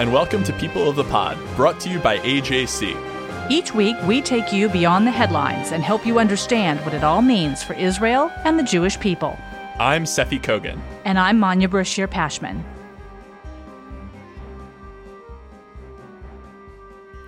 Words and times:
And 0.00 0.10
welcome 0.14 0.42
to 0.44 0.54
People 0.54 0.88
of 0.88 0.96
the 0.96 1.04
Pod, 1.04 1.36
brought 1.56 1.78
to 1.80 1.90
you 1.90 1.98
by 1.98 2.20
AJC. 2.20 3.50
Each 3.50 3.74
week, 3.74 3.94
we 4.06 4.22
take 4.22 4.50
you 4.50 4.70
beyond 4.70 5.06
the 5.06 5.10
headlines 5.10 5.72
and 5.72 5.84
help 5.84 6.06
you 6.06 6.18
understand 6.18 6.80
what 6.86 6.94
it 6.94 7.04
all 7.04 7.20
means 7.20 7.62
for 7.62 7.74
Israel 7.74 8.32
and 8.46 8.58
the 8.58 8.62
Jewish 8.62 8.98
people. 8.98 9.36
I'm 9.78 10.04
Seffi 10.04 10.40
Kogan. 10.40 10.80
And 11.04 11.18
I'm 11.18 11.38
Manya 11.38 11.68
Brashear 11.68 12.08
Pashman. 12.08 12.62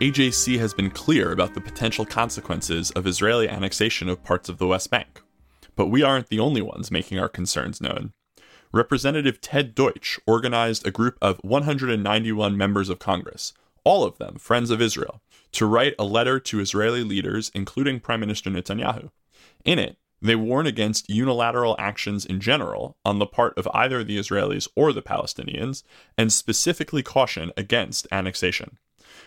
AJC 0.00 0.58
has 0.58 0.72
been 0.72 0.90
clear 0.90 1.30
about 1.30 1.52
the 1.52 1.60
potential 1.60 2.06
consequences 2.06 2.90
of 2.92 3.06
Israeli 3.06 3.50
annexation 3.50 4.08
of 4.08 4.24
parts 4.24 4.48
of 4.48 4.56
the 4.56 4.66
West 4.66 4.88
Bank. 4.88 5.20
But 5.76 5.88
we 5.88 6.02
aren't 6.02 6.30
the 6.30 6.40
only 6.40 6.62
ones 6.62 6.90
making 6.90 7.18
our 7.18 7.28
concerns 7.28 7.82
known. 7.82 8.14
Representative 8.74 9.38
Ted 9.42 9.74
Deutsch 9.74 10.18
organized 10.26 10.86
a 10.86 10.90
group 10.90 11.18
of 11.20 11.38
191 11.42 12.56
members 12.56 12.88
of 12.88 12.98
Congress, 12.98 13.52
all 13.84 14.02
of 14.02 14.16
them 14.16 14.36
friends 14.36 14.70
of 14.70 14.80
Israel, 14.80 15.20
to 15.52 15.66
write 15.66 15.94
a 15.98 16.04
letter 16.04 16.40
to 16.40 16.58
Israeli 16.58 17.04
leaders, 17.04 17.50
including 17.54 18.00
Prime 18.00 18.20
Minister 18.20 18.48
Netanyahu. 18.48 19.10
In 19.66 19.78
it, 19.78 19.98
they 20.22 20.36
warn 20.36 20.66
against 20.66 21.10
unilateral 21.10 21.76
actions 21.78 22.24
in 22.24 22.40
general 22.40 22.96
on 23.04 23.18
the 23.18 23.26
part 23.26 23.58
of 23.58 23.68
either 23.74 24.02
the 24.02 24.18
Israelis 24.18 24.68
or 24.74 24.94
the 24.94 25.02
Palestinians, 25.02 25.82
and 26.16 26.32
specifically 26.32 27.02
caution 27.02 27.52
against 27.58 28.06
annexation. 28.10 28.78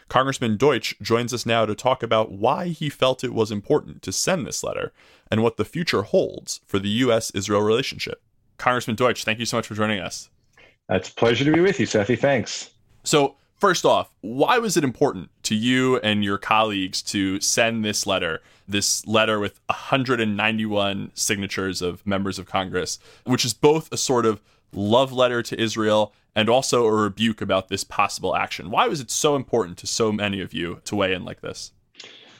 Congressman 0.07 0.57
Deutsch 0.57 0.95
joins 1.03 1.33
us 1.35 1.45
now 1.45 1.67
to 1.67 1.75
talk 1.75 2.01
about 2.01 2.31
why 2.31 2.69
he 2.69 2.89
felt 2.89 3.23
it 3.23 3.33
was 3.33 3.51
important 3.51 4.01
to 4.01 4.11
send 4.11 4.47
this 4.47 4.63
letter 4.63 4.91
and 5.29 5.43
what 5.43 5.57
the 5.57 5.65
future 5.65 6.01
holds 6.01 6.61
for 6.65 6.79
the 6.79 6.89
U.S. 6.89 7.29
Israel 7.31 7.61
relationship. 7.61 8.23
Congressman 8.57 8.95
Deutsch, 8.95 9.23
thank 9.23 9.39
you 9.39 9.45
so 9.45 9.57
much 9.57 9.67
for 9.67 9.75
joining 9.75 9.99
us. 9.99 10.29
It's 10.89 11.09
a 11.09 11.13
pleasure 11.13 11.45
to 11.45 11.51
be 11.51 11.61
with 11.61 11.79
you, 11.79 11.87
Seffi. 11.87 12.17
Thanks. 12.17 12.71
So, 13.03 13.35
first 13.57 13.85
off, 13.85 14.13
why 14.21 14.57
was 14.59 14.77
it 14.77 14.83
important 14.83 15.29
to 15.43 15.55
you 15.55 15.97
and 15.97 16.23
your 16.23 16.37
colleagues 16.37 17.01
to 17.03 17.39
send 17.39 17.83
this 17.83 18.05
letter, 18.05 18.41
this 18.67 19.05
letter 19.07 19.39
with 19.39 19.59
191 19.67 21.11
signatures 21.13 21.81
of 21.81 22.05
members 22.05 22.37
of 22.37 22.45
Congress, 22.45 22.99
which 23.25 23.45
is 23.45 23.53
both 23.53 23.91
a 23.91 23.97
sort 23.97 24.25
of 24.25 24.41
love 24.73 25.11
letter 25.11 25.41
to 25.41 25.59
Israel 25.59 26.13
and 26.35 26.49
also 26.49 26.85
a 26.85 26.91
rebuke 26.91 27.41
about 27.41 27.69
this 27.69 27.83
possible 27.83 28.35
action? 28.35 28.69
Why 28.69 28.87
was 28.87 28.99
it 28.99 29.09
so 29.09 29.35
important 29.35 29.77
to 29.79 29.87
so 29.87 30.11
many 30.11 30.41
of 30.41 30.53
you 30.53 30.81
to 30.85 30.95
weigh 30.95 31.13
in 31.13 31.23
like 31.23 31.41
this? 31.41 31.71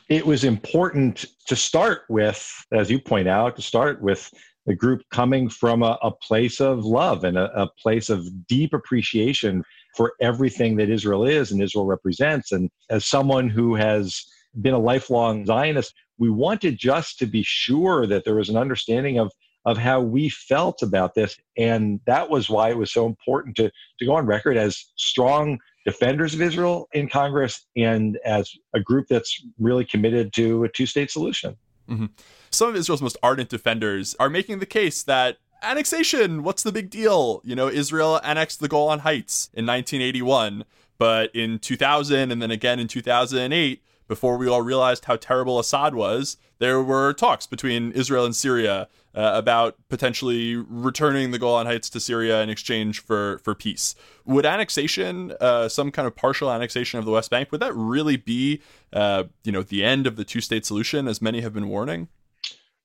It 0.10 0.26
was 0.26 0.44
important 0.44 1.26
to 1.48 1.56
start 1.56 2.04
with, 2.10 2.66
as 2.72 2.92
you 2.92 3.00
point 3.00 3.28
out, 3.28 3.56
to 3.56 3.62
start 3.62 4.02
with 4.02 4.32
a 4.68 4.74
group 4.74 5.02
coming 5.12 5.50
from 5.50 5.84
a, 5.84 5.98
a 6.02 6.12
place 6.12 6.60
of 6.60 6.86
love 6.86 7.24
and 7.24 7.38
a, 7.38 7.62
a, 7.62 7.70
place 7.82 8.10
of 8.10 8.26
deep 8.48 8.74
appreciation 8.74 9.64
for 9.96 10.14
everything 10.22 10.76
that 10.76 10.90
Israel 10.90 11.26
is 11.26 11.52
and 11.52 11.62
Israel 11.62 11.86
represents. 11.86 12.52
And 12.52 12.70
as 12.90 13.06
someone 13.06 13.50
who 13.50 13.76
has 13.76 14.26
been 14.62 14.74
a 14.74 14.80
lifelong 14.80 15.46
Zionist, 15.46 15.94
we 16.18 16.30
wanted 16.30 16.78
just 16.78 17.20
to 17.20 17.26
be 17.26 17.44
sure 17.44 18.08
that 18.08 18.26
there 18.26 18.36
was 18.36 18.50
an 18.50 18.58
understanding 18.58 19.20
of 19.20 19.32
of 19.66 19.78
how 19.78 20.00
we 20.00 20.30
felt 20.30 20.82
about 20.84 21.16
this. 21.16 21.36
And 21.58 22.00
that 22.06 22.30
was 22.30 22.50
why 22.50 22.70
it 22.70 22.78
was 22.78 22.94
so 22.94 23.06
important 23.06 23.56
to, 23.58 23.72
to 24.00 24.06
go 24.06 24.14
on 24.14 24.26
record 24.26 24.58
as 24.58 24.92
strong 24.96 25.58
defenders 25.86 26.34
of 26.34 26.42
Israel 26.42 26.88
in 26.94 27.10
Congress 27.10 27.66
and 27.76 28.18
as 28.26 28.52
a 28.74 28.80
group 28.80 29.08
that's 29.10 29.44
really 29.60 29.86
committed 29.86 30.34
to 30.34 30.64
a 30.64 30.70
two 30.70 30.86
state 30.86 31.12
solution. 31.12 31.56
Mm-hmm. 31.90 32.06
Some 32.52 32.70
of 32.70 32.76
Israel's 32.76 33.02
most 33.02 33.18
ardent 33.22 33.50
defenders 33.50 34.16
are 34.20 34.30
making 34.30 34.60
the 34.60 34.66
case 34.66 35.04
that 35.04 35.38
annexation, 35.62 36.44
what's 36.44 36.64
the 36.64 36.72
big 36.72 36.90
deal? 36.90 37.42
You 37.44 37.56
know, 37.56 37.68
Israel 37.68 38.20
annexed 38.24 38.60
the 38.60 38.68
Golan 38.68 39.00
Heights 39.00 39.50
in 39.54 39.66
1981, 39.66 40.64
but 40.98 41.36
in 41.36 41.60
2000 41.60 42.32
and 42.32 42.42
then 42.42 42.52
again 42.52 42.80
in 42.80 42.88
2008, 42.88 43.84
before 44.08 44.38
we 44.38 44.48
all 44.48 44.62
realized 44.62 45.06
how 45.06 45.16
terrible 45.16 45.60
Assad 45.60 45.96
was, 45.96 46.38
there 46.60 46.82
were 46.82 47.14
talks 47.14 47.48
between 47.48 47.92
Israel 47.92 48.26
and 48.26 48.36
Syria 48.36 48.88
uh, 49.14 49.32
about 49.34 49.76
potentially 49.90 50.56
returning 50.56 51.32
the 51.32 51.40
Golan 51.40 51.68
Heights 51.68 51.90
to 51.92 52.00
Syria 52.00 52.42
in 52.42 52.50
exchange 52.50 53.00
for 53.00 53.40
for 53.44 53.56
peace. 53.56 53.96
Would 54.26 54.46
annexation, 54.46 55.34
uh, 55.40 55.70
some 55.70 55.92
kind 55.92 56.08
of 56.08 56.16
partial 56.16 56.52
annexation 56.52 57.00
of 57.00 57.06
the 57.06 57.12
West 57.12 57.30
Bank, 57.30 57.52
would 57.52 57.62
that 57.62 57.74
really 57.76 58.18
be, 58.18 58.62
uh, 58.94 59.26
you 59.44 59.52
know, 59.52 59.64
the 59.64 59.84
end 59.84 60.08
of 60.08 60.16
the 60.16 60.26
two 60.26 60.42
state 60.42 60.66
solution, 60.66 61.08
as 61.08 61.22
many 61.22 61.42
have 61.42 61.54
been 61.54 61.68
warning? 61.70 62.08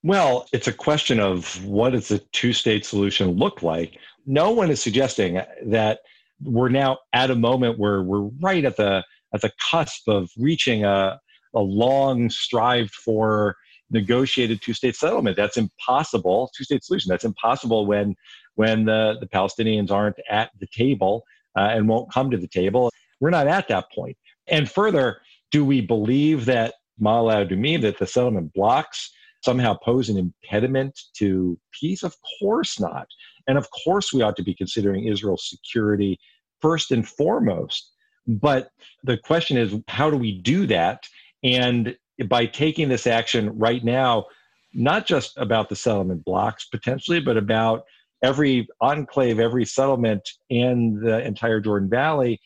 Well, 0.03 0.47
it's 0.53 0.69
a 0.69 0.73
question 0.73 1.21
of 1.21 1.65
what 1.65 1.91
does 1.91 2.09
the 2.09 2.19
two 2.33 2.53
state 2.53 2.87
solution 2.87 3.33
look 3.33 3.63
like. 3.63 3.99
No 4.27 4.51
one 4.51 4.71
is 4.71 4.83
suggesting 4.83 5.43
that 5.67 6.01
we're 6.43 6.71
now 6.71 6.99
at 7.13 7.31
a 7.31 7.35
moment 7.35 7.79
where 7.79 8.03
we're 8.03 8.31
right 8.41 8.65
at 8.65 8.77
the 8.77 9.05
at 9.35 9.41
the 9.41 9.53
cusp 9.71 10.09
of 10.09 10.31
reaching 10.37 10.85
a, 10.85 11.19
a 11.55 11.61
long 11.61 12.31
strived 12.31 12.95
for 12.95 13.57
negotiated 13.91 14.63
two-state 14.63 14.95
settlement. 14.95 15.37
That's 15.37 15.57
impossible. 15.57 16.51
Two-state 16.57 16.85
solution. 16.85 17.09
That's 17.09 17.25
impossible 17.25 17.87
when 17.87 18.15
when 18.55 18.85
the, 18.85 19.17
the 19.21 19.27
Palestinians 19.27 19.91
aren't 19.91 20.17
at 20.29 20.51
the 20.61 20.67
table 20.67 21.25
uh, 21.57 21.71
and 21.73 21.89
won't 21.89 22.13
come 22.13 22.31
to 22.31 22.37
the 22.37 22.49
table. 22.49 22.91
We're 23.21 23.31
not 23.31 23.47
at 23.47 23.69
that 23.69 23.91
point. 23.93 24.17
And 24.49 24.71
further, 24.71 25.21
do 25.51 25.65
we 25.65 25.81
believe 25.81 26.45
that 26.47 26.75
Ma'ale 27.01 27.49
Adumim, 27.49 27.83
that 27.83 27.99
the 27.99 28.07
settlement 28.07 28.53
blocks 28.53 29.11
somehow 29.43 29.75
pose 29.83 30.09
an 30.09 30.19
impediment 30.19 30.99
to 31.17 31.59
peace? 31.79 32.03
Of 32.03 32.15
course 32.39 32.79
not. 32.79 33.07
And 33.49 33.57
of 33.57 33.67
course, 33.85 34.13
we 34.13 34.23
ought 34.23 34.37
to 34.37 34.43
be 34.43 34.55
considering 34.55 35.07
Israel's 35.07 35.49
security 35.49 36.19
first 36.61 36.91
and 36.91 37.09
foremost. 37.09 37.93
But 38.39 38.71
the 39.03 39.19
question 39.19 39.57
is, 39.57 39.75
how 39.89 40.11
do 40.11 40.17
we 40.17 40.39
do 40.41 40.67
that? 40.67 41.05
And 41.43 41.97
by 42.29 42.47
taking 42.47 42.89
this 42.89 43.07
action 43.07 43.59
right 43.59 43.83
now, 43.83 44.27
not 44.73 45.07
just 45.07 45.37
about 45.37 45.69
the 45.69 45.77
settlement 45.77 46.25
blocks 46.25 46.67
potentially, 46.67 47.21
but 47.21 47.37
about 47.37 47.85
every 48.23 48.69
enclave, 48.81 49.41
every 49.41 49.65
settlement 49.65 50.29
in 50.49 51.01
the 51.01 51.25
entire 51.27 51.61
Jordan 51.61 51.89
Valley, 51.89 52.41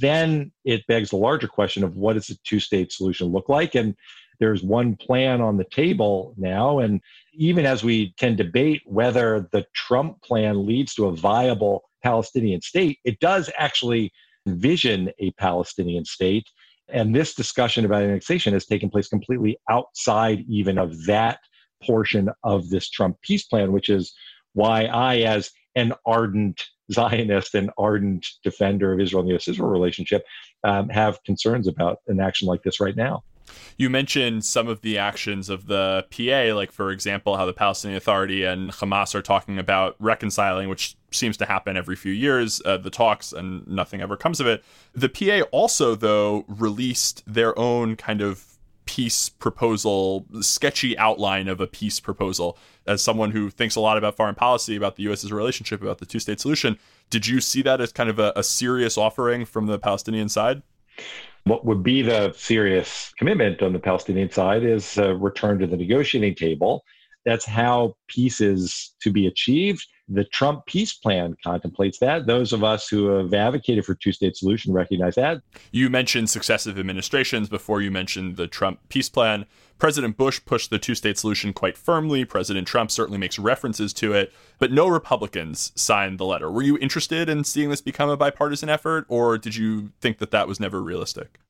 then 0.00 0.52
it 0.64 0.86
begs 0.86 1.10
the 1.10 1.16
larger 1.16 1.48
question 1.48 1.82
of 1.82 1.96
what 1.96 2.12
does 2.12 2.28
a 2.30 2.36
two 2.44 2.60
state 2.60 2.92
solution 2.92 3.28
look 3.28 3.48
like? 3.48 3.74
And 3.74 3.94
there's 4.38 4.62
one 4.62 4.96
plan 4.96 5.40
on 5.40 5.56
the 5.56 5.64
table 5.64 6.34
now. 6.36 6.80
And 6.80 7.00
even 7.32 7.64
as 7.64 7.82
we 7.82 8.12
can 8.18 8.36
debate 8.36 8.82
whether 8.84 9.48
the 9.52 9.64
Trump 9.74 10.20
plan 10.22 10.66
leads 10.66 10.94
to 10.96 11.06
a 11.06 11.16
viable 11.16 11.84
Palestinian 12.02 12.60
state, 12.60 12.98
it 13.04 13.18
does 13.20 13.50
actually 13.56 14.12
envision 14.46 15.10
a 15.18 15.30
Palestinian 15.32 16.04
state. 16.04 16.48
And 16.88 17.14
this 17.14 17.34
discussion 17.34 17.84
about 17.84 18.02
annexation 18.02 18.52
has 18.52 18.66
taken 18.66 18.90
place 18.90 19.08
completely 19.08 19.58
outside 19.68 20.44
even 20.48 20.78
of 20.78 21.04
that 21.06 21.40
portion 21.82 22.30
of 22.44 22.70
this 22.70 22.88
Trump 22.88 23.16
peace 23.22 23.44
plan, 23.44 23.72
which 23.72 23.88
is 23.88 24.14
why 24.54 24.84
I, 24.84 25.18
as 25.18 25.50
an 25.74 25.92
ardent 26.06 26.64
Zionist 26.92 27.54
and 27.54 27.70
ardent 27.76 28.26
defender 28.44 28.92
of 28.92 29.00
Israel 29.00 29.20
and 29.20 29.30
the 29.30 29.34
US 29.36 29.48
Israel 29.48 29.68
relationship, 29.68 30.24
um, 30.64 30.88
have 30.88 31.22
concerns 31.24 31.66
about 31.66 31.98
an 32.06 32.20
action 32.20 32.46
like 32.46 32.62
this 32.62 32.80
right 32.80 32.96
now. 32.96 33.22
You 33.76 33.90
mentioned 33.90 34.44
some 34.44 34.68
of 34.68 34.80
the 34.80 34.98
actions 34.98 35.48
of 35.48 35.66
the 35.66 36.06
PA, 36.10 36.54
like, 36.54 36.72
for 36.72 36.90
example, 36.90 37.36
how 37.36 37.46
the 37.46 37.52
Palestinian 37.52 37.96
Authority 37.96 38.44
and 38.44 38.70
Hamas 38.70 39.14
are 39.14 39.22
talking 39.22 39.58
about 39.58 39.96
reconciling, 39.98 40.68
which 40.68 40.96
seems 41.10 41.36
to 41.38 41.46
happen 41.46 41.76
every 41.76 41.96
few 41.96 42.12
years, 42.12 42.60
uh, 42.64 42.76
the 42.76 42.90
talks, 42.90 43.32
and 43.32 43.66
nothing 43.66 44.00
ever 44.00 44.16
comes 44.16 44.40
of 44.40 44.46
it. 44.46 44.64
The 44.94 45.08
PA 45.08 45.42
also, 45.50 45.94
though, 45.94 46.44
released 46.48 47.22
their 47.26 47.58
own 47.58 47.96
kind 47.96 48.20
of 48.20 48.56
peace 48.86 49.28
proposal, 49.28 50.24
sketchy 50.40 50.96
outline 50.96 51.48
of 51.48 51.60
a 51.60 51.66
peace 51.66 52.00
proposal. 52.00 52.56
As 52.86 53.02
someone 53.02 53.32
who 53.32 53.50
thinks 53.50 53.76
a 53.76 53.80
lot 53.80 53.98
about 53.98 54.16
foreign 54.16 54.36
policy, 54.36 54.76
about 54.76 54.96
the 54.96 55.02
U.S.'s 55.04 55.32
relationship, 55.32 55.82
about 55.82 55.98
the 55.98 56.06
two 56.06 56.20
state 56.20 56.40
solution, 56.40 56.78
did 57.10 57.26
you 57.26 57.40
see 57.40 57.62
that 57.62 57.80
as 57.80 57.92
kind 57.92 58.08
of 58.08 58.18
a, 58.18 58.32
a 58.36 58.42
serious 58.42 58.96
offering 58.96 59.44
from 59.44 59.66
the 59.66 59.78
Palestinian 59.78 60.28
side? 60.28 60.62
What 61.44 61.64
would 61.64 61.82
be 61.82 62.02
the 62.02 62.32
serious 62.32 63.12
commitment 63.18 63.62
on 63.62 63.72
the 63.72 63.78
Palestinian 63.78 64.30
side 64.30 64.64
is 64.64 64.98
a 64.98 65.14
return 65.14 65.58
to 65.60 65.66
the 65.66 65.76
negotiating 65.76 66.34
table. 66.34 66.84
That's 67.24 67.44
how 67.44 67.96
peace 68.08 68.40
is 68.40 68.94
to 69.02 69.12
be 69.12 69.26
achieved. 69.26 69.86
The 70.08 70.24
Trump 70.24 70.66
peace 70.66 70.92
plan 70.92 71.36
contemplates 71.42 71.98
that. 71.98 72.26
Those 72.26 72.52
of 72.52 72.62
us 72.62 72.88
who 72.88 73.08
have 73.08 73.34
advocated 73.34 73.84
for 73.84 73.94
two-state 73.94 74.36
solution 74.36 74.72
recognize 74.72 75.16
that. 75.16 75.42
You 75.72 75.90
mentioned 75.90 76.30
successive 76.30 76.78
administrations 76.78 77.48
before 77.48 77.82
you 77.82 77.90
mentioned 77.90 78.36
the 78.36 78.46
Trump 78.46 78.78
peace 78.88 79.08
plan. 79.08 79.46
President 79.78 80.16
Bush 80.16 80.40
pushed 80.44 80.70
the 80.70 80.78
two 80.78 80.94
state 80.94 81.18
solution 81.18 81.52
quite 81.52 81.76
firmly. 81.76 82.24
President 82.24 82.68
Trump 82.68 82.92
certainly 82.92 83.18
makes 83.18 83.38
references 83.38 83.92
to 83.94 84.12
it, 84.12 84.32
but 84.58 84.70
no 84.70 84.86
Republicans 84.86 85.72
signed 85.74 86.18
the 86.18 86.24
letter. 86.24 86.50
Were 86.50 86.62
you 86.62 86.78
interested 86.78 87.28
in 87.28 87.42
seeing 87.42 87.70
this 87.70 87.80
become 87.80 88.08
a 88.08 88.16
bipartisan 88.16 88.68
effort, 88.68 89.06
or 89.08 89.36
did 89.38 89.56
you 89.56 89.90
think 90.00 90.18
that 90.18 90.30
that 90.30 90.46
was 90.46 90.60
never 90.60 90.82
realistic? 90.82 91.40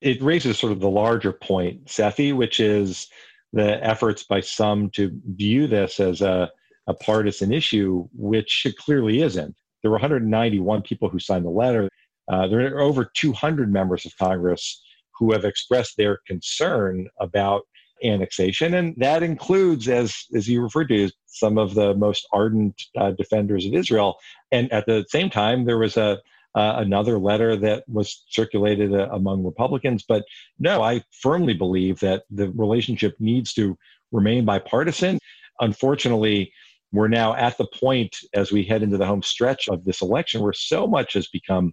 It 0.00 0.22
raises 0.22 0.58
sort 0.58 0.72
of 0.72 0.80
the 0.80 0.88
larger 0.88 1.32
point, 1.32 1.84
Seffi, 1.84 2.34
which 2.34 2.60
is 2.60 3.08
the 3.52 3.84
efforts 3.84 4.22
by 4.22 4.40
some 4.40 4.88
to 4.90 5.10
view 5.26 5.66
this 5.66 6.00
as 6.00 6.22
a, 6.22 6.50
a 6.90 6.94
partisan 6.94 7.52
issue, 7.52 8.08
which 8.12 8.66
it 8.66 8.76
clearly 8.76 9.22
isn't. 9.22 9.54
There 9.82 9.90
were 9.90 9.96
191 9.96 10.82
people 10.82 11.08
who 11.08 11.18
signed 11.18 11.44
the 11.44 11.50
letter. 11.50 11.88
Uh, 12.28 12.46
there 12.48 12.76
are 12.76 12.80
over 12.80 13.10
200 13.14 13.72
members 13.72 14.04
of 14.04 14.16
Congress 14.18 14.82
who 15.18 15.32
have 15.32 15.44
expressed 15.44 15.96
their 15.96 16.18
concern 16.26 17.08
about 17.20 17.62
annexation, 18.02 18.74
and 18.74 18.94
that 18.96 19.22
includes, 19.22 19.88
as 19.88 20.14
as 20.34 20.48
you 20.48 20.62
referred 20.62 20.88
to, 20.88 21.10
some 21.26 21.58
of 21.58 21.74
the 21.74 21.94
most 21.94 22.26
ardent 22.32 22.74
uh, 22.98 23.12
defenders 23.12 23.66
of 23.66 23.74
Israel. 23.74 24.16
And 24.50 24.72
at 24.72 24.86
the 24.86 25.04
same 25.08 25.30
time, 25.30 25.64
there 25.64 25.78
was 25.78 25.96
a 25.96 26.20
uh, 26.54 26.74
another 26.78 27.18
letter 27.18 27.54
that 27.56 27.84
was 27.88 28.24
circulated 28.28 28.92
uh, 28.92 29.08
among 29.12 29.44
Republicans. 29.44 30.04
But 30.06 30.24
no, 30.58 30.82
I 30.82 31.02
firmly 31.20 31.54
believe 31.54 32.00
that 32.00 32.24
the 32.28 32.50
relationship 32.50 33.14
needs 33.20 33.52
to 33.54 33.78
remain 34.10 34.44
bipartisan. 34.44 35.20
Unfortunately, 35.60 36.52
we're 36.92 37.08
now 37.08 37.34
at 37.34 37.56
the 37.56 37.66
point 37.66 38.16
as 38.34 38.50
we 38.50 38.64
head 38.64 38.82
into 38.82 38.96
the 38.96 39.06
home 39.06 39.22
stretch 39.22 39.68
of 39.68 39.84
this 39.84 40.02
election 40.02 40.40
where 40.40 40.52
so 40.52 40.86
much 40.86 41.14
has 41.14 41.28
become 41.28 41.72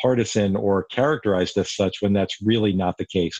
partisan 0.00 0.56
or 0.56 0.84
characterized 0.84 1.56
as 1.56 1.74
such 1.74 1.96
when 2.00 2.12
that's 2.12 2.40
really 2.42 2.72
not 2.72 2.96
the 2.98 3.06
case. 3.06 3.38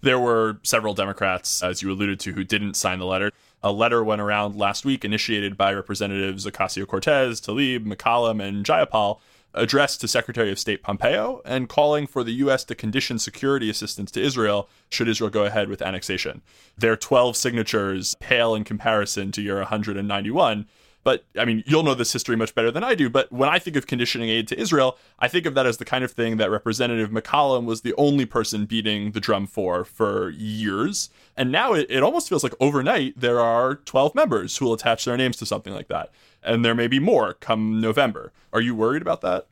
There 0.00 0.18
were 0.18 0.60
several 0.62 0.94
Democrats, 0.94 1.62
as 1.62 1.82
you 1.82 1.90
alluded 1.90 2.20
to, 2.20 2.32
who 2.32 2.44
didn't 2.44 2.74
sign 2.74 3.00
the 3.00 3.04
letter. 3.04 3.32
A 3.62 3.72
letter 3.72 4.04
went 4.04 4.20
around 4.20 4.56
last 4.56 4.84
week 4.84 5.04
initiated 5.04 5.56
by 5.56 5.74
Representatives 5.74 6.46
Ocasio 6.46 6.86
Cortez, 6.86 7.40
Tlaib, 7.40 7.84
McCollum, 7.84 8.42
and 8.42 8.64
Jayapal 8.64 9.18
addressed 9.54 10.00
to 10.00 10.08
Secretary 10.08 10.50
of 10.50 10.58
State 10.58 10.82
Pompeo 10.82 11.40
and 11.44 11.68
calling 11.68 12.06
for 12.06 12.22
the 12.22 12.32
U.S. 12.32 12.64
to 12.64 12.74
condition 12.74 13.18
security 13.18 13.70
assistance 13.70 14.10
to 14.12 14.22
Israel 14.22 14.68
should 14.90 15.08
Israel 15.08 15.30
go 15.30 15.44
ahead 15.44 15.68
with 15.68 15.82
annexation. 15.82 16.42
Their 16.76 16.96
12 16.96 17.36
signatures 17.36 18.14
pale 18.20 18.54
in 18.54 18.64
comparison 18.64 19.32
to 19.32 19.42
your 19.42 19.56
191. 19.58 20.66
But 21.08 21.24
I 21.38 21.46
mean, 21.46 21.64
you'll 21.64 21.84
know 21.84 21.94
this 21.94 22.12
history 22.12 22.36
much 22.36 22.54
better 22.54 22.70
than 22.70 22.84
I 22.84 22.94
do. 22.94 23.08
But 23.08 23.32
when 23.32 23.48
I 23.48 23.58
think 23.58 23.76
of 23.76 23.86
conditioning 23.86 24.28
aid 24.28 24.46
to 24.48 24.60
Israel, 24.60 24.98
I 25.18 25.26
think 25.26 25.46
of 25.46 25.54
that 25.54 25.64
as 25.64 25.78
the 25.78 25.86
kind 25.86 26.04
of 26.04 26.12
thing 26.12 26.36
that 26.36 26.50
Representative 26.50 27.08
McCollum 27.08 27.64
was 27.64 27.80
the 27.80 27.94
only 27.96 28.26
person 28.26 28.66
beating 28.66 29.12
the 29.12 29.20
drum 29.20 29.46
for 29.46 29.84
for 29.84 30.28
years. 30.28 31.08
And 31.34 31.50
now 31.50 31.72
it, 31.72 31.86
it 31.88 32.02
almost 32.02 32.28
feels 32.28 32.42
like 32.42 32.52
overnight 32.60 33.18
there 33.18 33.40
are 33.40 33.76
12 33.76 34.14
members 34.14 34.58
who 34.58 34.66
will 34.66 34.74
attach 34.74 35.06
their 35.06 35.16
names 35.16 35.38
to 35.38 35.46
something 35.46 35.72
like 35.72 35.88
that 35.88 36.12
and 36.42 36.62
there 36.62 36.74
may 36.74 36.88
be 36.88 36.98
more 36.98 37.32
come 37.34 37.80
November. 37.80 38.32
Are 38.52 38.60
you 38.60 38.74
worried 38.74 39.00
about 39.02 39.22
that? 39.22 39.46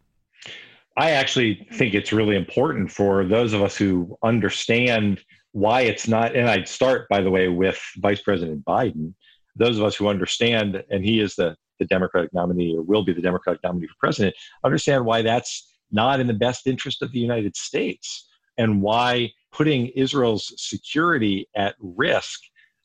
I 0.98 1.12
actually 1.12 1.66
think 1.72 1.94
it's 1.94 2.12
really 2.12 2.36
important 2.36 2.90
for 2.90 3.24
those 3.24 3.54
of 3.54 3.62
us 3.62 3.76
who 3.76 4.18
understand 4.22 5.22
why 5.52 5.82
it's 5.82 6.06
not. 6.06 6.36
And 6.36 6.50
I'd 6.50 6.68
start, 6.68 7.08
by 7.08 7.22
the 7.22 7.30
way, 7.30 7.48
with 7.48 7.80
Vice 7.96 8.20
President 8.20 8.62
Biden. 8.64 9.14
Those 9.56 9.78
of 9.78 9.84
us 9.84 9.96
who 9.96 10.08
understand, 10.08 10.82
and 10.90 11.04
he 11.04 11.20
is 11.20 11.34
the, 11.34 11.56
the 11.78 11.86
Democratic 11.86 12.32
nominee 12.32 12.76
or 12.76 12.82
will 12.82 13.04
be 13.04 13.12
the 13.12 13.22
Democratic 13.22 13.62
nominee 13.62 13.86
for 13.86 13.94
president, 13.98 14.34
understand 14.64 15.04
why 15.04 15.22
that's 15.22 15.74
not 15.90 16.20
in 16.20 16.26
the 16.26 16.34
best 16.34 16.66
interest 16.66 17.02
of 17.02 17.12
the 17.12 17.18
United 17.18 17.56
States 17.56 18.28
and 18.58 18.82
why 18.82 19.30
putting 19.52 19.88
Israel's 19.88 20.52
security 20.56 21.48
at 21.56 21.74
risk 21.80 22.40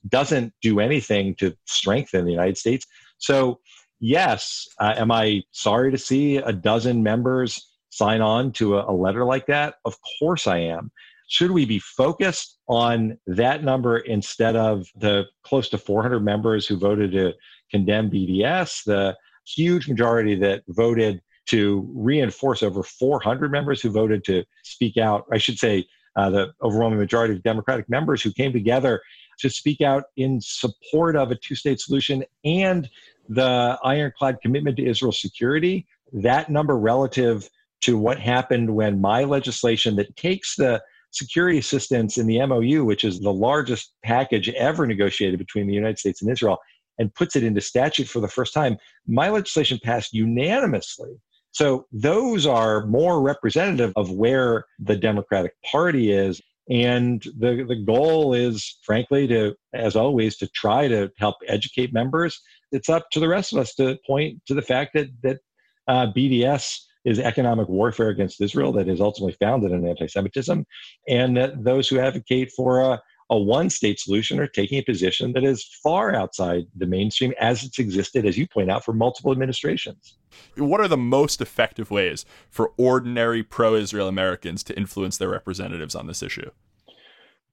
doesn't 0.10 0.54
do 0.62 0.80
anything 0.80 1.36
to 1.36 1.56
strengthen 1.66 2.26
the 2.26 2.32
United 2.32 2.58
States. 2.58 2.86
So 3.18 3.60
yes, 4.00 4.68
uh, 4.80 4.94
am 4.98 5.12
I 5.12 5.44
sorry 5.52 5.92
to 5.92 5.98
see 5.98 6.38
a 6.38 6.52
dozen 6.52 7.04
members 7.04 7.70
sign 7.90 8.22
on 8.22 8.52
to 8.54 8.78
a, 8.78 8.92
a 8.92 8.94
letter 8.94 9.26
like 9.26 9.46
that? 9.48 9.76
Of 9.86 9.96
course 10.20 10.48
I 10.48 10.58
am. 10.58 10.92
Should 11.32 11.52
we 11.52 11.64
be 11.64 11.80
focused 11.80 12.60
on 12.68 13.18
that 13.26 13.64
number 13.64 14.00
instead 14.00 14.58
of 14.58 14.86
the 14.98 15.28
close 15.44 15.70
to 15.70 15.78
400 15.78 16.20
members 16.20 16.68
who 16.68 16.78
voted 16.78 17.14
to 17.14 17.32
condemn 17.72 18.12
BDS, 18.12 18.84
the 18.84 19.16
huge 19.48 19.88
majority 19.88 20.36
that 20.36 20.64
voted 20.68 21.22
to 21.46 21.90
reinforce 21.96 22.62
over 22.62 22.84
400 22.84 23.50
members 23.50 23.82
who 23.82 23.92
voted 23.92 24.26
to 24.26 24.44
speak 24.66 24.98
out? 24.98 25.24
I 25.32 25.38
should 25.38 25.58
say, 25.58 25.88
uh, 26.18 26.30
the 26.32 26.52
overwhelming 26.62 27.00
majority 27.00 27.34
of 27.34 27.44
Democratic 27.44 27.88
members 27.88 28.22
who 28.22 28.34
came 28.34 28.52
together 28.52 29.02
to 29.40 29.50
speak 29.50 29.80
out 29.80 30.04
in 30.18 30.42
support 30.42 31.16
of 31.16 31.32
a 31.32 31.36
two 31.36 31.56
state 31.56 31.80
solution 31.80 32.26
and 32.44 32.90
the 33.30 33.80
ironclad 33.86 34.42
commitment 34.42 34.76
to 34.76 34.86
Israel's 34.86 35.22
security, 35.22 35.88
that 36.12 36.50
number 36.50 36.78
relative 36.78 37.50
to 37.84 37.98
what 37.98 38.20
happened 38.20 38.76
when 38.76 39.00
my 39.00 39.24
legislation 39.24 39.96
that 39.96 40.14
takes 40.18 40.58
the 40.58 40.82
security 41.12 41.58
assistance 41.58 42.18
in 42.18 42.28
the 42.28 42.46
MOU, 42.46 42.84
which 42.86 43.04
is 43.04 43.20
the 43.20 43.34
largest 43.34 43.94
package 44.04 44.50
ever 44.50 44.88
negotiated 44.88 45.40
between 45.40 45.68
the 45.68 45.74
United 45.74 46.00
States 46.00 46.22
and 46.22 46.32
Israel, 46.32 46.58
and 46.98 47.14
puts 47.14 47.36
it 47.36 47.44
into 47.44 47.62
statute 47.62 48.08
for 48.08 48.20
the 48.20 48.28
first 48.28 48.54
time, 48.54 48.78
my 49.08 49.30
legislation 49.30 49.80
passed 49.84 50.14
unanimously. 50.14 51.12
So 51.52 51.86
those 51.92 52.46
are 52.46 52.86
more 52.86 53.22
representative 53.22 53.92
of 53.96 54.12
where 54.12 54.66
the 54.80 54.96
Democratic 54.96 55.54
Party 55.70 56.12
is. 56.12 56.42
And 56.70 57.22
the, 57.38 57.66
the 57.68 57.84
goal 57.86 58.34
is, 58.34 58.78
frankly, 58.86 59.28
to, 59.28 59.56
as 59.74 59.96
always, 59.96 60.38
to 60.38 60.48
try 60.50 60.88
to 60.88 61.12
help 61.18 61.36
educate 61.48 61.92
members 61.92 62.40
it's 62.72 62.90
up 62.90 63.10
to 63.12 63.20
the 63.20 63.28
rest 63.28 63.54
of 63.54 63.60
us 63.60 63.76
to 63.76 63.98
point 64.08 64.42
to 64.48 64.54
the 64.54 64.62
fact 64.62 64.92
that 64.94 65.10
that 65.24 65.40
uh, 65.88 66.08
BDS 66.16 66.80
is 67.06 67.20
economic 67.20 67.68
warfare 67.68 68.10
against 68.10 68.42
Israel 68.42 68.72
that 68.74 68.88
is 68.88 69.02
ultimately 69.02 69.36
founded 69.40 69.72
in 69.72 69.88
anti-Semitism, 69.88 70.66
and 71.08 71.38
that 71.38 71.64
those 71.64 71.88
who 71.88 72.00
advocate 72.00 72.52
for 72.52 72.80
a, 72.80 73.02
a 73.30 73.38
one-state 73.38 74.00
solution 74.00 74.40
are 74.40 74.48
taking 74.48 74.80
a 74.80 74.84
position 74.84 75.34
that 75.34 75.44
is 75.44 75.64
far 75.82 76.14
outside 76.14 76.64
the 76.76 76.86
mainstream 76.86 77.34
as 77.40 77.64
it's 77.64 77.80
existed, 77.80 78.26
as 78.26 78.38
you 78.38 78.46
point 78.48 78.70
out, 78.70 78.84
for 78.86 78.94
multiple 78.94 79.32
administrations. 79.32 80.18
What 80.58 80.82
are 80.82 80.88
the 80.88 80.98
most 80.98 81.42
effective 81.42 81.90
ways 81.90 82.26
for 82.50 82.74
ordinary 82.78 83.42
pro-Israel 83.42 84.08
Americans 84.08 84.64
to 84.66 84.78
influence 84.78 85.18
their 85.18 85.30
representatives 85.30 85.96
on 85.96 86.08
this 86.08 86.22
issue? 86.22 86.52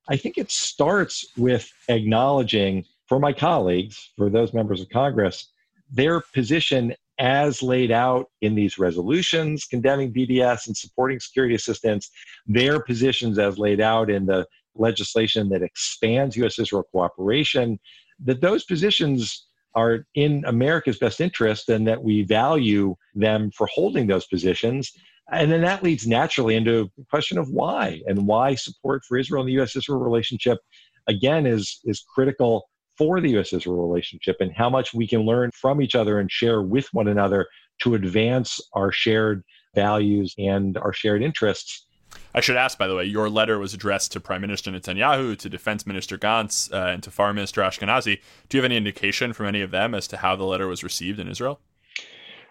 I 0.08 0.16
think 0.16 0.38
it 0.38 0.50
starts 0.50 1.26
with 1.36 1.70
acknowledging 1.88 2.84
for 3.08 3.18
my 3.18 3.32
colleagues, 3.32 4.10
for 4.16 4.28
those 4.28 4.52
members 4.52 4.80
of 4.80 4.88
Congress, 4.90 5.52
their 5.90 6.20
position 6.20 6.94
as 7.18 7.62
laid 7.62 7.90
out 7.90 8.26
in 8.42 8.54
these 8.54 8.78
resolutions 8.78 9.64
condemning 9.64 10.12
BDS 10.12 10.66
and 10.66 10.76
supporting 10.76 11.18
security 11.18 11.54
assistance, 11.54 12.10
their 12.46 12.80
positions 12.80 13.38
as 13.38 13.58
laid 13.58 13.80
out 13.80 14.10
in 14.10 14.26
the 14.26 14.46
legislation 14.76 15.48
that 15.48 15.62
expands 15.62 16.36
U.S. 16.36 16.58
Israel 16.58 16.84
cooperation, 16.92 17.78
that 18.24 18.40
those 18.40 18.64
positions 18.64 19.46
are 19.74 20.06
in 20.14 20.44
America's 20.46 20.98
best 20.98 21.20
interest 21.20 21.68
and 21.68 21.86
that 21.86 22.02
we 22.02 22.22
value 22.22 22.94
them 23.14 23.50
for 23.50 23.66
holding 23.72 24.06
those 24.06 24.26
positions. 24.26 24.92
And 25.30 25.52
then 25.52 25.60
that 25.62 25.82
leads 25.82 26.06
naturally 26.06 26.54
into 26.54 26.90
the 26.96 27.04
question 27.10 27.36
of 27.36 27.50
why 27.50 28.00
and 28.06 28.26
why 28.26 28.54
support 28.54 29.02
for 29.06 29.18
Israel 29.18 29.42
and 29.42 29.48
the 29.48 29.54
U.S. 29.54 29.76
Israel 29.76 29.98
relationship, 29.98 30.58
again, 31.06 31.46
is, 31.46 31.80
is 31.84 32.04
critical 32.14 32.68
for 32.98 33.20
the 33.20 33.38
US 33.38 33.52
Israel 33.52 33.88
relationship 33.88 34.36
and 34.40 34.52
how 34.52 34.68
much 34.68 34.92
we 34.92 35.06
can 35.06 35.22
learn 35.22 35.50
from 35.54 35.80
each 35.80 35.94
other 35.94 36.18
and 36.18 36.30
share 36.30 36.62
with 36.62 36.92
one 36.92 37.08
another 37.08 37.46
to 37.82 37.94
advance 37.94 38.60
our 38.74 38.90
shared 38.92 39.44
values 39.74 40.34
and 40.36 40.76
our 40.76 40.92
shared 40.92 41.22
interests. 41.22 41.86
I 42.34 42.40
should 42.40 42.56
ask, 42.56 42.78
by 42.78 42.88
the 42.88 42.94
way, 42.94 43.04
your 43.04 43.28
letter 43.28 43.58
was 43.58 43.74
addressed 43.74 44.12
to 44.12 44.20
Prime 44.20 44.40
Minister 44.40 44.70
Netanyahu, 44.70 45.36
to 45.38 45.48
Defense 45.48 45.86
Minister 45.86 46.18
Gantz, 46.18 46.72
uh, 46.72 46.92
and 46.92 47.02
to 47.02 47.10
Foreign 47.10 47.36
Minister 47.36 47.60
Ashkenazi. 47.60 48.20
Do 48.48 48.56
you 48.56 48.62
have 48.62 48.68
any 48.68 48.76
indication 48.76 49.32
from 49.32 49.46
any 49.46 49.60
of 49.60 49.70
them 49.70 49.94
as 49.94 50.08
to 50.08 50.16
how 50.16 50.34
the 50.34 50.44
letter 50.44 50.66
was 50.66 50.82
received 50.82 51.20
in 51.20 51.28
Israel? 51.28 51.60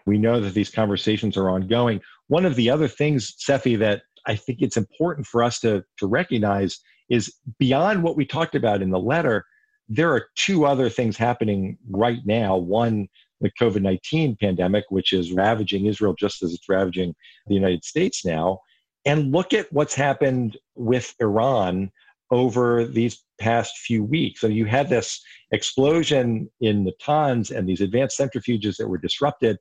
We 0.05 0.17
know 0.17 0.39
that 0.39 0.53
these 0.53 0.69
conversations 0.69 1.35
are 1.37 1.49
ongoing. 1.49 2.01
One 2.27 2.45
of 2.45 2.55
the 2.55 2.69
other 2.69 2.87
things, 2.87 3.35
Seffi, 3.37 3.77
that 3.79 4.03
I 4.25 4.35
think 4.35 4.61
it's 4.61 4.77
important 4.77 5.27
for 5.27 5.43
us 5.43 5.59
to, 5.61 5.83
to 5.99 6.07
recognize 6.07 6.79
is 7.09 7.33
beyond 7.57 8.03
what 8.03 8.15
we 8.15 8.25
talked 8.25 8.55
about 8.55 8.81
in 8.81 8.89
the 8.89 8.99
letter, 8.99 9.45
there 9.89 10.11
are 10.11 10.27
two 10.35 10.65
other 10.65 10.89
things 10.89 11.17
happening 11.17 11.77
right 11.89 12.19
now. 12.25 12.57
One, 12.57 13.07
the 13.41 13.51
COVID 13.59 13.81
19 13.81 14.37
pandemic, 14.39 14.85
which 14.89 15.13
is 15.13 15.31
ravaging 15.31 15.85
Israel 15.85 16.15
just 16.17 16.43
as 16.43 16.53
it's 16.53 16.67
ravaging 16.67 17.15
the 17.47 17.55
United 17.55 17.83
States 17.83 18.25
now. 18.25 18.59
And 19.05 19.31
look 19.31 19.53
at 19.53 19.71
what's 19.71 19.95
happened 19.95 20.57
with 20.75 21.13
Iran 21.21 21.91
over 22.31 22.85
these 22.85 23.23
past 23.39 23.77
few 23.77 24.03
weeks. 24.03 24.41
So 24.41 24.47
you 24.47 24.65
had 24.65 24.89
this 24.89 25.21
explosion 25.51 26.49
in 26.59 26.85
Natanz 26.85 27.55
and 27.55 27.69
these 27.69 27.81
advanced 27.81 28.19
centrifuges 28.19 28.75
that 28.77 28.87
were 28.87 28.97
disrupted. 28.97 29.57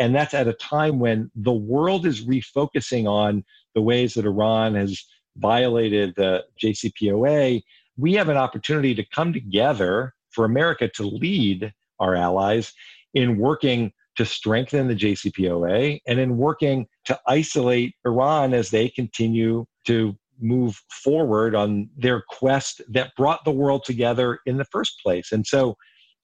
And 0.00 0.14
that's 0.14 0.34
at 0.34 0.48
a 0.48 0.54
time 0.54 0.98
when 0.98 1.30
the 1.36 1.52
world 1.52 2.06
is 2.06 2.26
refocusing 2.26 3.06
on 3.06 3.44
the 3.74 3.82
ways 3.82 4.14
that 4.14 4.24
Iran 4.24 4.74
has 4.74 5.00
violated 5.36 6.14
the 6.16 6.44
JCPOA 6.60 7.62
we 7.98 8.14
have 8.14 8.28
an 8.28 8.36
opportunity 8.36 8.94
to 8.94 9.04
come 9.04 9.32
together 9.32 10.14
for 10.30 10.44
America 10.44 10.88
to 10.88 11.02
lead 11.02 11.72
our 11.98 12.14
allies 12.14 12.72
in 13.12 13.36
working 13.36 13.92
to 14.16 14.24
strengthen 14.24 14.88
the 14.88 14.94
JCPOA 14.94 16.00
and 16.06 16.18
in 16.18 16.36
working 16.36 16.86
to 17.04 17.18
isolate 17.26 17.94
Iran 18.06 18.54
as 18.54 18.70
they 18.70 18.88
continue 18.88 19.64
to 19.86 20.16
move 20.40 20.80
forward 20.90 21.54
on 21.54 21.88
their 21.96 22.22
quest 22.28 22.80
that 22.88 23.14
brought 23.16 23.44
the 23.44 23.50
world 23.50 23.84
together 23.84 24.38
in 24.46 24.56
the 24.56 24.64
first 24.64 25.00
place. 25.02 25.32
And 25.32 25.46
so 25.46 25.76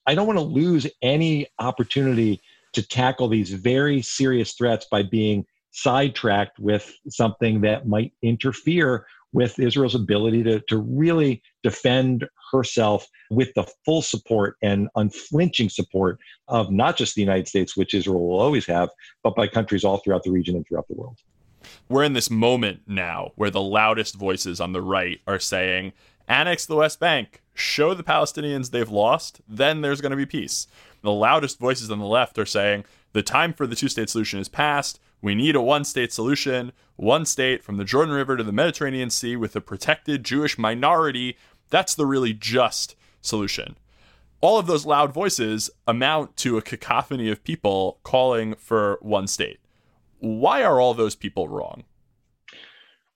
I 0.07 0.15
don't 0.15 0.27
want 0.27 0.39
to 0.39 0.45
lose 0.45 0.87
any 1.01 1.47
opportunity 1.59 2.39
to 2.73 2.87
tackle 2.87 3.27
these 3.27 3.51
very 3.51 4.01
serious 4.01 4.53
threats 4.53 4.85
by 4.89 5.03
being 5.03 5.45
sidetracked 5.71 6.59
with 6.59 6.93
something 7.09 7.61
that 7.61 7.87
might 7.87 8.13
interfere 8.21 9.05
with 9.35 9.59
Israel's 9.59 9.95
ability 9.95 10.41
to, 10.43 10.61
to 10.61 10.77
really 10.77 11.43
defend 11.61 12.25
herself 12.53 13.05
with 13.29 13.53
the 13.55 13.67
full 13.83 14.01
support 14.01 14.55
and 14.63 14.87
unflinching 14.95 15.67
support 15.67 16.17
of 16.47 16.71
not 16.71 16.95
just 16.95 17.15
the 17.15 17.21
United 17.21 17.45
States, 17.45 17.75
which 17.75 17.93
Israel 17.93 18.25
will 18.25 18.39
always 18.39 18.65
have, 18.65 18.87
but 19.23 19.35
by 19.35 19.45
countries 19.45 19.83
all 19.83 19.97
throughout 19.97 20.23
the 20.23 20.31
region 20.31 20.55
and 20.55 20.65
throughout 20.65 20.87
the 20.87 20.93
world. 20.93 21.17
We're 21.89 22.05
in 22.05 22.13
this 22.13 22.29
moment 22.31 22.83
now 22.87 23.33
where 23.35 23.49
the 23.49 23.61
loudest 23.61 24.15
voices 24.15 24.61
on 24.61 24.71
the 24.71 24.81
right 24.81 25.19
are 25.27 25.39
saying, 25.39 25.91
annex 26.29 26.65
the 26.65 26.77
West 26.77 27.01
Bank, 27.01 27.41
show 27.53 27.93
the 27.93 28.03
Palestinians 28.03 28.71
they've 28.71 28.89
lost, 28.89 29.41
then 29.49 29.81
there's 29.81 29.99
going 29.99 30.11
to 30.11 30.15
be 30.15 30.25
peace. 30.25 30.65
The 31.01 31.11
loudest 31.11 31.59
voices 31.59 31.91
on 31.91 31.99
the 31.99 32.05
left 32.05 32.39
are 32.39 32.45
saying, 32.45 32.85
the 33.11 33.21
time 33.21 33.51
for 33.51 33.67
the 33.67 33.75
two 33.75 33.89
state 33.89 34.09
solution 34.09 34.39
is 34.39 34.47
past. 34.47 34.97
We 35.25 35.33
need 35.33 35.55
a 35.55 35.61
one 35.61 35.85
state 35.85 36.13
solution, 36.13 36.71
one 36.97 37.25
state 37.25 37.63
from 37.63 37.77
the 37.77 37.83
Jordan 37.83 38.13
River 38.13 38.37
to 38.37 38.43
the 38.43 38.51
Mediterranean 38.51 39.09
Sea 39.09 39.35
with 39.35 39.55
a 39.55 39.59
protected 39.59 40.23
Jewish 40.23 40.59
minority. 40.59 41.35
That's 41.71 41.95
the 41.95 42.05
really 42.05 42.31
just 42.31 42.95
solution. 43.21 43.75
All 44.39 44.59
of 44.59 44.67
those 44.67 44.85
loud 44.85 45.11
voices 45.11 45.71
amount 45.87 46.37
to 46.37 46.59
a 46.59 46.61
cacophony 46.61 47.31
of 47.31 47.43
people 47.43 47.97
calling 48.03 48.53
for 48.53 48.99
one 49.01 49.25
state. 49.25 49.57
Why 50.19 50.61
are 50.61 50.79
all 50.79 50.93
those 50.93 51.15
people 51.15 51.47
wrong? 51.47 51.85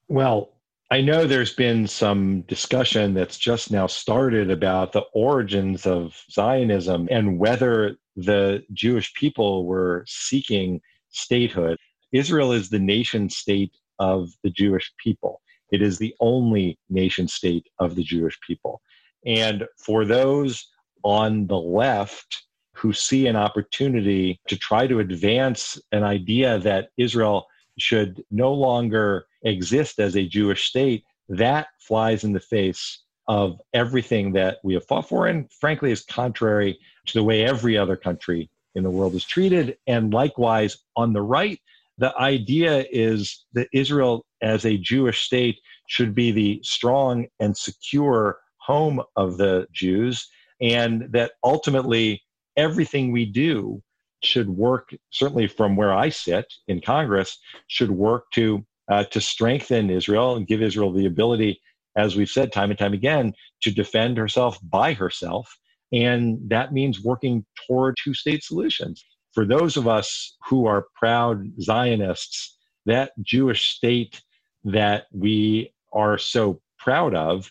Well, 0.08 0.54
I 0.90 1.02
know 1.02 1.28
there's 1.28 1.54
been 1.54 1.86
some 1.86 2.42
discussion 2.48 3.14
that's 3.14 3.38
just 3.38 3.70
now 3.70 3.86
started 3.86 4.50
about 4.50 4.94
the 4.94 5.04
origins 5.14 5.86
of 5.86 6.20
Zionism 6.32 7.08
and 7.12 7.38
whether 7.38 7.98
the 8.16 8.64
Jewish 8.74 9.14
people 9.14 9.68
were 9.68 10.06
seeking 10.08 10.82
statehood. 11.12 11.78
Israel 12.12 12.52
is 12.52 12.70
the 12.70 12.80
nation 12.80 13.30
state 13.30 13.72
of 14.00 14.30
the 14.44 14.50
Jewish 14.50 14.92
people. 15.04 15.42
It 15.72 15.82
is 15.82 15.98
the 15.98 16.16
only 16.20 16.80
nation 16.90 17.28
state 17.28 17.68
of 17.80 17.96
the 17.96 18.04
Jewish 18.04 18.40
people. 18.46 18.82
And 19.26 19.66
for 19.78 20.06
those 20.06 20.68
on 21.04 21.48
the 21.48 21.58
left 21.58 22.44
who 22.74 22.94
see 22.94 23.28
an 23.28 23.36
opportunity 23.36 24.40
to 24.48 24.58
try 24.58 24.88
to 24.88 25.00
advance 25.00 25.80
an 25.92 26.04
idea 26.04 26.60
that 26.60 26.90
Israel 26.98 27.48
should 27.78 28.24
no 28.32 28.54
longer 28.54 29.26
exist 29.44 30.00
as 30.00 30.16
a 30.16 30.26
Jewish 30.26 30.70
state, 30.70 31.04
that 31.28 31.68
flies 31.80 32.24
in 32.24 32.34
the 32.34 32.40
face 32.40 33.04
of 33.28 33.62
everything 33.74 34.32
that 34.34 34.58
we 34.64 34.74
have 34.74 34.86
fought 34.88 35.08
for, 35.08 35.28
and 35.28 35.52
frankly 35.52 35.92
is 35.92 36.04
contrary 36.04 36.80
to 37.06 37.14
the 37.14 37.24
way 37.24 37.46
every 37.46 37.78
other 37.78 37.96
country 37.96 38.50
in 38.76 38.84
the 38.84 38.90
world 38.90 39.14
is 39.14 39.24
treated. 39.24 39.78
And 39.86 40.14
likewise, 40.14 40.78
on 40.96 41.14
the 41.14 41.22
right, 41.22 41.60
the 42.00 42.18
idea 42.18 42.86
is 42.92 43.46
that 43.54 43.68
Israel 43.74 44.26
as 44.42 44.66
a 44.66 44.78
Jewish 44.78 45.26
state 45.26 45.58
should 45.88 46.16
be 46.16 46.32
the 46.32 46.62
strong 46.64 47.28
and 47.40 47.56
secure 47.56 48.40
home 48.58 49.02
of 49.16 49.38
the 49.38 49.68
Jews, 49.74 50.28
and 50.62 51.08
that 51.12 51.34
ultimately 51.44 52.22
everything 52.56 53.12
we 53.12 53.26
do 53.26 53.82
should 54.24 54.50
work, 54.50 54.90
certainly 55.12 55.48
from 55.48 55.76
where 55.76 55.94
I 55.94 56.10
sit 56.10 56.46
in 56.68 56.82
Congress, 56.82 57.38
should 57.68 57.92
work 57.92 58.26
to 58.34 58.66
uh, 58.90 59.04
to 59.06 59.22
strengthen 59.22 59.90
Israel 59.90 60.36
and 60.36 60.48
give 60.48 60.64
Israel 60.64 60.92
the 60.92 61.06
ability, 61.06 61.62
as 61.96 62.16
we've 62.16 62.30
said 62.30 62.52
time 62.52 62.72
and 62.72 62.80
time 62.80 62.94
again, 62.94 63.34
to 63.62 63.72
defend 63.72 64.18
herself 64.18 64.58
by 64.64 64.94
herself. 64.94 65.48
And 65.92 66.40
that 66.50 66.74
means 66.74 67.04
working 67.04 67.46
toward 67.68 67.98
two 68.04 68.14
state 68.14 68.44
solutions. 68.44 69.04
For 69.40 69.46
those 69.46 69.78
of 69.78 69.88
us 69.88 70.36
who 70.50 70.66
are 70.66 70.88
proud 70.96 71.46
Zionists, 71.62 72.58
that 72.86 73.14
Jewish 73.24 73.70
state 73.70 74.22
that 74.66 75.06
we 75.14 75.74
are 75.94 76.18
so 76.18 76.60
proud 76.78 77.16
of, 77.16 77.50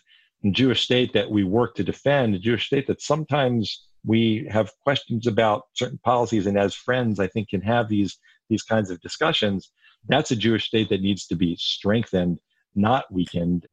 Jewish 0.51 0.83
state 0.83 1.13
that 1.13 1.31
we 1.31 1.43
work 1.43 1.73
to 1.77 1.83
defend, 1.83 2.35
a 2.35 2.37
Jewish 2.37 2.67
state 2.67 2.85
that 2.85 3.01
sometimes 3.01 3.87
we 4.05 4.47
have 4.51 4.71
questions 4.83 5.25
about 5.25 5.63
certain 5.73 5.97
policies, 6.03 6.45
and 6.45 6.59
as 6.59 6.75
friends, 6.75 7.19
I 7.19 7.25
think 7.25 7.49
can 7.49 7.61
have 7.61 7.89
these 7.89 8.19
these 8.51 8.61
kinds 8.61 8.91
of 8.91 9.01
discussions 9.01 9.71
that's 10.07 10.29
a 10.29 10.35
Jewish 10.35 10.67
state 10.67 10.89
that 10.89 11.01
needs 11.01 11.25
to 11.25 11.35
be 11.35 11.55
strengthened, 11.55 12.37
not 12.75 13.11
weakened. 13.11 13.65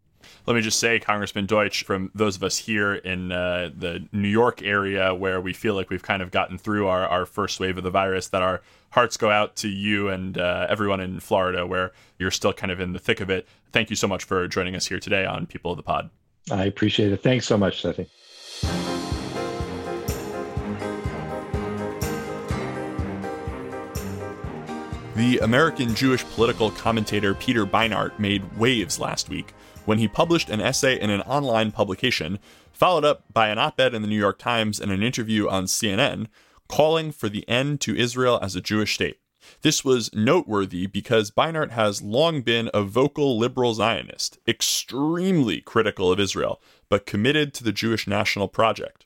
Let 0.47 0.54
me 0.54 0.61
just 0.61 0.78
say, 0.78 0.99
Congressman 0.99 1.47
Deutsch, 1.47 1.85
from 1.85 2.11
those 2.14 2.37
of 2.37 2.42
us 2.42 2.59
here 2.59 2.95
in 2.95 3.33
uh, 3.33 3.71
the 3.76 4.06
New 4.12 4.28
York 4.28 4.62
area 4.62 5.14
where 5.14 5.40
we 5.40 5.52
feel 5.52 5.75
like 5.75 5.90
we've 5.90 6.02
kind 6.02 6.23
of 6.23 6.30
gotten 6.30 6.59
through 6.59 6.87
our, 6.88 7.06
our 7.06 7.26
first 7.26 7.61
wave 7.61 7.78
of 7.78 7.85
the 7.85 7.90
virus, 7.90 8.28
that 8.28 8.42
our 8.42 8.62
hearts 8.90 9.16
go 9.16 9.30
out 9.30 9.56
to 9.56 9.68
you 9.68 10.09
and 10.09 10.38
uh, 10.38 10.66
everyone 10.68 11.00
in 11.00 11.21
Florida 11.21 11.66
where 11.66 11.92
you're 12.18 12.30
still 12.30 12.52
kind 12.52 12.71
of 12.73 12.80
in 12.80 12.92
the 12.92 12.99
thick 12.99 13.21
of 13.21 13.28
it. 13.30 13.47
Thank 13.73 13.90
you 13.90 13.97
so 13.97 14.09
much 14.09 14.25
for 14.25 14.47
joining 14.49 14.75
us 14.75 14.87
here 14.87 15.00
today 15.00 15.26
on 15.26 15.47
People 15.47 15.73
of 15.73 15.76
the 15.76 15.83
Pod. 15.83 16.11
I 16.50 16.64
appreciate 16.64 17.12
it. 17.12 17.23
Thanks 17.23 17.47
so 17.47 17.59
much, 17.59 17.83
Seffi. 17.83 18.09
The 25.16 25.38
American 25.38 25.95
Jewish 25.95 26.25
political 26.25 26.71
commentator 26.71 27.35
Peter 27.35 27.64
Beinart 27.64 28.18
made 28.18 28.59
waves 28.59 29.00
last 29.00 29.30
week 29.30 29.54
when 29.87 29.99
he 29.99 30.09
published 30.09 30.50
an 30.50 30.61
essay 30.61 31.00
in 31.00 31.11
an 31.11 31.23
online 31.23 31.73
publication, 31.73 32.38
followed 32.73 33.05
up 33.05 33.25
by 33.33 33.49
an 33.49 33.59
op 33.59 33.81
ed 33.81 33.95
in 33.95 34.02
the 34.02 34.09
New 34.09 34.19
York 34.19 34.38
Times 34.38 34.78
and 34.78 34.93
an 34.93 35.02
interview 35.02 35.49
on 35.49 35.64
CNN, 35.64 36.26
calling 36.69 37.11
for 37.12 37.28
the 37.28 37.49
end 37.49 37.81
to 37.81 37.97
Israel 37.97 38.38
as 38.43 38.55
a 38.55 38.61
Jewish 38.61 38.95
state. 38.95 39.19
This 39.62 39.85
was 39.85 40.12
noteworthy 40.14 40.87
because 40.87 41.31
Beinart 41.31 41.71
has 41.71 42.02
long 42.02 42.43
been 42.43 42.69
a 42.75 42.83
vocal 42.83 43.38
liberal 43.38 43.75
Zionist, 43.75 44.38
extremely 44.47 45.61
critical 45.61 46.11
of 46.12 46.21
Israel, 46.21 46.61
but 46.88 47.07
committed 47.07 47.55
to 47.55 47.64
the 47.64 47.73
Jewish 47.73 48.07
national 48.07 48.49
project. 48.49 49.05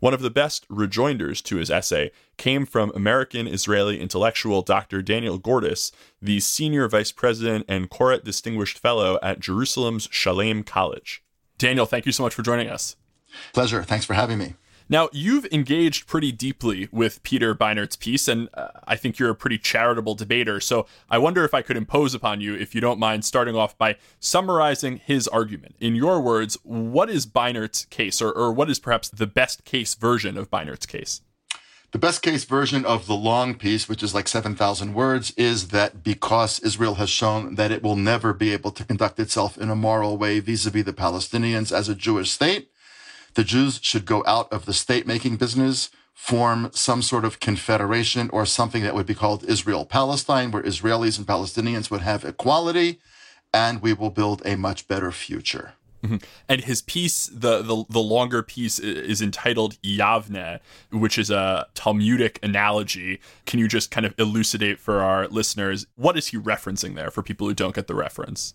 One 0.00 0.14
of 0.14 0.22
the 0.22 0.30
best 0.30 0.66
rejoinders 0.68 1.40
to 1.42 1.56
his 1.56 1.70
essay 1.70 2.10
came 2.36 2.66
from 2.66 2.92
American 2.94 3.46
Israeli 3.46 4.00
intellectual 4.00 4.62
Dr. 4.62 5.02
Daniel 5.02 5.38
Gordis, 5.38 5.92
the 6.20 6.40
senior 6.40 6.88
vice 6.88 7.12
president 7.12 7.64
and 7.68 7.90
Koret 7.90 8.24
Distinguished 8.24 8.78
Fellow 8.78 9.18
at 9.22 9.40
Jerusalem's 9.40 10.08
Shalem 10.10 10.62
College. 10.62 11.22
Daniel, 11.58 11.86
thank 11.86 12.06
you 12.06 12.12
so 12.12 12.22
much 12.22 12.34
for 12.34 12.42
joining 12.42 12.68
us. 12.68 12.96
Pleasure. 13.52 13.82
Thanks 13.82 14.04
for 14.04 14.14
having 14.14 14.38
me. 14.38 14.54
Now, 14.90 15.08
you've 15.12 15.46
engaged 15.52 16.08
pretty 16.08 16.32
deeply 16.32 16.88
with 16.90 17.22
Peter 17.22 17.54
Beinart's 17.54 17.94
piece, 17.94 18.26
and 18.26 18.48
uh, 18.54 18.70
I 18.88 18.96
think 18.96 19.20
you're 19.20 19.30
a 19.30 19.36
pretty 19.36 19.56
charitable 19.56 20.16
debater. 20.16 20.58
So 20.58 20.84
I 21.08 21.16
wonder 21.16 21.44
if 21.44 21.54
I 21.54 21.62
could 21.62 21.76
impose 21.76 22.12
upon 22.12 22.40
you, 22.40 22.56
if 22.56 22.74
you 22.74 22.80
don't 22.80 22.98
mind, 22.98 23.24
starting 23.24 23.54
off 23.54 23.78
by 23.78 23.96
summarizing 24.18 24.96
his 24.96 25.28
argument. 25.28 25.76
In 25.78 25.94
your 25.94 26.20
words, 26.20 26.58
what 26.64 27.08
is 27.08 27.24
Beinart's 27.24 27.84
case, 27.84 28.20
or, 28.20 28.32
or 28.32 28.52
what 28.52 28.68
is 28.68 28.80
perhaps 28.80 29.08
the 29.08 29.28
best 29.28 29.64
case 29.64 29.94
version 29.94 30.36
of 30.36 30.50
Beinart's 30.50 30.86
case? 30.86 31.20
The 31.92 31.98
best 31.98 32.20
case 32.20 32.42
version 32.44 32.84
of 32.84 33.06
the 33.06 33.14
long 33.14 33.54
piece, 33.54 33.88
which 33.88 34.02
is 34.02 34.12
like 34.12 34.26
7,000 34.26 34.92
words, 34.92 35.32
is 35.36 35.68
that 35.68 36.02
because 36.02 36.58
Israel 36.60 36.96
has 36.96 37.10
shown 37.10 37.54
that 37.54 37.70
it 37.70 37.84
will 37.84 37.96
never 37.96 38.32
be 38.32 38.52
able 38.52 38.72
to 38.72 38.84
conduct 38.84 39.20
itself 39.20 39.56
in 39.56 39.70
a 39.70 39.76
moral 39.76 40.18
way 40.18 40.40
vis 40.40 40.66
a 40.66 40.70
vis 40.70 40.84
the 40.84 40.92
Palestinians 40.92 41.70
as 41.70 41.88
a 41.88 41.94
Jewish 41.94 42.32
state, 42.32 42.70
the 43.34 43.44
Jews 43.44 43.80
should 43.82 44.04
go 44.04 44.24
out 44.26 44.52
of 44.52 44.66
the 44.66 44.72
state 44.72 45.06
making 45.06 45.36
business, 45.36 45.90
form 46.14 46.70
some 46.74 47.02
sort 47.02 47.24
of 47.24 47.40
confederation 47.40 48.28
or 48.30 48.44
something 48.44 48.82
that 48.82 48.94
would 48.94 49.06
be 49.06 49.14
called 49.14 49.44
Israel 49.44 49.86
Palestine, 49.86 50.50
where 50.50 50.62
Israelis 50.62 51.18
and 51.18 51.26
Palestinians 51.26 51.90
would 51.90 52.02
have 52.02 52.24
equality, 52.24 53.00
and 53.54 53.80
we 53.80 53.92
will 53.92 54.10
build 54.10 54.42
a 54.44 54.56
much 54.56 54.86
better 54.86 55.10
future. 55.12 55.74
Mm-hmm. 56.02 56.16
And 56.48 56.64
his 56.64 56.82
piece, 56.82 57.26
the, 57.26 57.62
the 57.62 57.84
the 57.88 58.00
longer 58.00 58.42
piece, 58.42 58.78
is 58.78 59.20
entitled 59.20 59.76
Yavne, 59.82 60.60
which 60.90 61.18
is 61.18 61.30
a 61.30 61.66
Talmudic 61.74 62.38
analogy. 62.42 63.20
Can 63.44 63.58
you 63.58 63.68
just 63.68 63.90
kind 63.90 64.06
of 64.06 64.14
elucidate 64.18 64.78
for 64.78 65.00
our 65.00 65.28
listeners 65.28 65.86
what 65.96 66.16
is 66.16 66.28
he 66.28 66.38
referencing 66.38 66.94
there 66.94 67.10
for 67.10 67.22
people 67.22 67.46
who 67.46 67.54
don't 67.54 67.74
get 67.74 67.86
the 67.86 67.94
reference? 67.94 68.54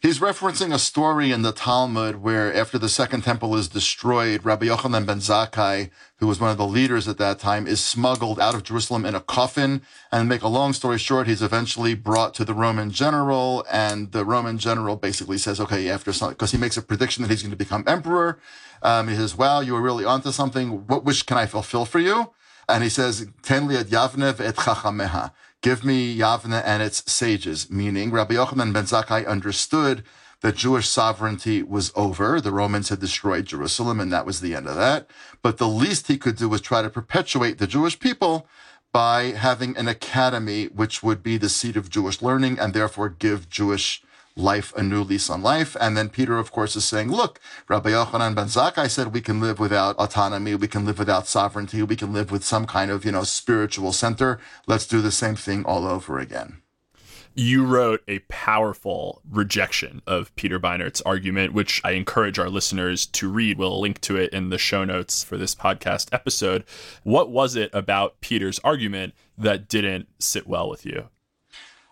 He's 0.00 0.20
referencing 0.20 0.72
a 0.72 0.78
story 0.78 1.32
in 1.32 1.42
the 1.42 1.52
Talmud 1.52 2.16
where, 2.16 2.54
after 2.54 2.78
the 2.78 2.88
second 2.88 3.22
temple 3.22 3.54
is 3.56 3.68
destroyed, 3.68 4.44
Rabbi 4.44 4.66
Yochanan 4.66 5.06
ben 5.06 5.18
Zakkai, 5.18 5.90
who 6.18 6.26
was 6.26 6.40
one 6.40 6.50
of 6.50 6.58
the 6.58 6.66
leaders 6.66 7.08
at 7.08 7.18
that 7.18 7.38
time, 7.38 7.66
is 7.66 7.82
smuggled 7.82 8.38
out 8.38 8.54
of 8.54 8.62
Jerusalem 8.62 9.04
in 9.04 9.14
a 9.14 9.20
coffin. 9.20 9.82
And 10.12 10.28
make 10.28 10.42
a 10.42 10.48
long 10.48 10.72
story 10.72 10.98
short, 10.98 11.26
he's 11.26 11.42
eventually 11.42 11.94
brought 11.94 12.34
to 12.34 12.44
the 12.44 12.54
Roman 12.54 12.90
general, 12.90 13.64
and 13.70 14.12
the 14.12 14.24
Roman 14.24 14.58
general 14.58 14.96
basically 14.96 15.38
says, 15.38 15.60
"Okay, 15.60 15.88
after 15.88 16.12
some," 16.12 16.30
because 16.30 16.52
he 16.52 16.58
makes 16.58 16.76
a 16.76 16.82
prediction 16.82 17.22
that 17.22 17.30
he's 17.30 17.42
going 17.42 17.50
to 17.50 17.56
become 17.56 17.84
emperor. 17.86 18.38
Um, 18.82 19.08
he 19.08 19.16
says, 19.16 19.36
"Wow, 19.36 19.60
you 19.60 19.74
were 19.74 19.82
really 19.82 20.04
onto 20.04 20.30
something. 20.32 20.86
What 20.86 21.04
wish 21.04 21.22
can 21.22 21.38
I 21.38 21.46
fulfill 21.46 21.84
for 21.84 21.98
you?" 21.98 22.32
And 22.68 22.82
he 22.82 22.88
says, 22.88 23.26
"Ten 23.42 23.68
li 23.68 23.76
et 23.76 23.86
Yavne 23.86 24.40
et 24.40 24.56
chachameha." 24.56 25.32
Give 25.64 25.82
me 25.82 26.14
Yavne 26.14 26.62
and 26.62 26.82
its 26.82 27.10
sages, 27.10 27.70
meaning 27.70 28.10
Rabbi 28.10 28.34
Yochanan 28.34 28.74
ben 28.74 28.84
Zakkai 28.84 29.26
understood 29.26 30.04
that 30.42 30.56
Jewish 30.56 30.86
sovereignty 30.86 31.62
was 31.62 31.90
over. 31.96 32.38
The 32.38 32.52
Romans 32.52 32.90
had 32.90 33.00
destroyed 33.00 33.46
Jerusalem, 33.46 33.98
and 33.98 34.12
that 34.12 34.26
was 34.26 34.42
the 34.42 34.54
end 34.54 34.68
of 34.68 34.76
that. 34.76 35.08
But 35.40 35.56
the 35.56 35.66
least 35.66 36.08
he 36.08 36.18
could 36.18 36.36
do 36.36 36.50
was 36.50 36.60
try 36.60 36.82
to 36.82 36.90
perpetuate 36.90 37.56
the 37.56 37.66
Jewish 37.66 37.98
people 37.98 38.46
by 38.92 39.30
having 39.30 39.74
an 39.78 39.88
academy 39.88 40.66
which 40.66 41.02
would 41.02 41.22
be 41.22 41.38
the 41.38 41.48
seat 41.48 41.76
of 41.76 41.88
Jewish 41.88 42.20
learning 42.20 42.58
and 42.58 42.74
therefore 42.74 43.08
give 43.08 43.48
Jewish 43.48 44.02
life 44.36 44.74
a 44.76 44.82
new 44.82 45.02
lease 45.02 45.30
on 45.30 45.42
life. 45.42 45.76
And 45.80 45.96
then 45.96 46.08
Peter, 46.08 46.38
of 46.38 46.50
course, 46.52 46.76
is 46.76 46.84
saying, 46.84 47.10
look, 47.10 47.40
Rabbi 47.68 47.90
Yochanan 47.90 48.34
ben 48.34 48.46
Zakkai 48.46 48.90
said 48.90 49.12
we 49.12 49.20
can 49.20 49.40
live 49.40 49.58
without 49.58 49.96
autonomy, 49.96 50.54
we 50.54 50.68
can 50.68 50.84
live 50.84 50.98
without 50.98 51.26
sovereignty, 51.26 51.82
we 51.82 51.96
can 51.96 52.12
live 52.12 52.30
with 52.30 52.44
some 52.44 52.66
kind 52.66 52.90
of, 52.90 53.04
you 53.04 53.12
know, 53.12 53.24
spiritual 53.24 53.92
center. 53.92 54.40
Let's 54.66 54.86
do 54.86 55.00
the 55.00 55.12
same 55.12 55.36
thing 55.36 55.64
all 55.64 55.86
over 55.86 56.18
again 56.18 56.62
you 57.34 57.64
wrote 57.64 58.02
a 58.06 58.20
powerful 58.20 59.20
rejection 59.28 60.02
of 60.06 60.34
Peter 60.36 60.58
Beinart's 60.58 61.00
argument, 61.02 61.52
which 61.52 61.80
I 61.84 61.92
encourage 61.92 62.38
our 62.38 62.48
listeners 62.48 63.06
to 63.06 63.28
read. 63.28 63.58
We'll 63.58 63.80
link 63.80 64.00
to 64.02 64.16
it 64.16 64.32
in 64.32 64.50
the 64.50 64.58
show 64.58 64.84
notes 64.84 65.24
for 65.24 65.36
this 65.36 65.54
podcast 65.54 66.12
episode. 66.12 66.64
What 67.02 67.30
was 67.30 67.56
it 67.56 67.70
about 67.72 68.20
Peter's 68.20 68.60
argument 68.60 69.14
that 69.36 69.68
didn't 69.68 70.08
sit 70.20 70.46
well 70.46 70.68
with 70.68 70.86
you? 70.86 71.08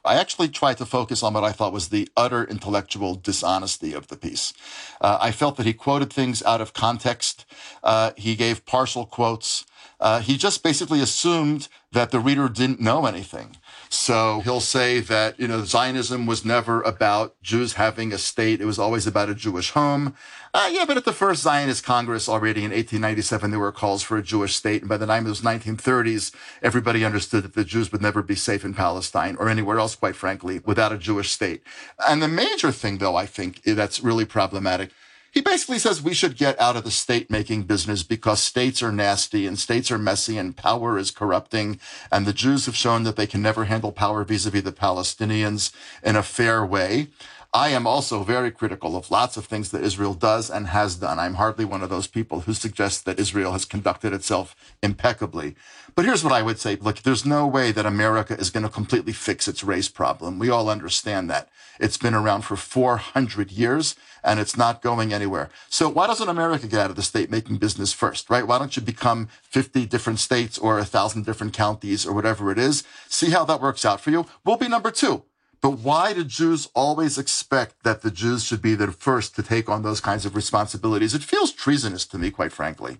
I 0.04 0.16
actually 0.16 0.48
tried 0.48 0.78
to 0.78 0.86
focus 0.86 1.22
on 1.22 1.34
what 1.34 1.44
I 1.44 1.52
thought 1.52 1.72
was 1.72 1.88
the 1.88 2.08
utter 2.16 2.44
intellectual 2.44 3.14
dishonesty 3.14 3.92
of 3.92 4.08
the 4.08 4.16
piece. 4.16 4.52
Uh, 5.00 5.18
I 5.20 5.30
felt 5.30 5.56
that 5.56 5.66
he 5.66 5.72
quoted 5.72 6.12
things 6.12 6.42
out 6.42 6.60
of 6.60 6.72
context. 6.72 7.44
Uh, 7.84 8.10
he 8.16 8.34
gave 8.34 8.66
partial 8.66 9.06
quotes. 9.06 9.64
Uh, 10.00 10.20
he 10.20 10.36
just 10.36 10.64
basically 10.64 11.00
assumed 11.00 11.68
that 11.92 12.10
the 12.10 12.18
reader 12.18 12.48
didn't 12.48 12.80
know 12.80 13.06
anything. 13.06 13.56
So 13.92 14.40
he'll 14.40 14.60
say 14.60 15.00
that, 15.00 15.38
you 15.38 15.46
know, 15.46 15.64
Zionism 15.64 16.24
was 16.24 16.46
never 16.46 16.80
about 16.80 17.34
Jews 17.42 17.74
having 17.74 18.10
a 18.10 18.16
state. 18.16 18.62
It 18.62 18.64
was 18.64 18.78
always 18.78 19.06
about 19.06 19.28
a 19.28 19.34
Jewish 19.34 19.72
home. 19.72 20.16
Uh, 20.54 20.70
yeah, 20.72 20.86
but 20.86 20.96
at 20.96 21.04
the 21.04 21.12
first 21.12 21.42
Zionist 21.42 21.84
Congress 21.84 22.26
already 22.26 22.60
in 22.60 22.70
1897, 22.70 23.50
there 23.50 23.60
were 23.60 23.70
calls 23.70 24.02
for 24.02 24.16
a 24.16 24.22
Jewish 24.22 24.56
state. 24.56 24.80
And 24.80 24.88
by 24.88 24.96
the 24.96 25.04
time 25.04 25.26
it 25.26 25.28
was 25.28 25.42
1930s, 25.42 26.34
everybody 26.62 27.04
understood 27.04 27.44
that 27.44 27.52
the 27.52 27.66
Jews 27.66 27.92
would 27.92 28.00
never 28.00 28.22
be 28.22 28.34
safe 28.34 28.64
in 28.64 28.72
Palestine 28.72 29.36
or 29.38 29.50
anywhere 29.50 29.78
else, 29.78 29.94
quite 29.94 30.16
frankly, 30.16 30.60
without 30.64 30.92
a 30.92 30.98
Jewish 30.98 31.30
state. 31.30 31.62
And 32.08 32.22
the 32.22 32.28
major 32.28 32.72
thing, 32.72 32.96
though, 32.96 33.16
I 33.16 33.26
think 33.26 33.62
that's 33.62 34.00
really 34.00 34.24
problematic 34.24 34.90
he 35.32 35.40
basically 35.40 35.78
says 35.78 36.02
we 36.02 36.12
should 36.12 36.36
get 36.36 36.60
out 36.60 36.76
of 36.76 36.84
the 36.84 36.90
state 36.90 37.30
making 37.30 37.62
business 37.62 38.02
because 38.02 38.38
states 38.40 38.82
are 38.82 38.92
nasty 38.92 39.46
and 39.46 39.58
states 39.58 39.90
are 39.90 39.98
messy 39.98 40.36
and 40.36 40.58
power 40.58 40.98
is 40.98 41.10
corrupting. 41.10 41.80
And 42.12 42.26
the 42.26 42.34
Jews 42.34 42.66
have 42.66 42.76
shown 42.76 43.04
that 43.04 43.16
they 43.16 43.26
can 43.26 43.40
never 43.40 43.64
handle 43.64 43.92
power 43.92 44.24
vis 44.24 44.44
a 44.44 44.50
vis 44.50 44.62
the 44.62 44.72
Palestinians 44.72 45.72
in 46.02 46.16
a 46.16 46.22
fair 46.22 46.64
way. 46.66 47.08
I 47.54 47.68
am 47.68 47.86
also 47.86 48.22
very 48.22 48.50
critical 48.50 48.96
of 48.96 49.10
lots 49.10 49.36
of 49.36 49.44
things 49.44 49.72
that 49.72 49.84
Israel 49.84 50.14
does 50.14 50.48
and 50.48 50.68
has 50.68 50.96
done. 50.96 51.18
I'm 51.18 51.34
hardly 51.34 51.66
one 51.66 51.82
of 51.82 51.90
those 51.90 52.06
people 52.06 52.40
who 52.40 52.54
suggests 52.54 53.02
that 53.02 53.20
Israel 53.20 53.52
has 53.52 53.66
conducted 53.66 54.14
itself 54.14 54.56
impeccably. 54.82 55.54
But 55.94 56.06
here's 56.06 56.24
what 56.24 56.32
I 56.32 56.40
would 56.40 56.58
say. 56.58 56.76
Look, 56.76 57.00
there's 57.00 57.26
no 57.26 57.46
way 57.46 57.70
that 57.70 57.84
America 57.84 58.34
is 58.40 58.48
going 58.48 58.62
to 58.62 58.70
completely 58.70 59.12
fix 59.12 59.46
its 59.46 59.62
race 59.62 59.90
problem. 59.90 60.38
We 60.38 60.48
all 60.48 60.70
understand 60.70 61.28
that. 61.28 61.50
It's 61.78 61.98
been 61.98 62.14
around 62.14 62.40
for 62.42 62.56
400 62.56 63.52
years 63.52 63.96
and 64.24 64.40
it's 64.40 64.56
not 64.56 64.80
going 64.80 65.12
anywhere. 65.12 65.50
So 65.68 65.90
why 65.90 66.06
doesn't 66.06 66.30
America 66.30 66.66
get 66.66 66.80
out 66.80 66.90
of 66.90 66.96
the 66.96 67.02
state 67.02 67.30
making 67.30 67.58
business 67.58 67.92
first, 67.92 68.30
right? 68.30 68.46
Why 68.46 68.58
don't 68.58 68.76
you 68.76 68.80
become 68.80 69.28
50 69.42 69.84
different 69.84 70.20
states 70.20 70.56
or 70.56 70.78
a 70.78 70.86
thousand 70.86 71.26
different 71.26 71.52
counties 71.52 72.06
or 72.06 72.14
whatever 72.14 72.50
it 72.50 72.58
is? 72.58 72.82
See 73.08 73.28
how 73.28 73.44
that 73.44 73.60
works 73.60 73.84
out 73.84 74.00
for 74.00 74.10
you. 74.10 74.24
We'll 74.42 74.56
be 74.56 74.68
number 74.68 74.90
two. 74.90 75.24
But 75.62 75.78
why 75.78 76.12
do 76.12 76.24
Jews 76.24 76.68
always 76.74 77.16
expect 77.16 77.84
that 77.84 78.02
the 78.02 78.10
Jews 78.10 78.44
should 78.44 78.60
be 78.60 78.74
the 78.74 78.92
first 78.92 79.34
to 79.36 79.42
take 79.42 79.70
on 79.70 79.82
those 79.82 80.00
kinds 80.00 80.26
of 80.26 80.36
responsibilities? 80.36 81.14
It 81.14 81.22
feels 81.22 81.52
treasonous 81.52 82.04
to 82.06 82.18
me, 82.18 82.30
quite 82.30 82.52
frankly 82.52 82.98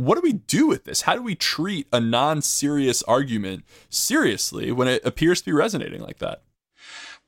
what 0.00 0.14
do 0.14 0.22
we 0.22 0.32
do 0.32 0.66
with 0.66 0.84
this? 0.84 1.02
How 1.02 1.14
do 1.14 1.22
we 1.22 1.34
treat 1.34 1.86
a 1.92 2.00
non 2.00 2.42
serious 2.42 3.02
argument 3.02 3.64
seriously 3.90 4.72
when 4.72 4.88
it 4.88 5.04
appears 5.04 5.40
to 5.40 5.46
be 5.46 5.52
resonating 5.52 6.00
like 6.00 6.18
that? 6.18 6.42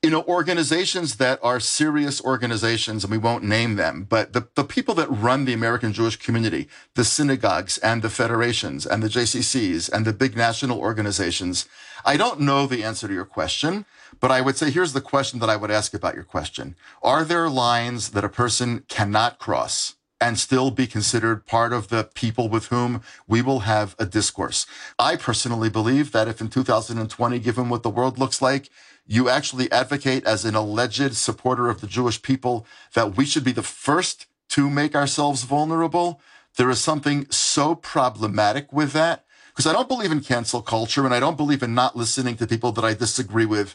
You 0.02 0.10
know, 0.10 0.24
organizations 0.24 1.16
that 1.16 1.38
are 1.44 1.60
serious 1.60 2.20
organizations, 2.24 3.04
and 3.04 3.10
we 3.12 3.18
won't 3.18 3.44
name 3.44 3.76
them, 3.76 4.04
but 4.08 4.32
the, 4.32 4.48
the 4.56 4.64
people 4.64 4.96
that 4.96 5.06
run 5.08 5.44
the 5.44 5.52
American 5.52 5.92
Jewish 5.92 6.16
community, 6.16 6.66
the 6.94 7.04
synagogues 7.04 7.78
and 7.78 8.02
the 8.02 8.10
federations 8.10 8.84
and 8.84 9.00
the 9.00 9.08
JCCs 9.08 9.88
and 9.92 10.04
the 10.04 10.12
big 10.12 10.36
national 10.36 10.80
organizations, 10.80 11.68
I 12.04 12.16
don't 12.16 12.40
know 12.40 12.66
the 12.66 12.82
answer 12.82 13.06
to 13.06 13.14
your 13.14 13.24
question, 13.24 13.84
but 14.22 14.30
I 14.30 14.40
would 14.40 14.56
say 14.56 14.70
here's 14.70 14.94
the 14.94 15.00
question 15.02 15.40
that 15.40 15.50
I 15.50 15.56
would 15.56 15.72
ask 15.72 15.92
about 15.92 16.14
your 16.14 16.24
question. 16.24 16.76
Are 17.02 17.24
there 17.24 17.50
lines 17.50 18.12
that 18.12 18.24
a 18.24 18.30
person 18.30 18.84
cannot 18.88 19.38
cross? 19.38 19.96
and 20.22 20.38
still 20.38 20.70
be 20.70 20.86
considered 20.86 21.46
part 21.46 21.72
of 21.72 21.88
the 21.88 22.04
people 22.14 22.48
with 22.48 22.66
whom 22.66 23.02
we 23.26 23.42
will 23.42 23.60
have 23.60 23.96
a 23.98 24.06
discourse. 24.06 24.66
I 24.96 25.16
personally 25.16 25.68
believe 25.68 26.12
that 26.12 26.28
if 26.28 26.40
in 26.40 26.46
2020, 26.46 27.40
given 27.40 27.68
what 27.68 27.82
the 27.82 27.90
world 27.90 28.20
looks 28.20 28.40
like, 28.40 28.70
you 29.04 29.28
actually 29.28 29.70
advocate 29.72 30.24
as 30.24 30.44
an 30.44 30.54
alleged 30.54 31.16
supporter 31.16 31.68
of 31.68 31.80
the 31.80 31.88
Jewish 31.88 32.22
people 32.22 32.64
that 32.94 33.16
we 33.16 33.24
should 33.24 33.42
be 33.42 33.50
the 33.50 33.64
first 33.64 34.26
to 34.50 34.70
make 34.70 34.94
ourselves 34.94 35.42
vulnerable, 35.42 36.20
there 36.56 36.70
is 36.70 36.78
something 36.78 37.26
so 37.28 37.74
problematic 37.74 38.72
with 38.72 38.92
that. 38.92 39.24
Because 39.48 39.66
I 39.66 39.72
don't 39.72 39.88
believe 39.88 40.12
in 40.12 40.20
cancel 40.20 40.62
culture 40.62 41.04
and 41.04 41.12
I 41.12 41.18
don't 41.18 41.36
believe 41.36 41.64
in 41.64 41.74
not 41.74 41.96
listening 41.96 42.36
to 42.36 42.46
people 42.46 42.70
that 42.72 42.84
I 42.84 42.94
disagree 42.94 43.44
with. 43.44 43.74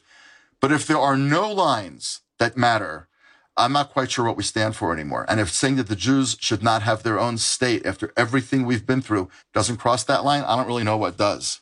But 0.60 0.72
if 0.72 0.88
there 0.88 1.00
are 1.00 1.18
no 1.18 1.52
lines 1.52 2.22
that 2.40 2.58
matter, 2.58 3.08
I'm 3.56 3.74
not 3.74 3.92
quite 3.92 4.12
sure 4.12 4.26
what 4.26 4.38
we 4.38 4.44
stand 4.44 4.76
for 4.76 4.94
anymore. 4.94 5.26
And 5.28 5.40
if 5.40 5.50
saying 5.50 5.78
that 5.78 5.88
the 5.88 5.96
Jews 5.96 6.38
should 6.40 6.62
not 6.62 6.84
have 6.84 7.04
their 7.04 7.20
own 7.20 7.38
state 7.38 7.86
after 7.86 8.14
everything 8.16 8.66
we've 8.66 8.86
been 8.86 9.02
through 9.02 9.30
doesn't 9.54 9.78
cross 9.78 10.04
that 10.04 10.24
line, 10.24 10.44
I 10.44 10.56
don't 10.56 10.68
really 10.68 10.84
know 10.84 10.98
what 10.98 11.18
does. 11.18 11.62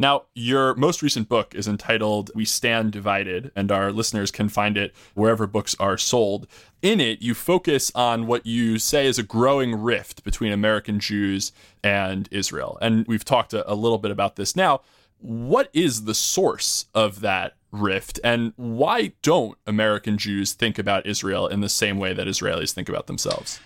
Now, 0.00 0.26
your 0.34 0.74
most 0.76 1.02
recent 1.02 1.28
book 1.28 1.56
is 1.56 1.66
entitled 1.66 2.30
We 2.32 2.44
Stand 2.44 2.92
Divided, 2.92 3.50
and 3.56 3.72
our 3.72 3.90
listeners 3.90 4.30
can 4.30 4.48
find 4.48 4.76
it 4.76 4.94
wherever 5.14 5.46
books 5.46 5.74
are 5.80 5.98
sold. 5.98 6.46
In 6.82 7.00
it, 7.00 7.20
you 7.20 7.34
focus 7.34 7.90
on 7.96 8.28
what 8.28 8.46
you 8.46 8.78
say 8.78 9.06
is 9.06 9.18
a 9.18 9.24
growing 9.24 9.74
rift 9.74 10.22
between 10.22 10.52
American 10.52 11.00
Jews 11.00 11.50
and 11.82 12.28
Israel. 12.30 12.78
And 12.80 13.06
we've 13.08 13.24
talked 13.24 13.52
a, 13.52 13.68
a 13.70 13.74
little 13.74 13.98
bit 13.98 14.12
about 14.12 14.36
this 14.36 14.54
now. 14.54 14.82
What 15.18 15.68
is 15.72 16.04
the 16.04 16.14
source 16.14 16.86
of 16.94 17.20
that 17.22 17.56
rift 17.70 18.18
and 18.24 18.52
why 18.56 19.12
don't 19.22 19.58
American 19.66 20.18
Jews 20.18 20.52
think 20.52 20.78
about 20.78 21.06
Israel 21.06 21.46
in 21.46 21.60
the 21.60 21.68
same 21.68 21.98
way 21.98 22.12
that 22.12 22.26
Israelis 22.26 22.72
think 22.72 22.88
about 22.88 23.06
themselves? 23.06 23.60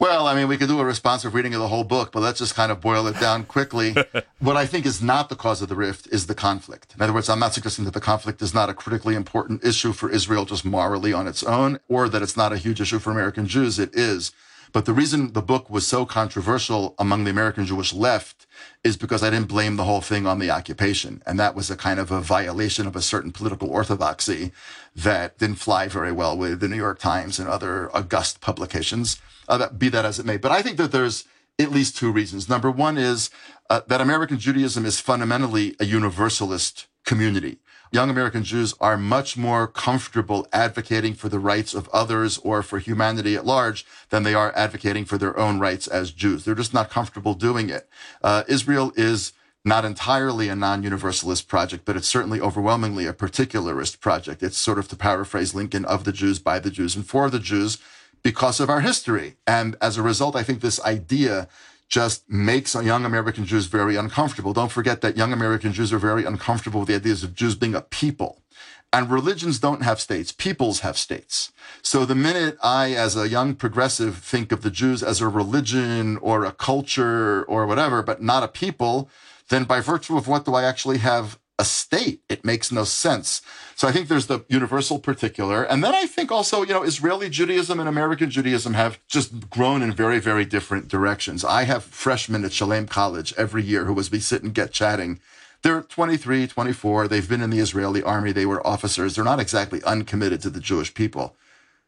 Well, 0.00 0.28
I 0.28 0.34
mean, 0.36 0.46
we 0.46 0.56
could 0.56 0.68
do 0.68 0.78
a 0.78 0.84
responsive 0.84 1.34
reading 1.34 1.54
of 1.54 1.60
the 1.60 1.66
whole 1.66 1.82
book, 1.82 2.12
but 2.12 2.20
let's 2.20 2.38
just 2.38 2.54
kind 2.54 2.70
of 2.70 2.80
boil 2.80 3.08
it 3.08 3.18
down 3.18 3.44
quickly. 3.44 3.96
what 4.38 4.56
I 4.56 4.64
think 4.64 4.86
is 4.86 5.02
not 5.02 5.28
the 5.28 5.34
cause 5.34 5.60
of 5.60 5.68
the 5.68 5.74
rift 5.74 6.06
is 6.12 6.28
the 6.28 6.36
conflict. 6.36 6.94
In 6.94 7.02
other 7.02 7.12
words, 7.12 7.28
I'm 7.28 7.40
not 7.40 7.52
suggesting 7.52 7.84
that 7.84 7.94
the 7.94 8.00
conflict 8.00 8.40
is 8.40 8.54
not 8.54 8.68
a 8.68 8.74
critically 8.74 9.16
important 9.16 9.64
issue 9.64 9.92
for 9.92 10.08
Israel 10.08 10.44
just 10.44 10.64
morally 10.64 11.12
on 11.12 11.26
its 11.26 11.42
own, 11.42 11.80
or 11.88 12.08
that 12.08 12.22
it's 12.22 12.36
not 12.36 12.52
a 12.52 12.58
huge 12.58 12.80
issue 12.80 13.00
for 13.00 13.10
American 13.10 13.48
Jews. 13.48 13.80
It 13.80 13.92
is. 13.92 14.30
But 14.72 14.84
the 14.84 14.92
reason 14.92 15.32
the 15.32 15.42
book 15.42 15.70
was 15.70 15.86
so 15.86 16.04
controversial 16.04 16.94
among 16.98 17.24
the 17.24 17.30
American 17.30 17.64
Jewish 17.64 17.92
left 17.92 18.46
is 18.84 18.96
because 18.96 19.22
I 19.22 19.30
didn't 19.30 19.48
blame 19.48 19.76
the 19.76 19.84
whole 19.84 20.00
thing 20.00 20.26
on 20.26 20.38
the 20.38 20.50
occupation. 20.50 21.22
And 21.26 21.38
that 21.38 21.54
was 21.54 21.70
a 21.70 21.76
kind 21.76 21.98
of 21.98 22.10
a 22.10 22.20
violation 22.20 22.86
of 22.86 22.96
a 22.96 23.02
certain 23.02 23.32
political 23.32 23.70
orthodoxy 23.70 24.52
that 24.94 25.38
didn't 25.38 25.56
fly 25.56 25.88
very 25.88 26.12
well 26.12 26.36
with 26.36 26.60
the 26.60 26.68
New 26.68 26.76
York 26.76 26.98
Times 26.98 27.38
and 27.38 27.48
other 27.48 27.94
august 27.94 28.40
publications, 28.40 29.20
uh, 29.48 29.68
be 29.70 29.88
that 29.88 30.04
as 30.04 30.18
it 30.18 30.26
may. 30.26 30.36
But 30.36 30.52
I 30.52 30.62
think 30.62 30.76
that 30.76 30.92
there's 30.92 31.24
at 31.58 31.72
least 31.72 31.96
two 31.96 32.12
reasons. 32.12 32.48
Number 32.48 32.70
one 32.70 32.98
is 32.98 33.30
uh, 33.68 33.80
that 33.88 34.00
American 34.00 34.38
Judaism 34.38 34.84
is 34.86 35.00
fundamentally 35.00 35.74
a 35.80 35.84
universalist 35.84 36.86
community 37.04 37.58
young 37.90 38.10
American 38.10 38.44
Jews 38.44 38.74
are 38.80 38.96
much 38.96 39.36
more 39.36 39.66
comfortable 39.66 40.46
advocating 40.52 41.14
for 41.14 41.28
the 41.28 41.38
rights 41.38 41.74
of 41.74 41.88
others 41.88 42.38
or 42.38 42.62
for 42.62 42.78
humanity 42.78 43.34
at 43.34 43.46
large 43.46 43.86
than 44.10 44.22
they 44.22 44.34
are 44.34 44.52
advocating 44.56 45.04
for 45.04 45.18
their 45.18 45.38
own 45.38 45.58
rights 45.58 45.86
as 45.86 46.10
Jews. 46.10 46.44
They're 46.44 46.54
just 46.54 46.74
not 46.74 46.90
comfortable 46.90 47.34
doing 47.34 47.70
it. 47.70 47.88
Uh, 48.22 48.44
Israel 48.48 48.92
is 48.96 49.32
not 49.64 49.84
entirely 49.84 50.48
a 50.48 50.56
non-universalist 50.56 51.48
project, 51.48 51.84
but 51.84 51.96
it's 51.96 52.08
certainly 52.08 52.40
overwhelmingly 52.40 53.06
a 53.06 53.12
particularist 53.12 54.00
project. 54.00 54.42
It's 54.42 54.56
sort 54.56 54.78
of 54.78 54.88
to 54.88 54.96
paraphrase 54.96 55.54
Lincoln 55.54 55.84
of 55.84 56.04
the 56.04 56.12
Jews, 56.12 56.38
by 56.38 56.58
the 56.58 56.70
Jews, 56.70 56.96
and 56.96 57.06
for 57.06 57.28
the 57.28 57.38
Jews 57.38 57.78
because 58.22 58.60
of 58.60 58.70
our 58.70 58.80
history. 58.80 59.36
And 59.46 59.76
as 59.80 59.96
a 59.96 60.02
result, 60.02 60.36
I 60.36 60.42
think 60.42 60.60
this 60.60 60.80
idea 60.84 61.48
just 61.88 62.28
makes 62.28 62.74
young 62.74 63.04
American 63.04 63.44
Jews 63.44 63.66
very 63.66 63.96
uncomfortable. 63.96 64.52
Don't 64.52 64.70
forget 64.70 65.00
that 65.00 65.16
young 65.16 65.32
American 65.32 65.72
Jews 65.72 65.92
are 65.92 65.98
very 65.98 66.24
uncomfortable 66.24 66.80
with 66.80 66.88
the 66.88 66.96
ideas 66.96 67.24
of 67.24 67.34
Jews 67.34 67.54
being 67.54 67.74
a 67.74 67.80
people. 67.80 68.42
And 68.92 69.10
religions 69.10 69.58
don't 69.58 69.82
have 69.82 70.00
states, 70.00 70.32
peoples 70.32 70.80
have 70.80 70.96
states. 70.96 71.52
So 71.82 72.06
the 72.06 72.14
minute 72.14 72.56
I, 72.62 72.92
as 72.92 73.16
a 73.16 73.28
young 73.28 73.54
progressive, 73.54 74.16
think 74.16 74.50
of 74.50 74.62
the 74.62 74.70
Jews 74.70 75.02
as 75.02 75.20
a 75.20 75.28
religion 75.28 76.16
or 76.18 76.44
a 76.44 76.52
culture 76.52 77.44
or 77.44 77.66
whatever, 77.66 78.02
but 78.02 78.22
not 78.22 78.42
a 78.42 78.48
people, 78.48 79.10
then 79.50 79.64
by 79.64 79.80
virtue 79.80 80.16
of 80.16 80.26
what 80.26 80.46
do 80.46 80.54
I 80.54 80.64
actually 80.64 80.98
have 80.98 81.38
a 81.58 81.64
state. 81.64 82.20
It 82.28 82.44
makes 82.44 82.70
no 82.70 82.84
sense. 82.84 83.42
So 83.74 83.88
I 83.88 83.92
think 83.92 84.08
there's 84.08 84.26
the 84.26 84.44
universal 84.48 84.98
particular. 84.98 85.64
And 85.64 85.82
then 85.82 85.94
I 85.94 86.06
think 86.06 86.30
also, 86.30 86.62
you 86.62 86.72
know, 86.72 86.84
Israeli 86.84 87.28
Judaism 87.28 87.80
and 87.80 87.88
American 87.88 88.30
Judaism 88.30 88.74
have 88.74 89.00
just 89.08 89.50
grown 89.50 89.82
in 89.82 89.92
very, 89.92 90.20
very 90.20 90.44
different 90.44 90.88
directions. 90.88 91.44
I 91.44 91.64
have 91.64 91.82
freshmen 91.84 92.44
at 92.44 92.52
Shalem 92.52 92.86
College 92.86 93.34
every 93.36 93.64
year 93.64 93.86
who, 93.86 93.98
as 93.98 94.10
we 94.10 94.20
sit 94.20 94.42
and 94.42 94.54
get 94.54 94.72
chatting, 94.72 95.20
They're 95.62 95.82
23, 95.82 96.46
24. 96.46 97.08
They've 97.08 97.28
been 97.28 97.42
in 97.42 97.50
the 97.50 97.58
Israeli 97.58 98.02
army. 98.02 98.32
They 98.32 98.46
were 98.46 98.64
officers. 98.66 99.14
They're 99.14 99.24
not 99.24 99.40
exactly 99.40 99.82
uncommitted 99.82 100.40
to 100.42 100.50
the 100.50 100.60
Jewish 100.60 100.94
people, 100.94 101.36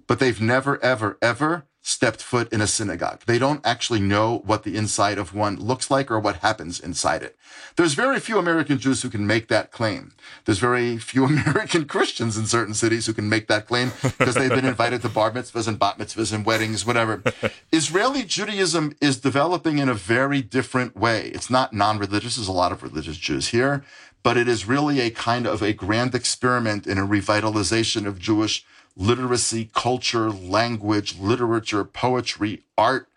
but 0.06 0.18
they've 0.18 0.40
never, 0.40 0.82
ever, 0.82 1.18
ever 1.22 1.66
stepped 1.82 2.22
foot 2.22 2.52
in 2.52 2.60
a 2.60 2.66
synagogue. 2.66 3.22
They 3.26 3.38
don't 3.38 3.64
actually 3.64 4.00
know 4.00 4.42
what 4.44 4.64
the 4.64 4.76
inside 4.76 5.18
of 5.18 5.34
one 5.34 5.56
looks 5.56 5.90
like 5.90 6.10
or 6.10 6.20
what 6.20 6.36
happens 6.36 6.78
inside 6.78 7.22
it. 7.22 7.36
There's 7.76 7.94
very 7.94 8.20
few 8.20 8.38
American 8.38 8.78
Jews 8.78 9.00
who 9.02 9.08
can 9.08 9.26
make 9.26 9.48
that 9.48 9.72
claim. 9.72 10.12
There's 10.44 10.58
very 10.58 10.98
few 10.98 11.24
American 11.26 11.86
Christians 11.86 12.36
in 12.36 12.46
certain 12.46 12.74
cities 12.74 13.06
who 13.06 13.14
can 13.14 13.28
make 13.28 13.48
that 13.48 13.66
claim 13.66 13.92
because 14.02 14.34
they've 14.34 14.50
been 14.50 14.66
invited 14.66 15.00
to 15.02 15.08
bar 15.08 15.30
mitzvahs 15.30 15.66
and 15.66 15.78
bat 15.78 15.98
mitzvahs 15.98 16.32
and 16.32 16.44
weddings, 16.44 16.84
whatever. 16.84 17.22
Israeli 17.72 18.24
Judaism 18.24 18.94
is 19.00 19.18
developing 19.18 19.78
in 19.78 19.88
a 19.88 19.94
very 19.94 20.42
different 20.42 20.96
way. 20.96 21.28
It's 21.28 21.50
not 21.50 21.72
non-religious. 21.72 22.36
There's 22.36 22.48
a 22.48 22.52
lot 22.52 22.72
of 22.72 22.82
religious 22.82 23.16
Jews 23.16 23.48
here, 23.48 23.84
but 24.22 24.36
it 24.36 24.48
is 24.48 24.66
really 24.66 25.00
a 25.00 25.10
kind 25.10 25.46
of 25.46 25.62
a 25.62 25.72
grand 25.72 26.14
experiment 26.14 26.86
in 26.86 26.98
a 26.98 27.06
revitalization 27.06 28.06
of 28.06 28.18
Jewish 28.18 28.66
literacy, 29.00 29.70
culture, 29.74 30.30
language, 30.30 31.18
literature, 31.18 31.84
poetry, 31.84 32.62
art, 32.76 33.08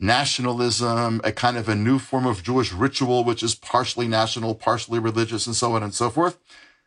nationalism, 0.00 1.20
a 1.24 1.30
kind 1.30 1.58
of 1.58 1.68
a 1.68 1.74
new 1.74 1.98
form 1.98 2.26
of 2.26 2.42
Jewish 2.42 2.72
ritual, 2.72 3.22
which 3.22 3.42
is 3.42 3.54
partially 3.54 4.08
national, 4.08 4.54
partially 4.54 4.98
religious, 4.98 5.46
and 5.46 5.54
so 5.54 5.74
on 5.74 5.82
and 5.82 5.94
so 5.94 6.08
forth. 6.08 6.38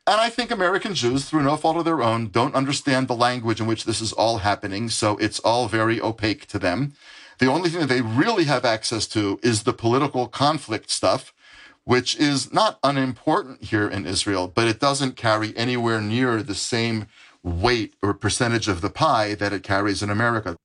And 0.07 0.19
I 0.19 0.31
think 0.31 0.49
American 0.49 0.95
Jews, 0.95 1.25
through 1.25 1.43
no 1.43 1.57
fault 1.57 1.77
of 1.77 1.85
their 1.85 2.01
own, 2.01 2.29
don't 2.29 2.55
understand 2.55 3.07
the 3.07 3.15
language 3.15 3.61
in 3.61 3.67
which 3.67 3.85
this 3.85 4.01
is 4.01 4.13
all 4.13 4.39
happening, 4.39 4.89
so 4.89 5.15
it's 5.17 5.39
all 5.39 5.67
very 5.67 6.01
opaque 6.01 6.47
to 6.47 6.57
them. 6.57 6.93
The 7.37 7.51
only 7.51 7.69
thing 7.69 7.81
that 7.81 7.89
they 7.89 8.01
really 8.01 8.45
have 8.45 8.65
access 8.65 9.05
to 9.09 9.39
is 9.43 9.63
the 9.63 9.73
political 9.73 10.27
conflict 10.27 10.89
stuff, 10.89 11.31
which 11.83 12.15
is 12.17 12.51
not 12.51 12.79
unimportant 12.83 13.65
here 13.65 13.87
in 13.87 14.07
Israel, 14.07 14.47
but 14.47 14.67
it 14.67 14.79
doesn't 14.79 15.15
carry 15.15 15.55
anywhere 15.55 16.01
near 16.01 16.41
the 16.41 16.55
same 16.55 17.05
weight 17.43 17.95
or 18.01 18.13
percentage 18.13 18.67
of 18.67 18.81
the 18.81 18.89
pie 18.89 19.35
that 19.35 19.53
it 19.53 19.63
carries 19.63 20.03
in 20.03 20.09
America. 20.09 20.55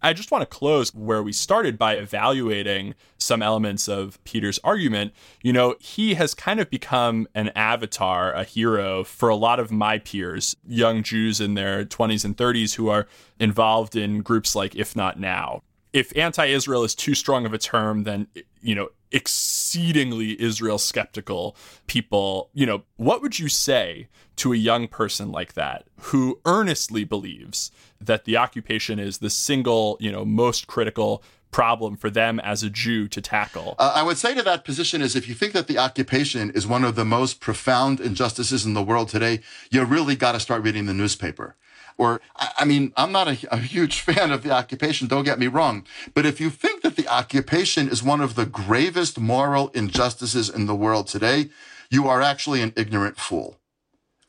I 0.00 0.12
just 0.12 0.30
want 0.30 0.42
to 0.42 0.46
close 0.46 0.94
where 0.94 1.22
we 1.24 1.32
started 1.32 1.76
by 1.76 1.94
evaluating 1.94 2.94
some 3.18 3.42
elements 3.42 3.88
of 3.88 4.22
Peter's 4.22 4.60
argument. 4.62 5.12
You 5.42 5.52
know, 5.52 5.74
he 5.80 6.14
has 6.14 6.34
kind 6.34 6.60
of 6.60 6.70
become 6.70 7.26
an 7.34 7.48
avatar, 7.56 8.32
a 8.32 8.44
hero 8.44 9.02
for 9.02 9.28
a 9.28 9.34
lot 9.34 9.58
of 9.58 9.72
my 9.72 9.98
peers, 9.98 10.56
young 10.64 11.02
Jews 11.02 11.40
in 11.40 11.54
their 11.54 11.84
20s 11.84 12.24
and 12.24 12.36
30s 12.36 12.76
who 12.76 12.88
are 12.88 13.08
involved 13.40 13.96
in 13.96 14.22
groups 14.22 14.54
like 14.54 14.76
If 14.76 14.94
Not 14.94 15.18
Now. 15.18 15.62
If 15.92 16.16
anti 16.16 16.46
Israel 16.46 16.84
is 16.84 16.94
too 16.94 17.14
strong 17.14 17.46
of 17.46 17.52
a 17.52 17.58
term, 17.58 18.04
then, 18.04 18.28
you 18.60 18.74
know, 18.74 18.90
exceedingly 19.10 20.40
Israel 20.40 20.78
skeptical 20.78 21.56
people, 21.86 22.50
you 22.52 22.66
know, 22.66 22.82
what 22.96 23.22
would 23.22 23.38
you 23.38 23.48
say 23.48 24.08
to 24.36 24.52
a 24.52 24.56
young 24.56 24.88
person 24.88 25.32
like 25.32 25.54
that 25.54 25.86
who 25.96 26.40
earnestly 26.44 27.04
believes 27.04 27.70
that 28.00 28.24
the 28.24 28.36
occupation 28.36 28.98
is 28.98 29.18
the 29.18 29.30
single, 29.30 29.96
you 30.00 30.12
know, 30.12 30.24
most 30.24 30.66
critical 30.66 31.22
problem 31.50 31.96
for 31.96 32.10
them 32.10 32.38
as 32.40 32.62
a 32.62 32.70
Jew 32.70 33.08
to 33.08 33.20
tackle? 33.20 33.74
Uh, 33.78 33.92
I 33.94 34.02
would 34.02 34.18
say 34.18 34.34
to 34.34 34.42
that 34.42 34.64
position 34.64 35.00
is 35.00 35.16
if 35.16 35.28
you 35.28 35.34
think 35.34 35.54
that 35.54 35.66
the 35.66 35.78
occupation 35.78 36.50
is 36.50 36.66
one 36.66 36.84
of 36.84 36.94
the 36.94 37.04
most 37.04 37.40
profound 37.40 38.00
injustices 38.00 38.66
in 38.66 38.74
the 38.74 38.82
world 38.82 39.08
today, 39.08 39.40
you 39.70 39.82
really 39.84 40.16
got 40.16 40.32
to 40.32 40.40
start 40.40 40.62
reading 40.62 40.86
the 40.86 40.94
newspaper 40.94 41.56
or 41.98 42.20
I 42.34 42.64
mean, 42.64 42.92
I'm 42.96 43.12
not 43.12 43.28
a, 43.28 43.36
a, 43.52 43.58
huge 43.58 44.00
fan 44.08 44.30
of 44.30 44.42
the 44.42 44.52
occupation, 44.52 45.08
don't 45.08 45.24
get 45.24 45.38
me 45.38 45.48
wrong. 45.48 45.84
But 46.14 46.24
if 46.24 46.40
you 46.40 46.48
think 46.48 46.82
that 46.82 46.96
the 46.96 47.08
occupation 47.08 47.88
is 47.88 48.02
one 48.02 48.20
of 48.20 48.36
the 48.36 48.46
gravest 48.46 49.18
moral 49.18 49.68
injustices 49.68 50.48
in 50.48 50.66
the 50.66 50.74
world 50.74 51.08
today, 51.08 51.50
you 51.90 52.08
are 52.08 52.22
actually 52.22 52.62
an 52.62 52.72
ignorant 52.76 53.18
fool. 53.18 53.58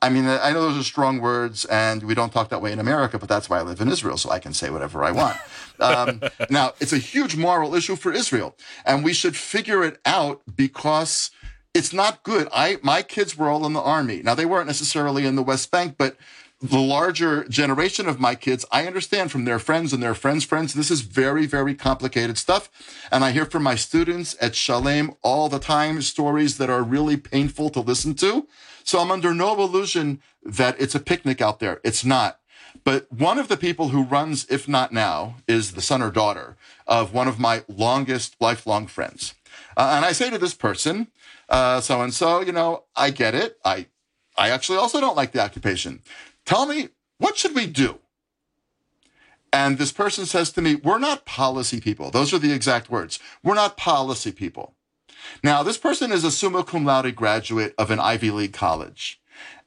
I 0.02 0.08
mean, 0.10 0.26
I 0.26 0.54
know 0.54 0.62
those 0.62 0.78
are 0.78 0.84
strong 0.84 1.20
words, 1.20 1.66
and 1.66 2.04
we 2.04 2.16
don't 2.16 2.32
talk 2.32 2.50
that 2.50 2.62
way 2.62 2.72
in 2.72 2.80
America, 2.80 3.20
but 3.20 3.28
that's 3.28 3.50
why 3.50 3.60
I 3.60 3.64
live 3.64 3.82
in 3.82 3.90
Israel, 3.90 4.16
so 4.16 4.30
I 4.30 4.40
can 4.40 4.54
say 4.54 4.70
whatever 4.70 5.04
I 5.04 5.12
want. 5.12 5.38
Um, 5.82 6.22
now, 6.50 6.74
it's 6.82 6.92
a 6.92 6.98
huge 6.98 7.38
moral 7.38 7.74
issue 7.74 7.96
for 7.96 8.12
Israel, 8.12 8.54
and 8.86 9.02
we 9.02 9.14
should 9.14 9.38
figure 9.38 9.82
it 9.86 9.98
out 10.06 10.42
because 10.54 11.32
it's 11.74 11.94
not 11.94 12.22
good. 12.24 12.50
I 12.52 12.80
my 12.84 13.02
kids 13.02 13.38
were 13.38 13.48
all 13.48 13.66
in 13.66 13.72
the 13.72 13.80
army. 13.80 14.22
Now, 14.22 14.36
they 14.36 14.46
weren't 14.46 14.68
necessarily 14.68 15.26
in 15.26 15.38
the 15.38 15.42
West 15.42 15.72
Bank, 15.72 15.96
but 15.98 16.18
the 16.62 16.80
larger 16.80 17.46
generation 17.46 18.08
of 18.08 18.20
my 18.20 18.36
kids, 18.36 18.66
I 18.72 18.86
understand 18.86 19.32
from 19.32 19.46
their 19.46 19.60
friends 19.60 19.94
and 19.94 20.04
their 20.04 20.14
friends' 20.14 20.44
friends, 20.44 20.74
this 20.74 20.92
is 20.92 21.02
very, 21.02 21.46
very 21.46 21.74
complicated 21.74 22.38
stuff. 22.38 22.70
And 23.12 23.24
I 23.24 23.32
hear 23.32 23.46
from 23.46 23.64
my 23.64 23.76
students 23.76 24.36
at 24.42 24.56
Shalem 24.56 25.16
all 25.22 25.48
the 25.48 25.60
time 25.60 26.02
stories 26.02 26.58
that 26.58 26.70
are 26.70 26.84
really 26.84 27.16
painful 27.16 27.70
to 27.72 27.80
listen 27.80 28.14
to. 28.16 28.48
So 28.84 29.00
I'm 29.00 29.12
under 29.12 29.34
no 29.34 29.54
illusion 29.54 30.22
that 30.44 30.76
it's 30.80 30.96
a 30.96 31.00
picnic 31.00 31.42
out 31.42 31.60
there. 31.60 31.80
It's 31.84 32.04
not. 32.04 32.40
But 32.84 33.12
one 33.12 33.40
of 33.40 33.48
the 33.48 33.58
people 33.58 33.90
who 33.90 34.04
runs 34.04 34.46
If 34.50 34.68
Not 34.68 34.92
Now 34.92 35.36
is 35.48 35.72
the 35.72 35.82
son 35.82 36.02
or 36.02 36.12
daughter 36.12 36.58
of 36.86 37.14
one 37.14 37.28
of 37.28 37.40
my 37.40 37.64
longest 37.68 38.36
lifelong 38.40 38.88
friends. 38.88 39.34
Uh, 39.78 39.94
and 39.96 40.06
I 40.06 40.12
say 40.12 40.30
to 40.30 40.38
this 40.38 40.54
person, 40.54 41.08
so 41.50 42.02
and 42.02 42.14
so, 42.14 42.42
you 42.42 42.52
know, 42.52 42.84
I 42.96 43.12
get 43.12 43.34
it. 43.34 43.58
I 43.64 43.88
I 44.38 44.52
actually 44.52 44.78
also 44.78 45.02
don't 45.02 45.18
like 45.18 45.34
the 45.34 45.42
occupation. 45.42 46.02
Tell 46.50 46.66
me, 46.66 46.90
what 47.20 47.38
should 47.38 47.54
we 47.54 47.68
do? 47.68 48.00
And 49.54 49.78
this 49.78 49.92
person 49.92 50.26
says 50.26 50.52
to 50.54 50.64
me, 50.64 50.74
We're 50.74 50.98
not 50.98 51.24
policy 51.24 51.80
people. 51.80 52.10
Those 52.10 52.34
are 52.34 52.40
the 52.40 52.52
exact 52.52 52.90
words. 52.90 53.20
We're 53.44 53.54
not 53.54 53.78
policy 53.78 54.32
people. 54.32 54.74
Now, 55.44 55.62
this 55.62 55.78
person 55.78 56.12
is 56.12 56.24
a 56.24 56.32
summa 56.32 56.64
cum 56.64 56.86
laude 56.86 57.16
graduate 57.16 57.76
of 57.78 57.92
an 57.92 58.00
Ivy 58.00 58.32
League 58.32 58.54
college. 58.54 59.22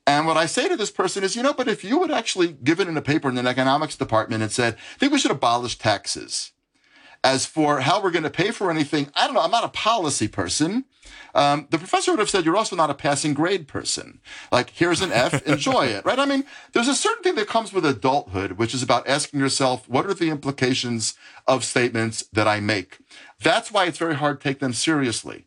And 0.09 0.27
what 0.27 0.37
I 0.37 0.47
say 0.47 0.68
to 0.68 0.77
this 0.77 0.90
person 0.90 1.23
is, 1.23 1.37
you 1.37 1.45
know, 1.45 1.53
but 1.53 1.68
if 1.68 1.85
you 1.85 2.01
would 2.01 2.11
actually 2.11 2.49
given 2.49 2.88
in 2.88 2.97
a 2.97 3.03
paper 3.03 3.29
in 3.29 3.38
an 3.38 3.47
economics 3.47 3.97
department 3.97 4.42
and 4.42 4.51
said, 4.51 4.75
I 4.75 4.99
think 4.99 5.12
we 5.12 5.21
should 5.21 5.31
abolish 5.31 5.79
taxes. 5.79 6.51
As 7.23 7.47
for 7.47 7.79
how 7.79 8.03
we're 8.03 8.11
going 8.11 8.25
to 8.25 8.31
pay 8.31 8.51
for 8.51 8.73
anything, 8.73 9.09
I 9.14 9.27
don't 9.27 9.37
know. 9.37 9.42
I'm 9.42 9.53
not 9.53 9.62
a 9.62 9.68
policy 9.68 10.27
person. 10.27 10.87
Um, 11.34 11.66
the 11.70 11.78
professor 11.78 12.10
would 12.12 12.20
have 12.20 12.30
said, 12.30 12.44
You're 12.44 12.56
also 12.56 12.76
not 12.76 12.90
a 12.90 12.94
passing 12.94 13.34
grade 13.34 13.66
person. 13.66 14.20
Like, 14.50 14.70
here's 14.70 15.00
an 15.00 15.12
F, 15.12 15.42
enjoy 15.46 15.86
it, 15.86 16.04
right? 16.04 16.18
I 16.18 16.26
mean, 16.26 16.44
there's 16.72 16.88
a 16.88 16.94
certain 16.94 17.22
thing 17.22 17.34
that 17.36 17.48
comes 17.48 17.72
with 17.72 17.84
adulthood, 17.84 18.52
which 18.52 18.74
is 18.74 18.82
about 18.82 19.08
asking 19.08 19.40
yourself, 19.40 19.88
What 19.88 20.06
are 20.06 20.14
the 20.14 20.30
implications 20.30 21.14
of 21.46 21.64
statements 21.64 22.24
that 22.32 22.46
I 22.46 22.60
make? 22.60 22.98
That's 23.42 23.72
why 23.72 23.86
it's 23.86 23.98
very 23.98 24.14
hard 24.14 24.40
to 24.40 24.48
take 24.48 24.60
them 24.60 24.72
seriously. 24.72 25.46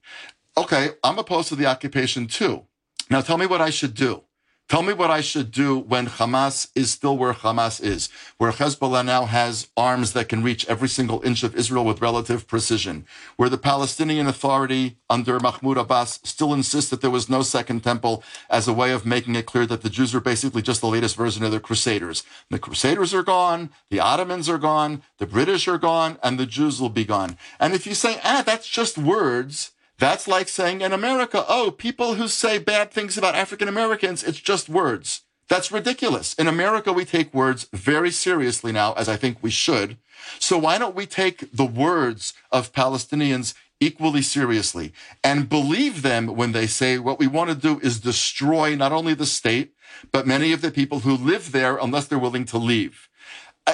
Okay, 0.58 0.92
I'm 1.04 1.20
opposed 1.20 1.50
to 1.50 1.56
the 1.56 1.66
occupation 1.66 2.28
too. 2.28 2.66
Now 3.10 3.22
tell 3.22 3.38
me 3.38 3.46
what 3.46 3.62
I 3.62 3.70
should 3.70 3.94
do. 3.94 4.25
Tell 4.68 4.82
me 4.82 4.94
what 4.94 5.12
I 5.12 5.22
should 5.22 5.52
do 5.52 5.78
when 5.78 6.08
Hamas 6.08 6.70
is 6.74 6.92
still 6.92 7.16
where 7.16 7.34
Hamas 7.34 7.80
is, 7.84 8.10
where 8.40 8.52
Hezbollah 8.52 9.06
now 9.06 9.26
has 9.26 9.68
arms 9.78 10.14
that 10.14 10.28
can 10.28 10.42
reach 10.42 10.66
every 10.68 10.90
single 10.90 11.22
inch 11.22 11.44
of 11.44 11.56
Israel 11.56 11.86
with 11.86 12.02
relative 12.02 12.48
precision, 12.48 13.06
where 13.36 13.48
the 13.48 13.60
Palestinian 13.60 14.26
Authority 14.26 14.98
under 15.08 15.40
Mahmoud 15.40 15.78
Abbas 15.78 16.20
still 16.24 16.52
insists 16.52 16.90
that 16.90 17.02
there 17.02 17.12
was 17.12 17.30
no 17.30 17.44
second 17.44 17.84
temple 17.84 18.24
as 18.50 18.68
a 18.68 18.74
way 18.74 18.92
of 18.92 19.06
making 19.06 19.36
it 19.36 19.46
clear 19.46 19.68
that 19.68 19.84
the 19.84 19.90
Jews 19.90 20.16
are 20.16 20.20
basically 20.20 20.64
just 20.64 20.82
the 20.82 20.88
latest 20.88 21.16
version 21.16 21.44
of 21.44 21.52
the 21.52 21.60
Crusaders. 21.60 22.24
The 22.50 22.58
Crusaders 22.58 23.14
are 23.14 23.22
gone, 23.22 23.70
the 23.92 24.00
Ottomans 24.00 24.50
are 24.50 24.58
gone, 24.58 25.04
the 25.20 25.28
British 25.28 25.68
are 25.68 25.78
gone, 25.78 26.18
and 26.24 26.40
the 26.40 26.48
Jews 26.48 26.82
will 26.82 26.90
be 26.90 27.06
gone. 27.06 27.38
And 27.60 27.76
if 27.76 27.86
you 27.86 27.94
say, 27.94 28.20
ah, 28.24 28.42
that's 28.44 28.68
just 28.68 28.98
words, 28.98 29.74
that's 29.98 30.28
like 30.28 30.50
saying 30.50 30.82
in 30.82 30.92
America, 30.92 31.46
oh, 31.48 31.72
people 31.72 32.16
who 32.16 32.28
say 32.28 32.58
bad 32.58 32.92
things 32.92 33.18
about 33.18 33.36
African 33.36 33.68
Americans, 33.68 34.24
it's 34.24 34.40
just 34.40 34.68
words. 34.68 35.22
That's 35.48 35.72
ridiculous. 35.72 36.34
In 36.34 36.48
America, 36.48 36.92
we 36.92 37.06
take 37.06 37.34
words 37.34 37.68
very 37.72 38.12
seriously 38.12 38.72
now, 38.72 38.94
as 38.94 39.08
I 39.08 39.16
think 39.16 39.38
we 39.42 39.52
should. 39.52 39.98
So 40.40 40.58
why 40.58 40.78
don't 40.78 40.96
we 40.96 41.06
take 41.06 41.52
the 41.52 41.66
words 41.66 42.34
of 42.52 42.74
Palestinians 42.74 43.54
equally 43.80 44.22
seriously 44.22 44.92
and 45.24 45.50
believe 45.50 46.02
them 46.02 46.28
when 46.36 46.52
they 46.52 46.66
say 46.66 46.98
what 46.98 47.20
we 47.20 47.28
want 47.28 47.50
to 47.50 47.56
do 47.56 47.80
is 47.80 48.00
destroy 48.00 48.76
not 48.76 48.92
only 48.92 49.14
the 49.14 49.26
state, 49.26 49.74
but 50.12 50.26
many 50.26 50.52
of 50.52 50.62
the 50.62 50.72
people 50.72 51.00
who 51.00 51.16
live 51.16 51.52
there 51.52 51.78
unless 51.78 52.08
they're 52.08 52.18
willing 52.18 52.46
to 52.46 52.58
leave 52.58 53.08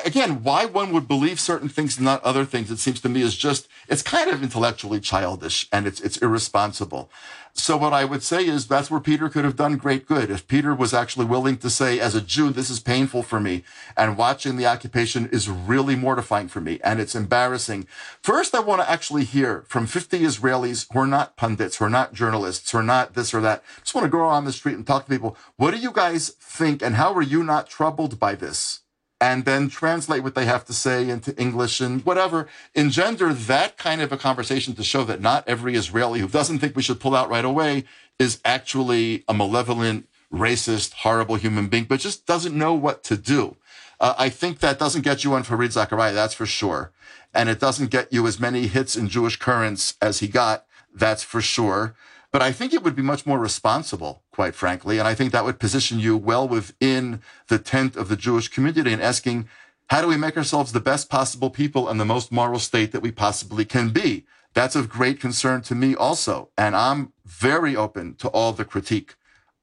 again, 0.06 0.44
why 0.44 0.66
one 0.66 0.94
would 0.94 1.08
believe 1.08 1.40
certain 1.40 1.68
things 1.68 1.98
and 1.98 2.06
not 2.06 2.24
other 2.24 2.46
things, 2.46 2.72
it 2.72 2.80
seems 2.80 3.02
to 3.02 3.10
me 3.10 3.22
is 3.22 3.36
just, 3.36 3.68
it's 3.90 4.02
kind 4.02 4.30
of 4.30 4.42
intellectually 4.42 5.02
childish 5.02 5.68
and 5.72 5.86
it's, 5.86 6.00
it's 6.00 6.18
irresponsible. 6.18 7.10
So 7.54 7.76
what 7.76 7.92
I 7.92 8.06
would 8.06 8.24
say 8.24 8.46
is 8.46 8.66
that's 8.66 8.90
where 8.90 9.02
Peter 9.02 9.28
could 9.28 9.44
have 9.44 9.58
done 9.58 9.76
great 9.76 10.08
good. 10.08 10.32
If 10.32 10.48
Peter 10.48 10.74
was 10.74 10.94
actually 10.94 11.26
willing 11.26 11.58
to 11.58 11.70
say, 11.70 12.00
as 12.00 12.16
a 12.16 12.22
Jew, 12.22 12.52
this 12.52 12.70
is 12.70 12.80
painful 12.80 13.24
for 13.24 13.42
me 13.42 13.64
and 13.98 14.18
watching 14.18 14.56
the 14.56 14.66
occupation 14.66 15.28
is 15.28 15.50
really 15.50 15.98
mortifying 15.98 16.48
for 16.48 16.62
me 16.62 16.80
and 16.82 17.02
it's 17.02 17.16
embarrassing. 17.16 17.88
First, 18.22 18.56
I 18.56 18.62
want 18.62 18.82
to 18.82 18.90
actually 18.90 19.26
hear 19.26 19.66
from 19.68 19.86
50 19.86 20.20
Israelis 20.20 20.88
who 20.94 21.00
are 21.00 21.08
not 21.08 21.36
pundits, 21.36 21.78
who 21.78 21.86
are 21.86 21.90
not 21.90 22.14
journalists, 22.14 22.72
who 22.72 22.78
are 22.78 22.84
not 22.84 23.16
this 23.16 23.34
or 23.34 23.42
that. 23.42 23.64
Just 23.82 23.94
want 23.94 24.06
to 24.06 24.12
go 24.12 24.22
on 24.22 24.46
the 24.46 24.54
street 24.54 24.76
and 24.76 24.88
talk 24.88 25.04
to 25.06 25.12
people. 25.12 25.36
What 25.58 25.72
do 25.72 25.78
you 25.78 25.92
guys 25.92 26.30
think 26.40 26.82
and 26.82 26.96
how 26.96 27.14
are 27.14 27.22
you 27.22 27.44
not 27.44 27.70
troubled 27.70 28.18
by 28.18 28.36
this? 28.36 28.80
And 29.22 29.46
then 29.46 29.70
translate 29.70 30.24
what 30.24 30.34
they 30.34 30.46
have 30.46 30.66
to 30.66 30.74
say 30.74 31.08
into 31.08 31.40
English 31.40 31.80
and 31.80 32.04
whatever, 32.04 32.48
engender 32.74 33.32
that 33.32 33.78
kind 33.78 34.02
of 34.02 34.12
a 34.12 34.18
conversation 34.18 34.74
to 34.74 34.84
show 34.84 35.04
that 35.04 35.22
not 35.22 35.48
every 35.48 35.76
Israeli 35.76 36.20
who 36.20 36.28
doesn't 36.28 36.58
think 36.58 36.76
we 36.76 36.82
should 36.82 37.00
pull 37.00 37.16
out 37.16 37.30
right 37.30 37.46
away 37.46 37.84
is 38.18 38.42
actually 38.44 39.24
a 39.28 39.34
malevolent, 39.34 40.08
racist, 40.34 40.94
horrible 40.94 41.36
human 41.36 41.68
being, 41.68 41.84
but 41.84 42.00
just 42.00 42.26
doesn't 42.26 42.58
know 42.58 42.74
what 42.74 43.04
to 43.04 43.16
do. 43.16 43.56
Uh, 44.00 44.16
I 44.18 44.30
think 44.30 44.60
that 44.60 44.80
doesn't 44.80 45.04
get 45.04 45.24
you 45.24 45.34
on 45.36 45.44
Fareed 45.44 45.70
Zakaria, 45.70 46.16
that's 46.16 46.34
for 46.34 46.48
sure. 46.48 46.92
And 47.32 47.48
it 47.48 47.60
doesn't 47.60 47.92
get 47.92 48.12
you 48.12 48.26
as 48.26 48.40
many 48.40 48.66
hits 48.66 48.96
in 48.96 49.08
Jewish 49.08 49.38
currents 49.38 49.96
as 50.02 50.20
he 50.20 50.28
got, 50.28 50.66
that's 50.94 51.22
for 51.22 51.42
sure. 51.42 51.96
But 52.32 52.42
I 52.42 52.52
think 52.54 52.74
it 52.74 52.84
would 52.84 52.96
be 52.96 53.02
much 53.02 53.26
more 53.26 53.40
responsible, 53.40 54.24
quite 54.32 54.56
frankly. 54.56 55.00
And 55.00 55.08
I 55.08 55.14
think 55.14 55.32
that 55.32 55.44
would 55.44 55.60
position 55.60 56.00
you 56.00 56.16
well 56.16 56.48
within 56.48 57.22
the 57.48 57.60
tent 57.60 57.98
of 57.98 58.08
the 58.08 58.16
Jewish 58.16 58.48
community 58.48 58.94
and 58.94 59.02
asking, 59.02 59.50
how 59.90 60.02
do 60.02 60.08
we 60.08 60.16
make 60.16 60.38
ourselves 60.38 60.72
the 60.72 60.80
best 60.80 61.10
possible 61.10 61.50
people 61.50 61.90
and 61.90 62.00
the 62.00 62.06
most 62.06 62.32
moral 62.32 62.60
state 62.60 62.94
that 62.94 63.02
we 63.02 63.12
possibly 63.12 63.66
can 63.66 63.90
be? 63.90 64.26
That's 64.54 64.76
of 64.76 64.90
great 64.90 65.20
concern 65.20 65.62
to 65.64 65.76
me 65.76 65.96
also. 65.96 66.50
And 66.58 66.76
I'm 66.76 67.12
very 67.26 67.76
open 67.76 68.16
to 68.16 68.30
all 68.30 68.54
the 68.54 68.64
critique. 68.64 69.16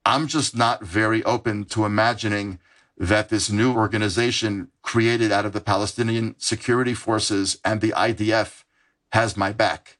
I'm 0.04 0.26
just 0.26 0.54
not 0.54 0.84
very 0.84 1.24
open 1.24 1.64
to 1.66 1.86
imagining 1.86 2.58
that 2.98 3.30
this 3.30 3.48
new 3.48 3.72
organization 3.72 4.68
created 4.82 5.32
out 5.32 5.46
of 5.46 5.52
the 5.52 5.60
Palestinian 5.60 6.34
security 6.38 6.94
forces 6.94 7.58
and 7.64 7.80
the 7.80 7.92
IDF 7.92 8.64
has 9.12 9.36
my 9.36 9.52
back. 9.52 9.96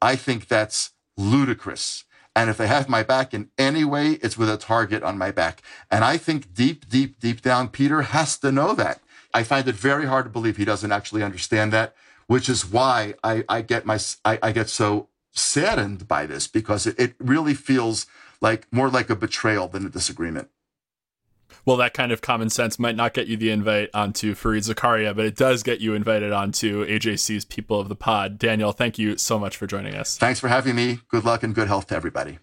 I 0.00 0.14
think 0.14 0.46
that's 0.46 0.90
ludicrous. 1.16 2.04
And 2.34 2.48
if 2.48 2.56
they 2.56 2.66
have 2.66 2.88
my 2.88 3.02
back 3.02 3.34
in 3.34 3.50
any 3.58 3.84
way, 3.84 4.12
it's 4.22 4.38
with 4.38 4.48
a 4.48 4.56
target 4.56 5.02
on 5.02 5.18
my 5.18 5.30
back. 5.30 5.62
And 5.90 6.04
I 6.04 6.16
think 6.16 6.54
deep, 6.54 6.88
deep, 6.88 7.20
deep 7.20 7.42
down, 7.42 7.68
Peter 7.68 8.02
has 8.02 8.38
to 8.38 8.50
know 8.50 8.74
that. 8.74 9.00
I 9.34 9.42
find 9.42 9.68
it 9.68 9.74
very 9.74 10.06
hard 10.06 10.24
to 10.26 10.30
believe 10.30 10.56
he 10.56 10.64
doesn't 10.64 10.92
actually 10.92 11.22
understand 11.22 11.72
that, 11.72 11.94
which 12.26 12.48
is 12.48 12.64
why 12.64 13.14
I, 13.22 13.44
I 13.48 13.62
get 13.62 13.84
my 13.86 13.98
I, 14.24 14.38
I, 14.42 14.52
get 14.52 14.68
so 14.68 15.08
saddened 15.32 16.06
by 16.06 16.26
this 16.26 16.46
because 16.46 16.86
it, 16.86 16.98
it 16.98 17.14
really 17.18 17.54
feels 17.54 18.06
like 18.40 18.66
more 18.70 18.90
like 18.90 19.08
a 19.08 19.16
betrayal 19.16 19.68
than 19.68 19.86
a 19.86 19.90
disagreement 19.90 20.48
well, 21.64 21.76
that 21.76 21.94
kind 21.94 22.10
of 22.10 22.20
common 22.20 22.50
sense 22.50 22.78
might 22.78 22.96
not 22.96 23.14
get 23.14 23.28
you 23.28 23.36
the 23.36 23.50
invite 23.50 23.90
onto 23.94 24.34
Fareed 24.34 24.68
Zakaria, 24.68 25.14
but 25.14 25.24
it 25.24 25.36
does 25.36 25.62
get 25.62 25.80
you 25.80 25.94
invited 25.94 26.32
onto 26.32 26.84
AJC's 26.86 27.44
People 27.44 27.78
of 27.78 27.88
the 27.88 27.94
Pod. 27.94 28.38
Daniel, 28.38 28.72
thank 28.72 28.98
you 28.98 29.16
so 29.16 29.38
much 29.38 29.56
for 29.56 29.66
joining 29.66 29.94
us. 29.94 30.16
Thanks 30.16 30.40
for 30.40 30.48
having 30.48 30.74
me. 30.74 31.00
Good 31.08 31.24
luck 31.24 31.42
and 31.42 31.54
good 31.54 31.68
health 31.68 31.86
to 31.88 31.96
everybody. 31.96 32.38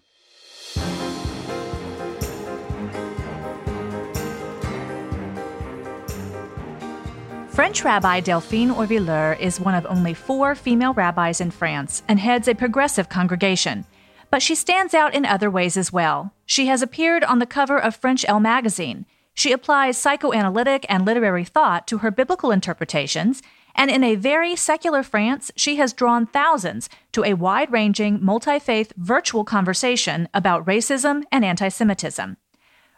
French 7.50 7.84
Rabbi 7.84 8.20
Delphine 8.20 8.70
Horvilleur 8.70 9.38
is 9.38 9.60
one 9.60 9.74
of 9.74 9.84
only 9.84 10.14
four 10.14 10.54
female 10.54 10.94
rabbis 10.94 11.42
in 11.42 11.50
France 11.50 12.02
and 12.08 12.18
heads 12.18 12.48
a 12.48 12.54
progressive 12.54 13.10
congregation. 13.10 13.84
But 14.30 14.42
she 14.42 14.54
stands 14.54 14.94
out 14.94 15.14
in 15.14 15.26
other 15.26 15.50
ways 15.50 15.76
as 15.76 15.92
well. 15.92 16.32
She 16.46 16.66
has 16.66 16.82
appeared 16.82 17.24
on 17.24 17.40
the 17.40 17.46
cover 17.46 17.78
of 17.78 17.96
French 17.96 18.24
Elle 18.28 18.40
magazine. 18.40 19.06
She 19.34 19.52
applies 19.52 19.98
psychoanalytic 19.98 20.86
and 20.88 21.04
literary 21.04 21.44
thought 21.44 21.86
to 21.88 21.98
her 21.98 22.10
biblical 22.10 22.50
interpretations, 22.50 23.42
and 23.74 23.90
in 23.90 24.04
a 24.04 24.16
very 24.16 24.56
secular 24.56 25.02
France, 25.02 25.50
she 25.56 25.76
has 25.76 25.92
drawn 25.92 26.26
thousands 26.26 26.88
to 27.12 27.24
a 27.24 27.34
wide 27.34 27.72
ranging, 27.72 28.24
multi 28.24 28.58
faith 28.58 28.92
virtual 28.96 29.44
conversation 29.44 30.28
about 30.34 30.66
racism 30.66 31.22
and 31.32 31.44
anti 31.44 31.68
Semitism. 31.68 32.36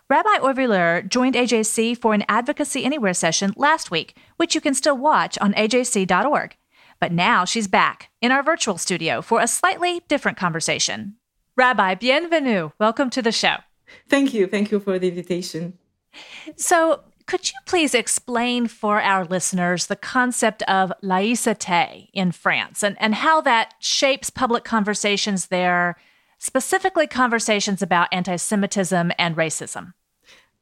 Rabbi 0.09 0.39
Horvilleur 0.39 1.09
joined 1.09 1.35
AJC 1.35 1.97
for 1.97 2.13
an 2.13 2.25
Advocacy 2.29 2.85
Anywhere 2.85 3.15
session 3.15 3.55
last 3.57 3.91
week, 3.91 4.17
which 4.37 4.55
you 4.55 4.61
can 4.61 4.75
still 4.75 4.99
watch 4.99 5.39
on 5.39 5.55
ajc.org. 5.55 6.57
But 7.01 7.13
now 7.13 7.45
she's 7.45 7.67
back 7.67 8.11
in 8.21 8.31
our 8.31 8.43
virtual 8.43 8.77
studio 8.77 9.23
for 9.23 9.41
a 9.41 9.49
slightly 9.49 10.03
different 10.09 10.37
conversation. 10.37 11.17
Rabbi, 11.55 11.97
bienvenue. 11.97 12.71
Welcome 12.79 13.11
to 13.11 13.21
the 13.21 13.31
show. 13.31 13.57
Thank 14.09 14.33
you. 14.33 14.47
Thank 14.47 14.71
you 14.71 14.81
for 14.81 14.99
the 14.99 15.09
invitation. 15.09 15.77
So, 16.57 17.01
could 17.27 17.51
you 17.51 17.59
please 17.67 17.95
explain 17.95 18.69
for 18.69 19.03
our 19.03 19.27
listeners 19.27 19.87
the 19.87 19.97
concept 19.97 20.63
of 20.63 20.91
laïcité 21.03 22.09
in 22.15 22.33
France 22.33 22.83
and, 22.83 22.97
and 22.99 23.15
how 23.17 23.43
that 23.43 23.75
shapes 23.81 24.31
public 24.31 24.65
conversations 24.65 25.49
there, 25.49 25.97
specifically 26.39 27.07
conversations 27.07 27.83
about 27.83 28.09
anti 28.13 28.37
Semitism 28.37 29.13
and 29.19 29.37
racism? 29.37 29.93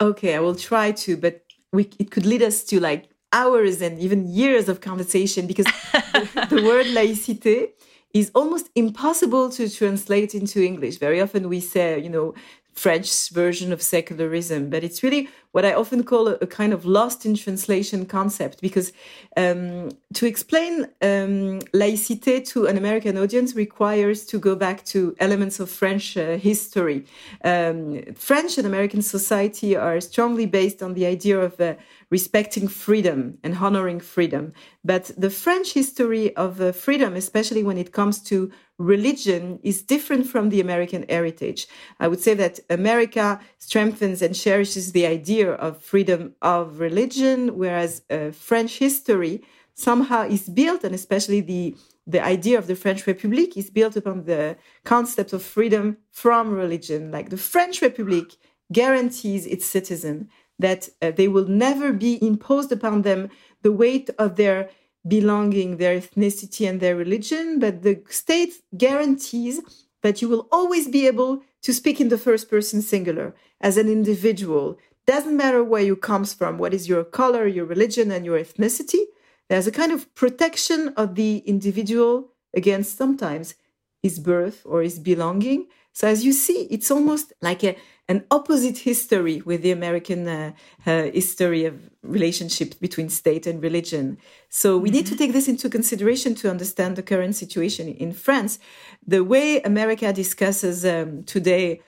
Okay, 0.01 0.35
I 0.35 0.41
will 0.41 0.57
try 0.57 0.91
to, 0.91 1.17
but 1.17 1.45
we, 1.73 1.89
it 2.01 2.11
could 2.11 2.27
lead 2.27 2.43
us 2.43 2.65
to 2.65 2.81
like 2.81 3.11
hours 3.33 3.81
and 3.81 3.97
even 4.01 4.27
years 4.27 4.69
of 4.69 4.81
conversation 4.81 5.47
because 5.47 5.67
the, 5.93 6.47
the 6.51 6.63
word 6.65 6.87
laïcité 6.87 7.75
is 8.13 8.31
almost 8.35 8.71
impossible 8.75 9.51
to 9.51 9.69
translate 9.69 10.35
into 10.35 10.63
English. 10.63 10.99
Very 10.99 11.21
often 11.21 11.49
we 11.49 11.61
say, 11.61 11.99
you 12.01 12.09
know, 12.09 12.35
French 12.81 13.29
version 13.31 13.73
of 13.73 13.83
secularism, 13.83 14.71
but 14.71 14.83
it's 14.83 15.03
really 15.03 15.29
what 15.53 15.65
I 15.65 15.75
often 15.75 16.03
call 16.03 16.29
a, 16.29 16.35
a 16.41 16.47
kind 16.47 16.73
of 16.73 16.85
lost 16.85 17.27
in 17.27 17.35
translation 17.35 18.07
concept 18.07 18.63
because 18.63 18.93
um, 19.37 19.91
to 20.15 20.27
explain 20.27 20.85
um, 21.03 21.61
laïcité 21.75 22.43
to 22.53 22.67
an 22.67 22.77
American 22.79 23.19
audience 23.19 23.55
requires 23.55 24.25
to 24.27 24.39
go 24.39 24.55
back 24.55 24.85
to 24.87 25.15
elements 25.19 25.61
of 25.61 25.69
French 25.69 26.17
uh, 26.17 26.39
history. 26.39 27.05
Um, 27.45 28.03
French 28.15 28.57
and 28.59 28.67
American 28.67 29.03
society 29.03 29.77
are 29.77 30.01
strongly 30.01 30.47
based 30.47 30.83
on 30.83 30.95
the 30.95 31.05
idea 31.05 31.39
of 31.39 31.61
uh, 31.61 31.75
respecting 32.11 32.67
freedom 32.69 33.39
and 33.45 33.59
honoring 33.59 34.01
freedom. 34.01 34.53
But 34.85 35.11
the 35.19 35.31
French 35.31 35.75
history 35.75 36.35
of 36.37 36.61
uh, 36.61 36.73
freedom, 36.73 37.15
especially 37.15 37.63
when 37.63 37.77
it 37.77 37.93
comes 37.93 38.23
to 38.31 38.51
religion, 38.81 39.61
is 39.63 39.83
different 39.83 40.27
from 40.27 40.49
the 40.49 40.61
American 40.61 41.05
heritage. 41.09 41.67
I 42.01 42.09
would 42.09 42.21
say 42.21 42.35
that 42.35 42.61
America 42.71 43.39
strengthens 43.59 44.23
and 44.23 44.35
cherishes 44.35 44.93
the 44.93 45.07
idea 45.07 45.53
of 45.53 45.83
freedom 45.83 46.35
of 46.41 46.81
religion, 46.81 47.57
whereas 47.59 48.03
uh, 48.11 48.31
French 48.31 48.79
history 48.79 49.43
somehow 49.75 50.23
is 50.27 50.49
built, 50.49 50.83
and 50.85 50.95
especially 50.95 51.41
the 51.41 51.77
the 52.07 52.25
idea 52.25 52.59
of 52.59 52.67
the 52.67 52.75
French 52.75 53.07
Republic 53.07 53.57
is 53.57 53.71
built 53.71 53.95
upon 53.95 54.25
the 54.25 54.57
concept 54.85 55.33
of 55.33 55.43
freedom 55.43 55.99
from 56.11 56.51
religion. 56.51 57.13
Like 57.13 57.29
the 57.29 57.37
French 57.37 57.83
Republic 57.83 58.33
guarantees 58.73 59.47
its 59.47 59.67
citizens 59.67 60.27
that 60.59 60.89
uh, 61.03 61.11
they 61.11 61.29
will 61.29 61.47
never 61.47 61.93
be 61.93 62.19
imposed 62.25 62.73
upon 62.73 63.03
them 63.03 63.29
the 63.63 63.73
weight 63.73 64.11
of 64.19 64.37
their 64.37 64.71
belonging, 65.07 65.77
their 65.77 65.99
ethnicity, 65.99 66.69
and 66.69 66.81
their 66.81 66.97
religion, 66.97 67.59
but 67.59 67.83
the 67.83 68.03
state 68.09 68.55
guarantees 68.77 69.61
that 70.03 70.21
you 70.21 70.29
will 70.29 70.49
always 70.51 70.89
be 70.89 71.07
able 71.07 71.43
to 71.63 71.73
speak 71.73 72.01
in 72.01 72.09
the 72.09 72.19
first 72.19 72.51
person 72.51 72.81
singular 72.83 73.35
as 73.61 73.77
an 73.77 73.89
individual. 73.89 74.79
Doesn't 75.07 75.37
matter 75.37 75.63
where 75.65 75.83
you 75.83 75.97
comes 75.97 76.33
from, 76.35 76.59
what 76.59 76.75
is 76.75 76.89
your 76.89 77.05
color, 77.05 77.47
your 77.47 77.65
religion, 77.65 78.11
and 78.11 78.25
your 78.25 78.39
ethnicity. 78.39 79.05
There's 79.49 79.67
a 79.67 79.73
kind 79.73 79.93
of 79.93 80.15
protection 80.15 80.95
of 80.97 81.17
the 81.17 81.39
individual 81.39 82.29
against 82.55 82.97
sometimes 82.97 83.55
his 84.03 84.19
birth 84.19 84.63
or 84.65 84.83
his 84.83 84.99
belonging. 84.99 85.67
So 85.93 86.09
as 86.09 86.25
you 86.25 86.33
see, 86.33 86.69
it's 86.71 86.91
almost 86.91 87.33
like 87.43 87.65
a, 87.65 87.77
an 88.11 88.25
opposite 88.33 88.79
history 88.79 89.41
with 89.43 89.63
the 89.63 89.71
American 89.71 90.27
uh, 90.27 90.53
uh, 90.85 91.05
history 91.21 91.65
of 91.65 91.75
relationships 92.03 92.75
between 92.87 93.09
state 93.09 93.47
and 93.47 93.63
religion. 93.63 94.19
So 94.49 94.77
we 94.77 94.89
mm-hmm. 94.89 94.97
need 94.97 95.07
to 95.07 95.13
mm-hmm. 95.13 95.19
take 95.19 95.33
this 95.33 95.47
into 95.47 95.71
consideration 95.71 96.35
to 96.41 96.51
understand 96.51 96.97
the 96.97 97.05
current 97.05 97.37
situation 97.37 97.87
in 98.05 98.13
France. 98.13 98.59
The 99.07 99.23
way 99.23 99.63
America 99.63 100.13
discusses 100.13 100.85
um, 100.85 101.23
today 101.23 101.81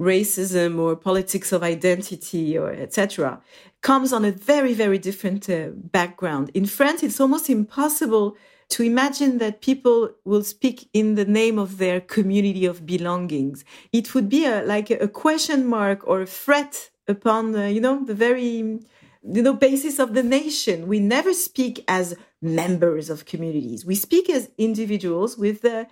racism 0.00 0.78
or 0.78 0.96
politics 0.96 1.52
of 1.52 1.62
identity 1.62 2.56
or 2.58 2.70
etc 2.70 3.40
comes 3.80 4.12
on 4.12 4.26
a 4.26 4.30
very 4.30 4.74
very 4.74 4.98
different 4.98 5.48
uh, 5.48 5.68
background 5.98 6.50
in 6.52 6.66
france 6.66 7.02
it's 7.02 7.18
almost 7.18 7.48
impossible 7.48 8.36
to 8.68 8.82
imagine 8.82 9.38
that 9.38 9.60
people 9.60 10.10
will 10.24 10.42
speak 10.42 10.88
in 10.92 11.14
the 11.14 11.24
name 11.24 11.58
of 11.58 11.78
their 11.78 12.00
community 12.00 12.66
of 12.66 12.84
belongings. 12.84 13.64
It 13.92 14.14
would 14.14 14.28
be 14.28 14.44
a, 14.44 14.62
like 14.62 14.90
a 14.90 15.08
question 15.08 15.66
mark 15.66 16.06
or 16.06 16.22
a 16.22 16.26
threat 16.26 16.90
upon, 17.06 17.54
uh, 17.54 17.66
you 17.66 17.80
know, 17.80 18.04
the 18.04 18.14
very, 18.14 18.44
you 18.48 19.42
know, 19.42 19.54
basis 19.54 19.98
of 19.98 20.14
the 20.14 20.22
nation. 20.22 20.88
We 20.88 20.98
never 20.98 21.32
speak 21.32 21.84
as 21.86 22.16
members 22.42 23.08
of 23.08 23.24
communities. 23.24 23.86
We 23.86 23.94
speak 23.94 24.28
as 24.28 24.50
individuals 24.58 25.38
with 25.38 25.64
uh, 25.64 25.84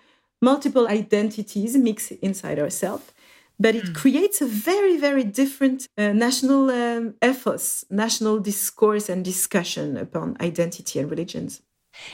multiple 0.42 0.88
identities 0.88 1.76
mixed 1.76 2.12
inside 2.12 2.58
ourselves. 2.58 3.12
But 3.58 3.76
it 3.76 3.84
mm. 3.84 3.94
creates 3.94 4.40
a 4.40 4.46
very, 4.46 4.96
very 4.96 5.22
different 5.22 5.86
uh, 5.96 6.12
national 6.12 6.70
um, 6.70 7.14
ethos, 7.22 7.84
national 7.88 8.40
discourse 8.40 9.08
and 9.08 9.24
discussion 9.24 9.96
upon 9.96 10.36
identity 10.40 10.98
and 10.98 11.08
religions. 11.08 11.62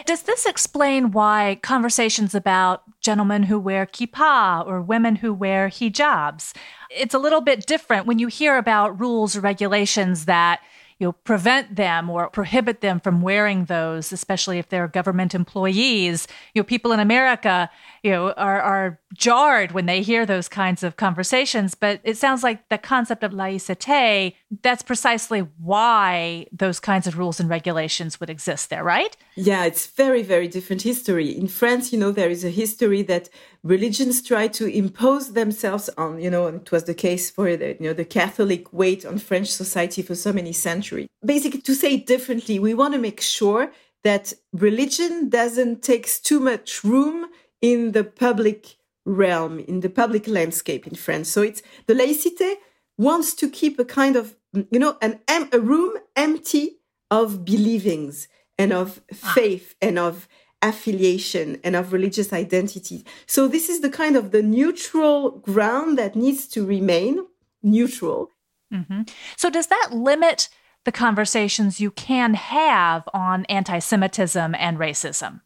Does 0.07 0.23
this 0.23 0.47
explain 0.47 1.11
why 1.11 1.59
conversations 1.63 2.35
about 2.35 2.83
gentlemen 3.01 3.45
who 3.45 3.59
wear 3.59 3.87
kippah 3.87 4.67
or 4.67 4.81
women 4.81 5.17
who 5.17 5.33
wear 5.33 5.69
hijabs, 5.69 6.55
it's 6.91 7.15
a 7.15 7.19
little 7.19 7.41
bit 7.41 7.67
different 7.67 8.07
when 8.07 8.19
you 8.19 8.27
hear 8.27 8.57
about 8.57 9.01
rules 9.01 9.37
or 9.37 9.41
regulations 9.41 10.27
that 10.27 10.61
you 11.01 11.07
know, 11.07 11.13
prevent 11.13 11.77
them 11.77 12.11
or 12.11 12.29
prohibit 12.29 12.83
them 12.83 13.01
from 13.01 13.23
wearing 13.23 13.65
those, 13.65 14.13
especially 14.13 14.59
if 14.59 14.69
they're 14.69 14.87
government 14.87 15.35
employees. 15.35 16.29
You 16.53 16.61
know, 16.61 16.67
people 16.67 16.93
in 16.93 17.01
America 17.01 17.71
you 18.03 18.11
know, 18.11 18.33
are, 18.33 18.61
are 18.61 19.01
jarred 19.15 19.73
when 19.73 19.87
they 19.87 20.03
hear 20.03 20.25
those 20.25 20.49
kinds 20.49 20.83
of 20.83 20.97
conversations. 20.97 21.75
But 21.75 22.01
it 22.05 22.17
sounds 22.17 22.43
like 22.43 22.69
the 22.69 22.79
concept 22.79 23.23
of 23.23 23.33
laïcité, 23.33 24.35
that's 24.63 24.83
precisely 24.83 25.41
why 25.59 26.47
those 26.53 26.81
kinds 26.81 27.07
of 27.07 27.19
rules 27.19 27.41
and 27.41 27.49
regulations 27.49 28.21
would 28.21 28.31
exist 28.31 28.71
there, 28.71 28.85
right? 28.85 29.17
Yeah, 29.37 29.65
it's 29.65 29.87
very, 29.87 30.23
very 30.23 30.49
different 30.49 30.83
history. 30.83 31.31
In 31.31 31.49
France, 31.49 31.93
you 31.93 31.99
know, 31.99 32.11
there 32.11 32.31
is 32.31 32.45
a 32.45 32.51
history 32.51 33.03
that 33.03 33.29
religions 33.63 34.23
try 34.23 34.49
to 34.49 34.67
impose 34.67 35.33
themselves 35.33 35.91
on, 35.99 36.21
you 36.21 36.31
know, 36.31 36.47
and 36.47 36.63
it 36.63 36.73
was 36.73 36.85
the 36.85 36.95
case 36.95 37.31
for 37.31 37.57
the, 37.57 37.77
you 37.81 37.87
know, 37.87 37.93
the 37.93 38.05
Catholic 38.05 38.73
weight 38.73 39.05
on 39.05 39.19
French 39.19 39.49
society 39.49 40.03
for 40.03 40.15
so 40.15 40.33
many 40.33 40.53
centuries. 40.53 41.09
Basically, 41.25 41.61
to 41.61 41.75
say 41.75 41.97
differently, 41.97 42.59
we 42.59 42.75
want 42.75 42.95
to 42.95 43.01
make 43.01 43.21
sure 43.21 43.73
that 44.03 44.33
religion 44.53 45.29
doesn't 45.29 45.83
take 45.83 46.09
too 46.23 46.41
much 46.41 46.83
room 46.83 47.27
in 47.61 47.93
the 47.93 48.05
public 48.05 48.77
realm, 49.05 49.59
in 49.59 49.81
the 49.81 49.91
public 49.91 50.27
landscape 50.27 50.87
in 50.87 50.95
France. 50.95 51.29
So 51.29 51.43
it's 51.43 51.63
the 51.87 51.95
laïcité 51.95 52.55
wants 52.99 53.35
to 53.35 53.49
keep 53.49 53.79
a 53.79 53.85
kind 53.85 54.17
of, 54.17 54.37
you 54.71 54.79
know, 54.79 54.97
an 55.01 55.21
a 55.53 55.61
room 55.61 55.95
empty 56.17 56.79
of 57.11 57.45
believings 57.45 58.29
and 58.59 58.73
of 58.73 59.01
ah. 59.11 59.33
faith 59.35 59.75
and 59.81 59.99
of 59.99 60.29
affiliation 60.63 61.59
and 61.65 61.75
of 61.75 61.93
religious 61.93 62.33
identity. 62.33 63.05
So 63.27 63.49
this 63.49 63.69
is 63.69 63.81
the 63.81 63.91
kind 63.91 64.17
of 64.17 64.31
the 64.31 64.43
neutral 64.43 65.31
ground 65.31 65.99
that 65.99 66.15
needs 66.15 66.47
to 66.49 66.67
remain 66.67 67.27
neutral. 67.63 68.31
Mm-hmm. 68.73 69.03
So 69.37 69.51
does 69.51 69.69
that 69.69 69.89
limit 69.93 70.51
the 70.85 70.93
conversations 70.93 71.81
you 71.81 71.91
can 71.91 72.35
have 72.35 73.09
on 73.13 73.45
anti-Semitism 73.47 74.55
and 74.55 74.79
racism? 74.79 75.41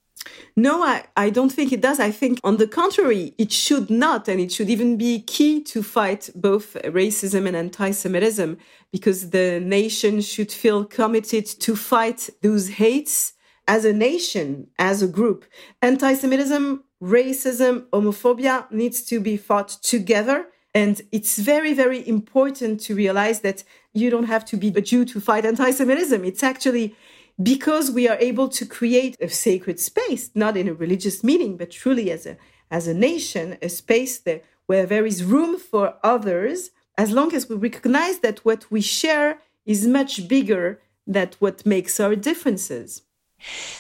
No, 0.57 0.83
I, 0.83 1.05
I 1.17 1.31
don't 1.31 1.53
think 1.53 1.73
it 1.73 1.81
does. 1.81 2.01
I 2.01 2.11
think, 2.11 2.41
on 2.45 2.57
the 2.57 2.67
contrary, 2.67 3.35
it 3.39 3.53
should 3.53 3.91
not, 3.91 4.29
and 4.29 4.41
it 4.41 4.53
should 4.53 4.71
even 4.71 4.97
be 4.97 5.21
key 5.21 5.63
to 5.65 5.83
fight 5.83 6.31
both 6.35 6.75
racism 6.85 7.47
and 7.47 7.57
anti 7.57 7.91
Semitism, 7.91 8.57
because 8.93 9.31
the 9.31 9.61
nation 9.61 10.21
should 10.21 10.53
feel 10.53 10.85
committed 10.85 11.47
to 11.47 11.77
fight 11.77 12.31
those 12.43 12.69
hates 12.69 13.35
as 13.67 13.85
a 13.85 13.93
nation, 13.93 14.69
as 14.79 15.03
a 15.03 15.09
group. 15.09 15.45
Anti 15.83 16.15
Semitism, 16.15 16.85
racism, 17.03 17.87
homophobia 17.91 18.71
needs 18.71 19.03
to 19.03 19.21
be 19.21 19.37
fought 19.37 19.69
together. 19.83 20.47
And 20.77 21.01
it's 21.13 21.39
very, 21.39 21.73
very 21.73 22.07
important 22.07 22.81
to 22.81 22.97
realize 22.97 23.41
that 23.41 23.63
you 23.93 24.11
don't 24.11 24.25
have 24.25 24.45
to 24.47 24.57
be 24.57 24.69
a 24.69 24.81
Jew 24.81 25.05
to 25.07 25.21
fight 25.21 25.47
anti 25.47 25.71
Semitism. 25.71 26.25
It's 26.25 26.43
actually 26.43 26.97
because 27.43 27.91
we 27.91 28.09
are 28.09 28.19
able 28.19 28.49
to 28.49 28.65
create 28.65 29.17
a 29.21 29.29
sacred 29.29 29.81
space, 29.81 30.31
not 30.35 30.57
in 30.57 30.69
a 30.69 30.75
religious 30.75 31.25
meaning, 31.25 31.57
but 31.57 31.71
truly 31.71 32.11
as 32.11 32.27
a, 32.27 32.37
as 32.71 32.87
a 32.87 32.95
nation, 32.95 33.59
a 33.61 33.69
space 33.69 34.19
there 34.19 34.43
where 34.67 34.87
there 34.87 35.05
is 35.05 35.25
room 35.25 35.59
for 35.59 35.95
others, 36.03 36.71
as 36.97 37.11
long 37.11 37.35
as 37.35 37.49
we 37.49 37.57
recognize 37.57 38.21
that 38.21 38.45
what 38.45 38.71
we 38.71 38.81
share 38.81 39.39
is 39.67 39.87
much 39.87 40.27
bigger 40.29 40.81
than 41.07 41.31
what 41.39 41.67
makes 41.67 42.01
our 42.01 42.17
differences. 42.17 43.03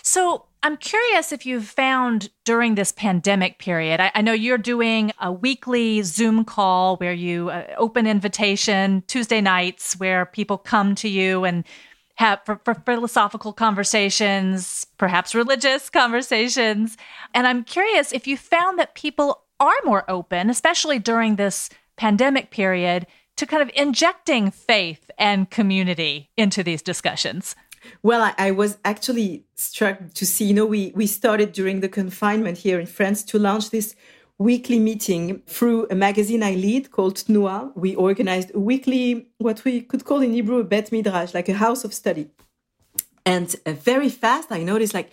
So 0.02 0.46
I'm 0.62 0.76
curious 0.76 1.32
if 1.32 1.46
you've 1.46 1.66
found 1.66 2.30
during 2.44 2.74
this 2.74 2.92
pandemic 2.92 3.58
period, 3.58 4.00
I, 4.00 4.10
I 4.14 4.20
know 4.20 4.32
you're 4.32 4.58
doing 4.58 5.12
a 5.20 5.32
weekly 5.32 6.02
Zoom 6.02 6.44
call 6.44 6.96
where 6.96 7.12
you 7.12 7.50
uh, 7.50 7.66
open 7.78 8.06
invitation 8.06 9.02
Tuesday 9.06 9.40
nights 9.40 9.98
where 9.98 10.26
people 10.26 10.58
come 10.58 10.94
to 10.96 11.08
you 11.08 11.44
and 11.44 11.64
have 12.16 12.40
for, 12.44 12.60
for 12.64 12.74
philosophical 12.74 13.52
conversations, 13.52 14.86
perhaps 14.98 15.34
religious 15.34 15.90
conversations. 15.90 16.96
And 17.34 17.46
I'm 17.46 17.64
curious 17.64 18.12
if 18.12 18.26
you 18.26 18.36
found 18.36 18.78
that 18.78 18.94
people 18.94 19.42
are 19.60 19.74
more 19.84 20.08
open, 20.08 20.50
especially 20.50 20.98
during 20.98 21.36
this 21.36 21.70
pandemic 21.96 22.50
period, 22.50 23.06
to 23.36 23.46
kind 23.46 23.62
of 23.62 23.70
injecting 23.74 24.50
faith 24.50 25.10
and 25.18 25.50
community 25.50 26.30
into 26.36 26.62
these 26.62 26.82
discussions. 26.82 27.56
Well, 28.02 28.22
I, 28.22 28.34
I, 28.38 28.50
was 28.52 28.78
actually 28.84 29.44
struck 29.56 30.14
to 30.14 30.24
see, 30.24 30.46
you 30.46 30.54
know, 30.54 30.64
we, 30.64 30.92
we 30.94 31.06
started 31.06 31.52
during 31.52 31.80
the 31.80 31.88
confinement 31.88 32.58
here 32.58 32.80
in 32.80 32.86
France 32.86 33.22
to 33.24 33.38
launch 33.38 33.70
this 33.70 33.94
weekly 34.38 34.78
meeting 34.78 35.42
through 35.46 35.86
a 35.90 35.94
magazine 35.94 36.42
I 36.42 36.54
lead 36.54 36.90
called 36.90 37.16
Tnua. 37.16 37.72
We 37.76 37.94
organized 37.94 38.54
a 38.54 38.58
weekly, 38.58 39.28
what 39.38 39.64
we 39.64 39.80
could 39.80 40.04
call 40.04 40.20
in 40.20 40.32
Hebrew, 40.32 40.58
a 40.58 40.64
bet 40.64 40.90
midrash, 40.90 41.34
like 41.34 41.48
a 41.48 41.54
house 41.54 41.84
of 41.84 41.94
study. 41.94 42.30
And 43.24 43.54
uh, 43.64 43.72
very 43.72 44.08
fast, 44.08 44.50
I 44.50 44.62
noticed 44.62 44.94
like 44.94 45.10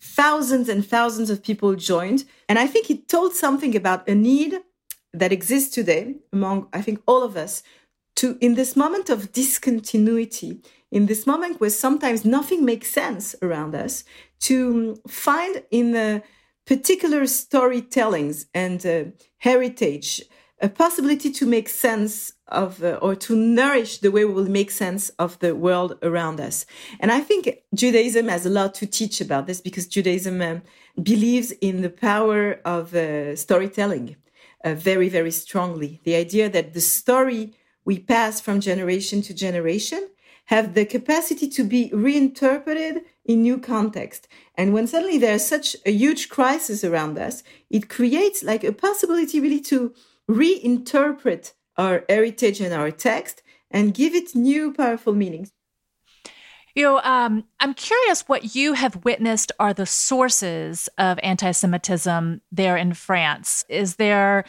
thousands 0.00 0.68
and 0.68 0.86
thousands 0.86 1.30
of 1.30 1.42
people 1.42 1.74
joined. 1.76 2.24
And 2.48 2.58
I 2.58 2.66
think 2.66 2.90
it 2.90 3.08
told 3.08 3.34
something 3.34 3.74
about 3.76 4.08
a 4.08 4.14
need 4.14 4.60
that 5.12 5.32
exists 5.32 5.74
today 5.74 6.16
among, 6.32 6.68
I 6.72 6.82
think, 6.82 7.00
all 7.06 7.22
of 7.22 7.36
us 7.36 7.62
to, 8.16 8.36
in 8.40 8.54
this 8.54 8.76
moment 8.76 9.08
of 9.08 9.32
discontinuity, 9.32 10.60
in 10.90 11.06
this 11.06 11.26
moment 11.26 11.60
where 11.60 11.70
sometimes 11.70 12.24
nothing 12.24 12.64
makes 12.64 12.90
sense 12.90 13.34
around 13.40 13.74
us, 13.74 14.04
to 14.40 15.00
find 15.08 15.62
in 15.70 15.92
the 15.92 16.22
particular 16.66 17.22
storytellings 17.22 18.46
and 18.54 18.84
uh, 18.86 19.04
heritage 19.38 20.22
a 20.60 20.68
possibility 20.68 21.30
to 21.30 21.46
make 21.46 21.68
sense 21.68 22.32
of 22.48 22.82
uh, 22.82 22.98
or 23.02 23.14
to 23.14 23.36
nourish 23.36 23.98
the 23.98 24.10
way 24.10 24.24
we 24.24 24.32
will 24.32 24.48
make 24.48 24.70
sense 24.70 25.10
of 25.18 25.38
the 25.40 25.54
world 25.54 25.98
around 26.02 26.40
us. 26.40 26.64
And 27.00 27.10
I 27.10 27.20
think 27.20 27.42
Judaism 27.74 28.28
has 28.28 28.46
a 28.46 28.50
lot 28.50 28.74
to 28.76 28.86
teach 28.86 29.20
about 29.20 29.46
this 29.46 29.60
because 29.60 29.86
Judaism 29.86 30.40
um, 30.40 30.62
believes 31.02 31.50
in 31.50 31.82
the 31.82 31.90
power 31.90 32.60
of 32.64 32.94
uh, 32.94 33.36
storytelling 33.36 34.16
uh, 34.64 34.74
very, 34.74 35.08
very 35.08 35.32
strongly. 35.32 36.00
The 36.04 36.14
idea 36.14 36.48
that 36.48 36.72
the 36.72 36.80
story 36.80 37.52
we 37.84 37.98
pass 37.98 38.40
from 38.40 38.60
generation 38.60 39.20
to 39.22 39.34
generation 39.34 40.08
have 40.46 40.74
the 40.74 40.84
capacity 40.84 41.48
to 41.48 41.64
be 41.64 41.90
reinterpreted 41.92 43.02
in 43.24 43.42
new 43.42 43.58
context. 43.58 44.28
And 44.54 44.72
when 44.72 44.86
suddenly 44.86 45.18
there's 45.18 45.46
such 45.46 45.76
a 45.86 45.90
huge 45.90 46.28
crisis 46.28 46.84
around 46.84 47.18
us, 47.18 47.42
it 47.70 47.88
creates 47.88 48.42
like 48.42 48.64
a 48.64 48.72
possibility 48.72 49.40
really 49.40 49.60
to 49.62 49.94
reinterpret 50.30 51.52
our 51.76 52.04
heritage 52.08 52.60
and 52.60 52.72
our 52.72 52.90
text 52.90 53.42
and 53.70 53.94
give 53.94 54.14
it 54.14 54.34
new 54.34 54.72
powerful 54.72 55.12
meanings. 55.12 55.52
You 56.74 56.82
know, 56.82 57.00
um, 57.02 57.44
I'm 57.60 57.74
curious 57.74 58.22
what 58.22 58.56
you 58.56 58.72
have 58.72 59.04
witnessed 59.04 59.52
are 59.60 59.72
the 59.72 59.86
sources 59.86 60.88
of 60.98 61.20
anti 61.22 61.52
Semitism 61.52 62.40
there 62.50 62.76
in 62.76 62.94
France. 62.94 63.64
Is 63.68 63.96
there, 63.96 64.44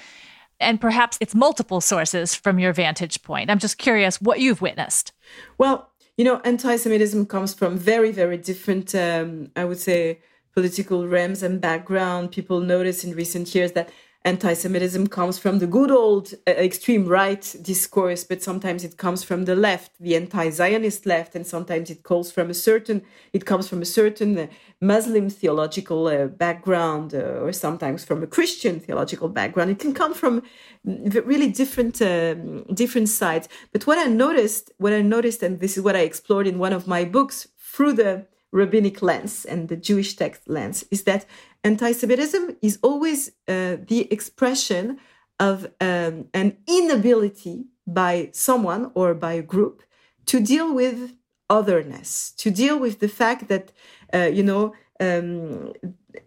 and 0.60 0.82
perhaps 0.82 1.20
it's 1.22 1.36
multiple 1.36 1.82
sources 1.82 2.34
from 2.34 2.58
your 2.58 2.74
vantage 2.74 3.22
point. 3.22 3.52
I'm 3.52 3.60
just 3.60 3.78
curious 3.78 4.20
what 4.20 4.40
you've 4.40 4.62
witnessed. 4.62 5.12
Well, 5.60 5.92
you 6.17 6.23
know, 6.23 6.39
anti-Semitism 6.45 7.25
comes 7.25 7.54
from 7.54 7.78
very, 7.78 8.12
very 8.12 8.38
different, 8.38 8.95
um, 8.95 9.51
I 9.56 9.65
would 9.65 9.80
say, 9.80 10.19
political 10.54 11.08
realms 11.08 11.43
and 11.43 11.60
background. 11.60 12.32
People 12.32 12.62
notice 12.62 13.04
in 13.04 13.13
recent 13.15 13.54
years 13.54 13.73
that 13.73 13.89
anti-Semitism 14.26 15.08
comes 15.08 15.38
from 15.38 15.60
the 15.60 15.68
good 15.68 15.92
old 15.92 16.34
uh, 16.48 16.52
extreme 16.52 17.06
right 17.06 17.56
discourse, 17.62 18.24
but 18.24 18.42
sometimes 18.42 18.84
it 18.84 18.98
comes 18.98 19.24
from 19.24 19.46
the 19.46 19.56
left, 19.56 19.92
the 20.00 20.16
anti-Zionist 20.16 21.06
left, 21.06 21.36
and 21.36 21.46
sometimes 21.46 21.92
it 21.92 22.02
calls 22.02 22.32
from 22.32 22.50
a 22.50 22.54
certain, 22.54 23.04
it 23.34 23.46
comes 23.46 23.70
from 23.70 23.82
a 23.82 23.86
certain 23.86 24.38
uh, 24.38 24.48
Muslim 24.82 25.30
theological 25.30 26.08
uh, 26.08 26.26
background, 26.26 27.14
or 27.14 27.54
sometimes 27.54 28.04
from 28.04 28.24
a 28.24 28.28
Christian 28.28 28.80
theological 28.80 29.30
background. 29.30 29.69
It 29.69 29.80
can 29.80 29.94
come 29.94 30.13
from 30.13 30.42
really 30.84 31.50
different 31.52 32.02
um, 32.02 32.63
different 32.73 33.10
sides. 33.10 33.48
But 33.71 33.86
what 33.88 34.00
I 34.00 34.06
noticed, 34.06 34.71
what 34.78 34.94
I 34.94 35.02
noticed, 35.02 35.44
and 35.44 35.60
this 35.60 35.78
is 35.78 35.84
what 35.84 35.96
I 35.96 36.00
explored 36.00 36.48
in 36.48 36.58
one 36.58 36.73
of 36.73 36.88
my 36.88 37.06
books 37.06 37.48
through 37.60 37.94
the 37.94 38.26
rabbinic 38.52 39.02
lens 39.02 39.46
and 39.46 39.69
the 39.69 39.76
Jewish 39.76 40.15
text 40.15 40.48
lens, 40.48 40.86
is 40.90 41.04
that 41.04 41.26
anti 41.66 41.92
Semitism 41.92 42.56
is 42.62 42.80
always 42.82 43.30
uh, 43.48 43.78
the 43.92 44.08
expression 44.12 45.00
of 45.40 45.66
um, 45.82 46.28
an 46.34 46.58
inability 46.68 47.66
by 47.86 48.30
someone 48.32 48.92
or 48.94 49.13
by 49.13 49.34
a 49.34 49.42
group 49.42 49.84
to 50.28 50.40
deal 50.40 50.74
with 50.74 51.13
otherness, 51.50 52.32
to 52.38 52.50
deal 52.50 52.80
with 52.80 53.00
the 53.00 53.08
fact 53.08 53.48
that, 53.48 53.72
uh, 54.13 54.30
you 54.38 54.44
know, 54.44 54.74
um, 55.00 55.74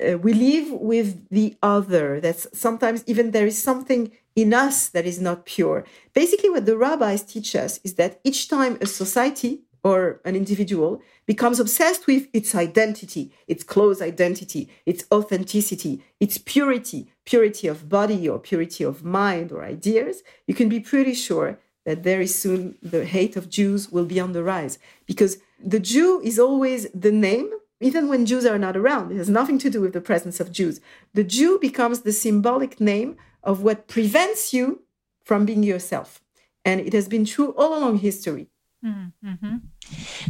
uh, 0.05 0.19
we 0.19 0.35
live 0.35 0.71
with 0.73 1.29
the 1.31 1.57
other. 1.63 2.21
That 2.21 2.39
sometimes 2.55 3.03
even 3.07 3.31
there 3.31 3.47
is 3.47 3.61
something 3.63 4.11
in 4.37 4.53
us 4.53 4.89
that 4.91 5.07
is 5.07 5.21
not 5.21 5.47
pure. 5.47 5.85
Basically, 6.13 6.51
what 6.51 6.67
the 6.67 6.77
rabbis 6.77 7.23
teach 7.23 7.57
us 7.57 7.81
is 7.83 7.95
that 7.95 8.21
each 8.25 8.49
time 8.49 8.77
a 8.81 8.87
society 8.87 9.63
or 9.85 10.21
an 10.25 10.35
individual 10.35 11.01
becomes 11.27 11.61
obsessed 11.61 12.07
with 12.07 12.29
its 12.33 12.55
identity, 12.55 13.33
its 13.47 13.63
close 13.63 14.03
identity, 14.03 14.69
its 14.87 15.05
authenticity, 15.13 16.03
its 16.21 16.39
purity, 16.39 17.11
purity 17.25 17.69
of 17.69 17.89
body 17.89 18.29
or 18.29 18.39
purity 18.39 18.85
of 18.85 19.05
mind 19.05 19.53
or 19.53 19.65
ideas, 19.65 20.23
you 20.47 20.55
can 20.55 20.69
be 20.69 20.81
pretty 20.81 21.15
sure 21.15 21.59
that 21.85 21.99
very 21.99 22.27
soon 22.27 22.77
the 22.83 23.05
hate 23.05 23.37
of 23.37 23.49
Jews 23.49 23.91
will 23.91 24.05
be 24.05 24.21
on 24.21 24.33
the 24.33 24.43
rise 24.43 24.79
because 25.07 25.39
the 25.59 25.81
Jew 25.81 26.21
is 26.23 26.39
always 26.39 26.89
the 26.93 27.13
name 27.13 27.51
even 27.81 28.09
when 28.09 28.27
Jews 28.27 28.45
are 28.45 28.59
not 28.59 28.77
around. 28.77 29.13
It 29.13 29.17
has 29.17 29.31
nothing 29.31 29.59
to 29.61 29.71
do 29.71 29.81
with 29.81 29.93
the 29.93 30.01
presence 30.01 30.41
of 30.41 30.53
Jews. 30.53 30.81
The 31.15 31.25
Jew 31.25 31.59
becomes 31.61 32.01
the 32.01 32.13
symbolic 32.13 32.81
name 32.81 33.17
of 33.43 33.63
what 33.63 33.89
prevents 33.89 34.53
you 34.53 34.83
from 35.23 35.45
being 35.45 35.63
yourself. 35.63 36.21
And 36.65 36.81
it 36.81 36.93
has 36.93 37.09
been 37.09 37.25
true 37.25 37.55
all 37.57 37.79
along 37.79 37.99
history. 37.99 38.49
Mm-hmm. 38.85 39.57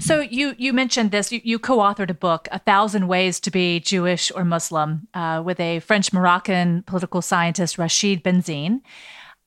So 0.00 0.20
you 0.20 0.54
you 0.56 0.72
mentioned 0.72 1.10
this. 1.10 1.30
You, 1.30 1.40
you, 1.44 1.58
co-authored 1.58 2.10
a 2.10 2.14
book, 2.14 2.48
"A 2.50 2.58
Thousand 2.58 3.06
Ways 3.06 3.40
to 3.40 3.50
Be 3.50 3.78
Jewish 3.78 4.32
or 4.34 4.44
Muslim," 4.44 5.06
uh, 5.12 5.42
with 5.44 5.60
a 5.60 5.80
French 5.80 6.12
Moroccan 6.12 6.82
political 6.84 7.20
scientist, 7.20 7.76
Rachid 7.76 8.22
Benzine. 8.22 8.80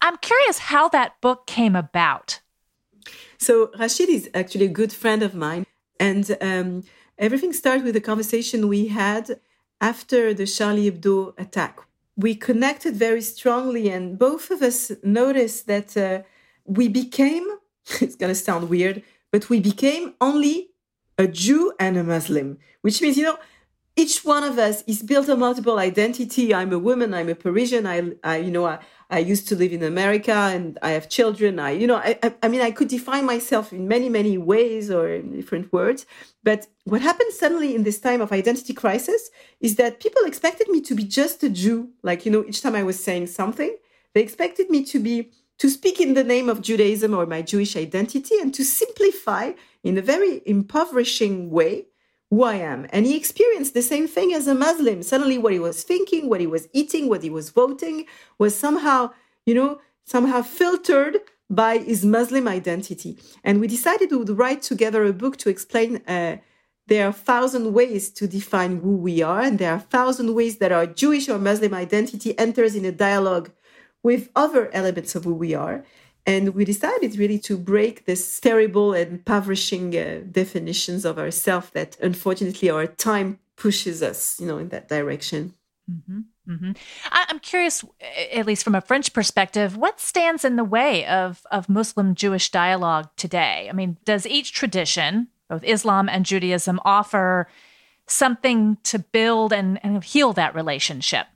I'm 0.01 0.17
curious 0.17 0.59
how 0.59 0.87
that 0.89 1.19
book 1.21 1.47
came 1.47 1.75
about. 1.75 2.41
So 3.39 3.67
Rachid 3.79 4.09
is 4.09 4.29
actually 4.35 4.65
a 4.65 4.69
good 4.79 4.93
friend 4.93 5.23
of 5.23 5.33
mine, 5.33 5.65
and 5.99 6.37
um, 6.39 6.83
everything 7.17 7.53
started 7.53 7.83
with 7.83 7.95
a 7.95 8.01
conversation 8.01 8.67
we 8.67 8.87
had 8.87 9.39
after 9.79 10.31
the 10.31 10.45
Charlie 10.45 10.91
Hebdo 10.91 11.33
attack. 11.39 11.79
We 12.15 12.35
connected 12.35 12.95
very 12.95 13.23
strongly, 13.23 13.89
and 13.89 14.19
both 14.19 14.51
of 14.51 14.61
us 14.61 14.91
noticed 15.01 15.65
that 15.65 15.97
uh, 15.97 16.21
we 16.65 16.87
became 16.87 17.47
it's 18.01 18.15
going 18.15 18.31
to 18.31 18.35
sound 18.35 18.69
weird, 18.69 19.03
but 19.31 19.49
we 19.49 19.59
became 19.59 20.13
only 20.21 20.69
a 21.17 21.27
Jew 21.27 21.73
and 21.79 21.97
a 21.97 22.03
Muslim, 22.03 22.57
which 22.81 23.01
means, 23.01 23.17
you 23.17 23.23
know, 23.23 23.37
each 23.95 24.23
one 24.23 24.43
of 24.43 24.57
us 24.57 24.83
is 24.87 25.03
built 25.03 25.27
a 25.27 25.35
multiple 25.35 25.77
identity. 25.77 26.53
I'm 26.53 26.71
a 26.71 26.79
woman. 26.79 27.13
I'm 27.13 27.29
a 27.29 27.35
Parisian. 27.35 27.85
I, 27.85 28.11
I 28.23 28.37
you 28.37 28.51
know, 28.51 28.65
I, 28.65 28.79
I 29.09 29.19
used 29.19 29.49
to 29.49 29.55
live 29.55 29.73
in 29.73 29.83
America 29.83 30.31
and 30.31 30.79
I 30.81 30.91
have 30.91 31.09
children. 31.09 31.59
I, 31.59 31.71
you 31.71 31.87
know, 31.87 31.97
I, 31.97 32.17
I, 32.23 32.33
I 32.43 32.47
mean, 32.47 32.61
I 32.61 32.71
could 32.71 32.87
define 32.87 33.25
myself 33.25 33.73
in 33.73 33.87
many, 33.87 34.07
many 34.07 34.37
ways 34.37 34.89
or 34.89 35.09
in 35.09 35.35
different 35.35 35.73
words. 35.73 36.05
But 36.41 36.67
what 36.85 37.01
happened 37.01 37.33
suddenly 37.33 37.75
in 37.75 37.83
this 37.83 37.99
time 37.99 38.21
of 38.21 38.31
identity 38.31 38.73
crisis 38.73 39.29
is 39.59 39.75
that 39.75 39.99
people 39.99 40.23
expected 40.23 40.69
me 40.69 40.79
to 40.81 40.95
be 40.95 41.03
just 41.03 41.43
a 41.43 41.49
Jew. 41.49 41.89
Like, 42.01 42.25
you 42.25 42.31
know, 42.31 42.45
each 42.47 42.61
time 42.61 42.75
I 42.75 42.83
was 42.83 43.03
saying 43.03 43.27
something, 43.27 43.75
they 44.13 44.21
expected 44.21 44.69
me 44.69 44.85
to 44.85 44.99
be 44.99 45.31
to 45.61 45.69
speak 45.69 46.01
in 46.01 46.15
the 46.15 46.23
name 46.23 46.49
of 46.49 46.63
Judaism 46.63 47.13
or 47.13 47.27
my 47.27 47.43
Jewish 47.43 47.77
identity 47.77 48.35
and 48.41 48.51
to 48.55 48.65
simplify 48.65 49.51
in 49.83 49.95
a 49.95 50.01
very 50.01 50.41
impoverishing 50.47 51.51
way 51.51 51.85
who 52.31 52.41
I 52.43 52.55
am. 52.55 52.87
And 52.89 53.05
he 53.05 53.15
experienced 53.15 53.75
the 53.75 53.83
same 53.83 54.07
thing 54.07 54.33
as 54.33 54.47
a 54.47 54.55
Muslim. 54.55 55.03
Suddenly, 55.03 55.37
what 55.37 55.53
he 55.53 55.59
was 55.59 55.83
thinking, 55.83 56.27
what 56.27 56.41
he 56.41 56.47
was 56.47 56.67
eating, 56.73 57.07
what 57.07 57.21
he 57.21 57.29
was 57.29 57.51
voting 57.51 58.07
was 58.39 58.55
somehow, 58.55 59.11
you 59.45 59.53
know, 59.53 59.79
somehow 60.03 60.41
filtered 60.41 61.17
by 61.47 61.77
his 61.77 62.03
Muslim 62.03 62.47
identity. 62.47 63.19
And 63.43 63.61
we 63.61 63.67
decided 63.67 64.09
we 64.09 64.17
would 64.17 64.39
write 64.39 64.63
together 64.63 65.05
a 65.05 65.13
book 65.13 65.37
to 65.37 65.49
explain. 65.49 65.97
Uh, 66.07 66.37
there 66.87 67.07
are 67.07 67.13
thousand 67.13 67.71
ways 67.71 68.09
to 68.09 68.25
define 68.25 68.81
who 68.81 68.95
we 68.97 69.21
are, 69.21 69.41
and 69.41 69.59
there 69.59 69.73
are 69.73 69.79
thousand 69.79 70.33
ways 70.33 70.57
that 70.57 70.71
our 70.71 70.87
Jewish 70.87 71.29
or 71.29 71.37
Muslim 71.37 71.75
identity 71.75 72.35
enters 72.39 72.73
in 72.73 72.83
a 72.83 72.91
dialogue 72.91 73.51
with 74.03 74.29
other 74.35 74.69
elements 74.73 75.15
of 75.15 75.23
who 75.23 75.33
we 75.33 75.53
are. 75.53 75.83
And 76.25 76.53
we 76.53 76.65
decided 76.65 77.17
really 77.17 77.39
to 77.39 77.57
break 77.57 78.05
this 78.05 78.39
terrible 78.39 78.93
and 78.93 79.13
impoverishing 79.13 79.97
uh, 79.97 80.21
definitions 80.29 81.03
of 81.03 81.17
ourselves 81.17 81.71
that 81.71 81.97
unfortunately 81.99 82.69
our 82.69 82.85
time 82.85 83.39
pushes 83.55 84.03
us, 84.03 84.39
you 84.39 84.45
know, 84.45 84.59
in 84.59 84.69
that 84.69 84.87
direction. 84.87 85.55
Mm-hmm. 85.89 86.19
Mm-hmm. 86.49 86.71
I, 87.11 87.25
am 87.29 87.39
curious, 87.39 87.83
at 88.31 88.45
least 88.45 88.63
from 88.63 88.75
a 88.75 88.81
French 88.81 89.13
perspective, 89.13 89.77
what 89.77 89.99
stands 89.99 90.43
in 90.43 90.55
the 90.55 90.63
way 90.63 91.05
of, 91.05 91.45
of 91.51 91.69
Muslim 91.69 92.15
Jewish 92.15 92.49
dialogue 92.49 93.09
today? 93.15 93.67
I 93.69 93.73
mean, 93.73 93.97
does 94.05 94.25
each 94.25 94.53
tradition, 94.53 95.27
both 95.49 95.63
Islam 95.63 96.09
and 96.09 96.25
Judaism, 96.25 96.79
offer 96.83 97.47
something 98.07 98.77
to 98.83 98.99
build 98.99 99.53
and, 99.53 99.79
and 99.83 100.03
heal 100.03 100.33
that 100.33 100.55
relationship? 100.55 101.27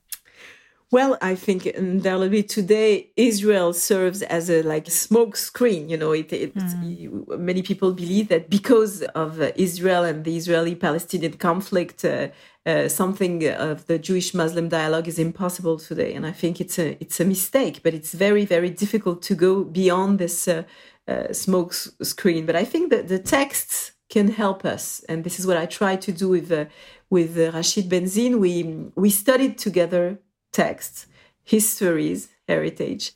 Well, 0.91 1.17
I 1.19 1.33
think 1.35 1.65
in 1.65 1.85
undoubtedly 1.85 2.43
today 2.43 3.11
Israel 3.15 3.73
serves 3.73 4.21
as 4.21 4.49
a 4.49 4.61
like 4.61 4.89
smoke 4.89 5.35
screen. 5.35 5.89
You 5.89 5.97
know, 5.97 6.11
it, 6.11 6.31
it 6.31 6.55
mm. 6.55 7.37
many 7.39 7.63
people 7.63 7.91
believe 7.91 8.27
that 8.27 8.49
because 8.49 9.01
of 9.01 9.41
Israel 9.55 10.03
and 10.03 10.23
the 10.23 10.37
Israeli-Palestinian 10.37 11.33
conflict, 11.33 12.05
uh, 12.05 12.27
uh, 12.67 12.87
something 12.87 13.47
of 13.47 13.87
the 13.87 13.97
Jewish-Muslim 13.97 14.69
dialogue 14.69 15.07
is 15.07 15.17
impossible 15.17 15.79
today. 15.79 16.13
And 16.13 16.25
I 16.25 16.31
think 16.31 16.61
it's 16.61 16.77
a 16.77 16.95
it's 17.01 17.19
a 17.19 17.25
mistake. 17.25 17.81
But 17.81 17.95
it's 17.95 18.13
very 18.13 18.45
very 18.45 18.69
difficult 18.69 19.23
to 19.23 19.35
go 19.35 19.63
beyond 19.63 20.19
this 20.19 20.47
uh, 20.47 20.63
uh 21.07 21.33
smoke 21.33 21.73
screen. 21.73 22.45
But 22.45 22.55
I 22.55 22.63
think 22.63 22.91
that 22.91 23.07
the 23.07 23.19
texts 23.19 23.93
can 24.09 24.27
help 24.29 24.63
us, 24.65 25.03
and 25.09 25.23
this 25.23 25.39
is 25.39 25.47
what 25.47 25.57
I 25.57 25.65
try 25.65 25.95
to 25.95 26.11
do 26.11 26.29
with 26.29 26.51
uh, 26.51 26.65
with 27.09 27.31
uh, 27.37 27.51
Rachid 27.51 27.89
Benzine. 27.89 28.37
We 28.37 28.53
we 28.95 29.09
studied 29.09 29.57
together 29.57 30.19
texts, 30.55 31.05
histories, 31.43 32.29
heritage. 32.47 33.11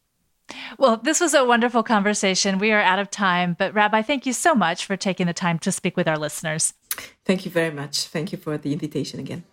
Well, 0.77 0.97
this 0.97 1.21
was 1.21 1.33
a 1.33 1.45
wonderful 1.45 1.83
conversation. 1.83 2.59
We 2.59 2.71
are 2.71 2.81
out 2.81 2.99
of 2.99 3.09
time, 3.09 3.55
but 3.57 3.73
Rabbi, 3.73 4.01
thank 4.01 4.25
you 4.25 4.33
so 4.33 4.53
much 4.53 4.85
for 4.85 4.97
taking 4.97 5.25
the 5.27 5.33
time 5.33 5.57
to 5.59 5.71
speak 5.71 5.95
with 5.95 6.07
our 6.07 6.17
listeners. 6.17 6.73
Thank 7.23 7.45
you 7.45 7.51
very 7.51 7.71
much. 7.71 8.07
Thank 8.07 8.33
you 8.33 8.37
for 8.37 8.57
the 8.57 8.73
invitation 8.73 9.19
again. 9.19 9.43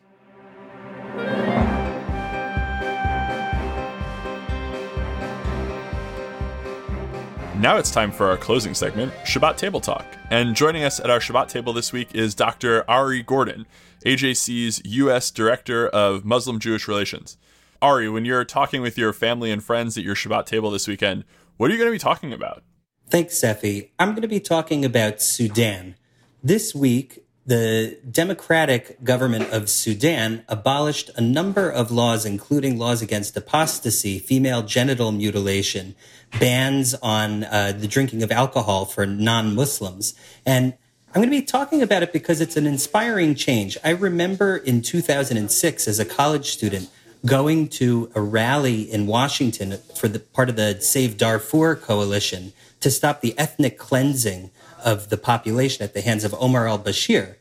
Now 7.61 7.77
it's 7.79 7.91
time 7.91 8.11
for 8.11 8.27
our 8.27 8.37
closing 8.37 8.75
segment, 8.75 9.13
Shabbat 9.25 9.57
Table 9.57 9.81
Talk. 9.81 10.05
And 10.31 10.57
joining 10.57 10.83
us 10.83 10.99
at 10.99 11.09
our 11.09 11.21
Shabbat 11.21 11.49
table 11.49 11.73
this 11.73 11.93
week 11.93 12.15
is 12.15 12.35
Dr. 12.35 12.85
Ari 12.91 13.23
Gordon, 13.23 13.67
AJC's 14.05 14.83
U.S. 14.85 15.31
Director 15.31 15.89
of 15.89 16.25
Muslim 16.25 16.59
Jewish 16.59 16.89
Relations. 16.89 17.39
Ari, 17.87 18.09
when 18.09 18.25
you're 18.25 18.45
talking 18.45 18.83
with 18.83 18.99
your 18.99 19.13
family 19.13 19.53
and 19.53 19.63
friends 19.63 19.97
at 19.97 20.03
your 20.03 20.17
Shabbat 20.17 20.47
table 20.47 20.73
this 20.73 20.89
weekend, 20.89 21.23
what 21.57 21.71
are 21.71 21.73
you 21.73 21.79
going 21.79 21.87
to 21.87 21.95
be 21.95 22.01
talking 22.01 22.33
about? 22.33 22.65
Thanks, 23.09 23.35
Seffi. 23.41 23.91
I'm 23.97 24.11
going 24.11 24.23
to 24.23 24.29
be 24.29 24.41
talking 24.41 24.85
about 24.85 25.23
Sudan. 25.23 25.95
This 26.43 26.75
week, 26.75 27.25
the 27.47 27.97
democratic 28.11 29.05
government 29.05 29.53
of 29.53 29.71
Sudan 29.71 30.45
abolished 30.49 31.13
a 31.15 31.21
number 31.21 31.71
of 31.71 31.93
laws, 31.93 32.27
including 32.27 32.77
laws 32.77 33.03
against 33.03 33.37
apostasy, 33.37 34.19
female 34.19 34.65
genital 34.65 35.13
mutilation, 35.13 35.95
bans 36.41 36.93
on 36.95 37.45
uh, 37.45 37.71
the 37.71 37.87
drinking 37.87 38.25
of 38.25 38.33
alcohol 38.33 38.85
for 38.85 39.07
non-Muslims. 39.07 40.13
And 40.45 40.75
I'm 41.11 41.23
going 41.23 41.31
to 41.31 41.41
be 41.41 41.47
talking 41.47 41.83
about 41.83 42.03
it 42.03 42.13
because 42.13 42.41
it's 42.41 42.57
an 42.57 42.67
inspiring 42.67 43.37
change. 43.37 43.79
I 43.85 43.91
remember 43.91 44.57
in 44.57 44.83
2006 44.83 45.87
as 45.87 46.01
a 46.01 46.05
college 46.05 46.51
student 46.51 46.91
going 47.27 47.69
to 47.69 48.11
a 48.15 48.21
rally 48.21 48.83
in 48.83 49.07
Washington 49.07 49.79
for 49.97 50.09
the 50.09 50.21
part 50.21 50.49
of 50.49 50.57
the 50.57 50.81
Save 50.81 51.17
Darfur 51.17 51.75
coalition 51.75 52.53
to 52.81 52.91
stop 52.91 53.21
the 53.21 53.37
ethnic 53.37 53.79
cleansing 53.79 54.51
of 54.85 55.09
the 55.09 55.17
population 55.17 55.83
at 55.83 55.93
the 55.93 56.01
hands 56.01 56.25
of 56.25 56.35
Omar 56.39 56.69
al 56.69 56.79
Bashir. 56.79 57.35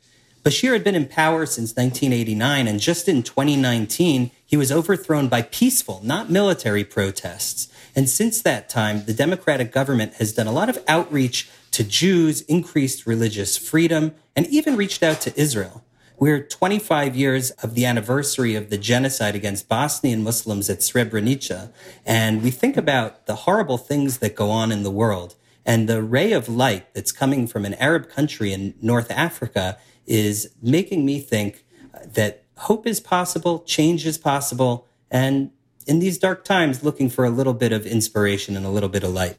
Bashir 0.43 0.73
had 0.73 0.83
been 0.83 0.95
in 0.95 1.07
power 1.07 1.45
since 1.45 1.75
1989, 1.75 2.67
and 2.67 2.79
just 2.79 3.07
in 3.07 3.23
2019, 3.23 4.31
he 4.45 4.57
was 4.57 4.71
overthrown 4.71 5.27
by 5.27 5.41
peaceful, 5.41 6.01
not 6.03 6.29
military 6.29 6.83
protests. 6.83 7.67
And 7.95 8.09
since 8.09 8.41
that 8.41 8.69
time, 8.69 9.05
the 9.05 9.13
Democratic 9.13 9.71
government 9.71 10.15
has 10.15 10.33
done 10.33 10.47
a 10.47 10.51
lot 10.51 10.69
of 10.69 10.83
outreach 10.88 11.49
to 11.71 11.83
Jews, 11.83 12.41
increased 12.41 13.05
religious 13.05 13.57
freedom, 13.57 14.13
and 14.36 14.47
even 14.47 14.75
reached 14.75 15.03
out 15.03 15.21
to 15.21 15.39
Israel. 15.39 15.83
We're 16.18 16.41
25 16.41 17.13
years 17.13 17.51
of 17.51 17.76
the 17.76 17.86
anniversary 17.86 18.55
of 18.55 18.70
the 18.70 18.78
genocide 18.78 19.36
against 19.36 19.68
Bosnian 19.68 20.24
Muslims 20.24 20.70
at 20.70 20.80
Srebrenica, 20.80 21.74
and 22.05 22.41
we 22.41 22.51
think 22.51 22.78
about 22.78 23.26
the 23.26 23.36
horrible 23.36 23.78
things 23.78 24.20
that 24.20 24.34
go 24.34 24.49
on 24.49 24.72
in 24.72 24.84
the 24.84 24.91
world. 24.91 25.36
And 25.66 25.89
the 25.89 26.01
ray 26.01 26.32
of 26.32 26.47
light 26.47 26.93
that's 26.93 27.11
coming 27.11 27.47
from 27.47 27.66
an 27.66 27.74
Arab 27.74 28.07
country 28.07 28.53
in 28.53 28.76
North 28.82 29.11
Africa 29.11 29.78
is 30.05 30.51
making 30.61 31.05
me 31.05 31.20
think 31.20 31.66
that 32.05 32.45
hope 32.59 32.88
is 32.88 33.01
possible, 33.01 33.59
change 33.63 34.05
is 34.05 34.18
possible, 34.18 34.88
and 35.11 35.51
in 35.86 35.99
these 35.99 36.18
dark 36.18 36.45
times, 36.45 36.82
looking 36.82 37.09
for 37.09 37.26
a 37.26 37.30
little 37.30 37.53
bit 37.53 37.74
of 37.74 37.86
inspiration 37.86 38.55
and 38.55 38.66
a 38.66 38.70
little 38.70 38.89
bit 38.89 39.03
of 39.03 39.11
light. 39.11 39.38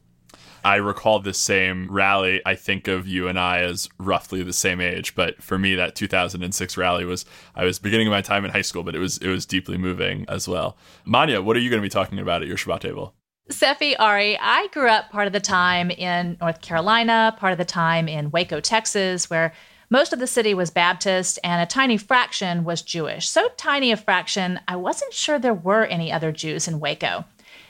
I 0.67 0.77
recall 0.77 1.21
this 1.21 1.39
same 1.39 1.89
rally. 1.93 2.43
I 2.45 2.57
think 2.57 2.89
of 2.89 3.07
you 3.07 3.29
and 3.29 3.39
I 3.39 3.61
as 3.61 3.89
roughly 3.99 4.43
the 4.43 4.53
same 4.53 4.81
age, 4.81 5.15
but 5.15 5.41
for 5.41 5.61
me, 5.61 5.77
that 5.77 5.95
2006 5.95 6.77
rally 6.77 7.05
was 7.05 7.25
I 7.55 7.65
was 7.65 7.79
beginning 7.79 8.11
my 8.11 8.21
time 8.21 8.45
in 8.45 8.51
high 8.51 8.63
school, 8.63 8.83
but 8.83 8.97
it 8.97 8.99
was 8.99 9.19
it 9.19 9.29
was 9.29 9.47
deeply 9.47 9.79
moving 9.79 10.25
as 10.29 10.49
well. 10.49 10.77
Manya, 11.05 11.41
what 11.41 11.57
are 11.57 11.61
you 11.61 11.71
going 11.71 11.81
to 11.81 11.87
be 11.87 11.89
talking 11.89 12.19
about 12.19 12.43
at 12.43 12.49
your 12.49 12.57
Shabbat 12.57 12.81
table? 12.81 13.15
Seffi, 13.49 13.95
Ari, 13.97 14.37
I 14.41 14.67
grew 14.73 14.89
up 14.89 15.09
part 15.11 15.29
of 15.29 15.33
the 15.33 15.39
time 15.39 15.93
in 15.93 16.37
North 16.41 16.61
Carolina, 16.63 17.37
part 17.39 17.53
of 17.53 17.59
the 17.59 17.65
time 17.65 18.09
in 18.09 18.33
Waco, 18.33 18.59
Texas, 18.59 19.31
where 19.31 19.53
most 19.89 20.13
of 20.13 20.19
the 20.19 20.27
city 20.27 20.53
was 20.53 20.71
Baptist 20.71 21.39
and 21.45 21.63
a 21.63 21.67
tiny 21.67 21.97
fraction 21.97 22.65
was 22.65 22.83
Jewish. 22.83 23.29
So 23.29 23.51
tiny 23.57 23.93
a 23.93 23.97
fraction, 23.97 24.59
I 24.67 24.75
wasn't 24.75 25.13
sure 25.13 25.39
there 25.39 25.55
were 25.55 25.85
any 25.85 26.11
other 26.11 26.33
Jews 26.33 26.67
in 26.67 26.81
Waco. 26.81 27.25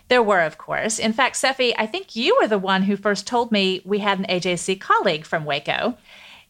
There 0.08 0.22
were, 0.22 0.42
of 0.42 0.56
course. 0.58 0.98
In 0.98 1.12
fact, 1.12 1.36
Seffi, 1.36 1.74
I 1.76 1.86
think 1.86 2.14
you 2.14 2.38
were 2.40 2.46
the 2.46 2.58
one 2.58 2.84
who 2.84 2.96
first 2.96 3.26
told 3.26 3.50
me 3.50 3.82
we 3.84 3.98
had 3.98 4.18
an 4.18 4.26
AJC 4.26 4.80
colleague 4.80 5.24
from 5.24 5.44
Waco. 5.44 5.96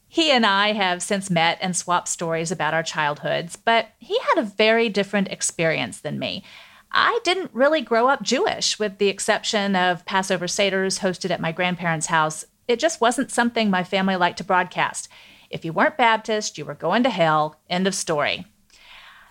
He 0.09 0.31
and 0.31 0.47
I 0.47 0.73
have 0.73 1.03
since 1.03 1.31
met 1.31 1.59
and 1.61 1.77
swapped 1.77 2.09
stories 2.09 2.53
about 2.53 2.75
our 2.75 2.83
childhoods, 2.83 3.57
but 3.57 3.89
he 3.99 4.19
had 4.19 4.39
a 4.39 4.47
very 4.47 4.89
different 4.89 5.29
experience 5.29 6.01
than 6.01 6.19
me. 6.19 6.45
I 6.93 7.19
didn't 7.25 7.51
really 7.53 7.83
grow 7.83 8.09
up 8.09 8.23
Jewish, 8.23 8.79
with 8.79 8.99
the 8.99 9.09
exception 9.09 9.75
of 9.75 10.07
Passover 10.07 10.47
Seders 10.47 11.01
hosted 11.01 11.31
at 11.31 11.41
my 11.41 11.53
grandparents' 11.53 12.07
house. 12.07 12.45
It 12.69 12.79
just 12.79 13.01
wasn't 13.01 13.31
something 13.31 13.69
my 13.69 13.85
family 13.85 14.17
liked 14.17 14.39
to 14.39 14.45
broadcast. 14.45 15.09
If 15.51 15.65
you 15.65 15.73
weren't 15.73 15.97
Baptist, 15.97 16.59
you 16.59 16.65
were 16.65 16.75
going 16.75 17.03
to 17.03 17.11
hell. 17.11 17.57
End 17.69 17.87
of 17.87 17.95
story. 17.95 18.47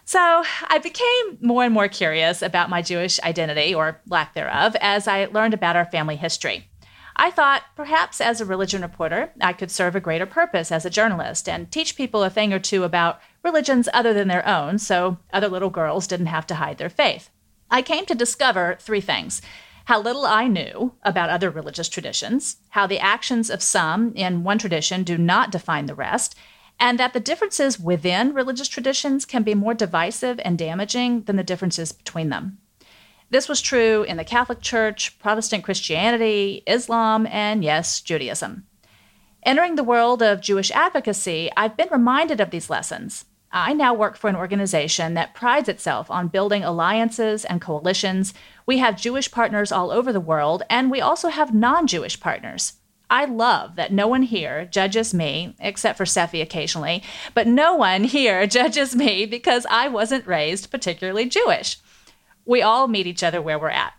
So 0.05 0.43
I 0.67 0.77
became 0.77 1.39
more 1.41 1.63
and 1.63 1.73
more 1.73 1.87
curious 1.87 2.43
about 2.43 2.69
my 2.69 2.83
Jewish 2.83 3.19
identity, 3.21 3.73
or 3.73 3.99
lack 4.07 4.35
thereof, 4.35 4.75
as 4.79 5.07
I 5.07 5.25
learned 5.25 5.55
about 5.55 5.75
our 5.75 5.85
family 5.85 6.15
history. 6.15 6.69
I 7.15 7.31
thought 7.31 7.63
perhaps 7.75 8.21
as 8.21 8.39
a 8.39 8.45
religion 8.45 8.83
reporter, 8.83 9.31
I 9.41 9.53
could 9.53 9.71
serve 9.71 9.95
a 9.95 10.01
greater 10.01 10.25
purpose 10.25 10.71
as 10.71 10.85
a 10.85 10.91
journalist 10.91 11.49
and 11.49 11.71
teach 11.71 11.95
people 11.95 12.23
a 12.23 12.29
thing 12.29 12.53
or 12.53 12.59
two 12.59 12.83
about 12.83 13.19
religions 13.41 13.89
other 13.93 14.13
than 14.13 14.27
their 14.27 14.47
own 14.47 14.77
so 14.77 15.17
other 15.33 15.47
little 15.47 15.69
girls 15.69 16.07
didn't 16.07 16.25
have 16.27 16.45
to 16.47 16.55
hide 16.55 16.77
their 16.77 16.89
faith. 16.89 17.29
I 17.71 17.81
came 17.81 18.05
to 18.05 18.15
discover 18.15 18.77
three 18.79 19.01
things 19.01 19.41
how 19.85 20.01
little 20.01 20.25
I 20.25 20.47
knew 20.47 20.93
about 21.03 21.29
other 21.29 21.51
religious 21.51 21.87
traditions, 21.87 22.57
how 22.69 22.87
the 22.87 22.99
actions 22.99 23.51
of 23.51 23.61
some 23.61 24.13
in 24.15 24.43
one 24.43 24.57
tradition 24.57 25.03
do 25.03 25.15
not 25.15 25.51
define 25.51 25.85
the 25.85 25.93
rest, 25.93 26.35
and 26.79 26.99
that 26.99 27.13
the 27.13 27.19
differences 27.19 27.79
within 27.79 28.33
religious 28.33 28.67
traditions 28.67 29.25
can 29.25 29.43
be 29.43 29.53
more 29.53 29.73
divisive 29.73 30.39
and 30.43 30.57
damaging 30.57 31.23
than 31.23 31.35
the 31.35 31.43
differences 31.43 31.91
between 31.91 32.29
them. 32.29 32.57
This 33.29 33.49
was 33.49 33.61
true 33.61 34.03
in 34.03 34.17
the 34.17 34.23
Catholic 34.23 34.61
Church, 34.61 35.17
Protestant 35.19 35.63
Christianity, 35.63 36.63
Islam, 36.67 37.25
and 37.27 37.63
yes, 37.63 38.01
Judaism. 38.01 38.65
Entering 39.43 39.75
the 39.75 39.83
world 39.83 40.21
of 40.21 40.41
Jewish 40.41 40.71
advocacy, 40.71 41.49
I've 41.57 41.77
been 41.77 41.89
reminded 41.91 42.39
of 42.39 42.51
these 42.51 42.69
lessons. 42.69 43.25
I 43.51 43.73
now 43.73 43.93
work 43.93 44.17
for 44.17 44.29
an 44.29 44.35
organization 44.35 45.13
that 45.13 45.33
prides 45.33 45.69
itself 45.69 46.11
on 46.11 46.27
building 46.27 46.63
alliances 46.63 47.45
and 47.45 47.61
coalitions. 47.61 48.33
We 48.65 48.79
have 48.79 48.97
Jewish 48.97 49.31
partners 49.31 49.71
all 49.71 49.91
over 49.91 50.11
the 50.11 50.19
world, 50.19 50.63
and 50.69 50.91
we 50.91 50.99
also 50.99 51.29
have 51.29 51.53
non 51.53 51.87
Jewish 51.87 52.19
partners. 52.19 52.73
I 53.09 53.25
love 53.25 53.75
that 53.75 53.93
no 53.93 54.07
one 54.07 54.23
here 54.23 54.65
judges 54.65 55.13
me, 55.13 55.55
except 55.59 55.97
for 55.97 56.05
Seffi 56.05 56.41
occasionally, 56.41 57.03
but 57.33 57.47
no 57.47 57.75
one 57.75 58.03
here 58.03 58.47
judges 58.57 58.95
me 58.95 59.25
because 59.25 59.65
I 59.69 59.87
wasn't 59.87 60.27
raised 60.27 60.71
particularly 60.71 61.25
Jewish. 61.25 61.77
We 62.45 62.61
all 62.61 62.87
meet 62.87 63.07
each 63.07 63.23
other 63.23 63.41
where 63.41 63.59
we're 63.59 63.69
at. 63.69 63.93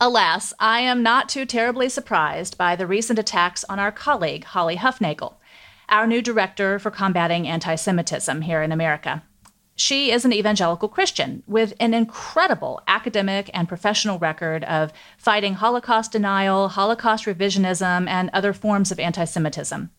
Alas, 0.00 0.54
I 0.58 0.80
am 0.80 1.02
not 1.02 1.28
too 1.28 1.44
terribly 1.44 1.88
surprised 1.88 2.56
by 2.56 2.76
the 2.76 2.86
recent 2.86 3.18
attacks 3.18 3.64
on 3.64 3.78
our 3.78 3.92
colleague, 3.92 4.44
Holly 4.44 4.76
Huffnagle, 4.76 5.34
our 5.88 6.06
new 6.06 6.22
director 6.22 6.78
for 6.78 6.90
combating 6.90 7.46
anti 7.46 7.74
Semitism 7.74 8.42
here 8.42 8.62
in 8.62 8.72
America. 8.72 9.22
She 9.74 10.10
is 10.10 10.24
an 10.24 10.32
evangelical 10.32 10.88
Christian 10.88 11.42
with 11.46 11.72
an 11.80 11.94
incredible 11.94 12.82
academic 12.86 13.50
and 13.54 13.68
professional 13.68 14.18
record 14.18 14.64
of 14.64 14.92
fighting 15.16 15.54
Holocaust 15.54 16.12
denial, 16.12 16.68
Holocaust 16.68 17.24
revisionism, 17.24 18.06
and 18.08 18.30
other 18.32 18.52
forms 18.52 18.92
of 18.92 19.00
anti 19.00 19.24
Semitism. 19.24 19.90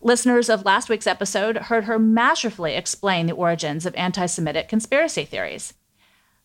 Listeners 0.00 0.48
of 0.48 0.64
last 0.64 0.88
week's 0.88 1.06
episode 1.06 1.56
heard 1.56 1.84
her 1.84 1.98
masterfully 1.98 2.74
explain 2.74 3.26
the 3.26 3.34
origins 3.34 3.86
of 3.86 3.94
anti 3.94 4.26
Semitic 4.26 4.68
conspiracy 4.68 5.24
theories. 5.24 5.74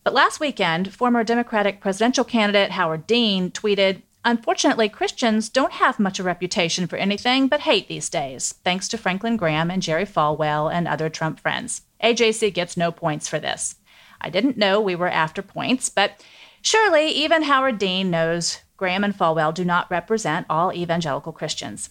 But 0.04 0.14
last 0.14 0.38
weekend, 0.38 0.94
former 0.94 1.24
Democratic 1.24 1.80
presidential 1.80 2.24
candidate 2.24 2.72
Howard 2.72 3.06
Dean 3.06 3.50
tweeted 3.50 4.02
Unfortunately, 4.24 4.88
Christians 4.88 5.48
don't 5.48 5.72
have 5.72 5.98
much 5.98 6.18
a 6.18 6.24
reputation 6.24 6.86
for 6.86 6.96
anything 6.96 7.48
but 7.48 7.60
hate 7.60 7.88
these 7.88 8.08
days, 8.08 8.54
thanks 8.64 8.88
to 8.88 8.98
Franklin 8.98 9.36
Graham 9.36 9.70
and 9.70 9.82
Jerry 9.82 10.04
Falwell 10.04 10.72
and 10.72 10.88
other 10.88 11.08
Trump 11.08 11.40
friends. 11.40 11.82
AJC 12.02 12.52
gets 12.52 12.76
no 12.76 12.90
points 12.90 13.28
for 13.28 13.38
this. 13.38 13.76
I 14.20 14.30
didn't 14.30 14.56
know 14.56 14.80
we 14.80 14.96
were 14.96 15.08
after 15.08 15.42
points, 15.42 15.88
but 15.88 16.24
surely 16.60 17.08
even 17.08 17.42
Howard 17.42 17.78
Dean 17.78 18.10
knows 18.10 18.58
Graham 18.76 19.04
and 19.04 19.16
Falwell 19.16 19.54
do 19.54 19.64
not 19.64 19.90
represent 19.90 20.46
all 20.50 20.72
evangelical 20.72 21.32
Christians. 21.32 21.90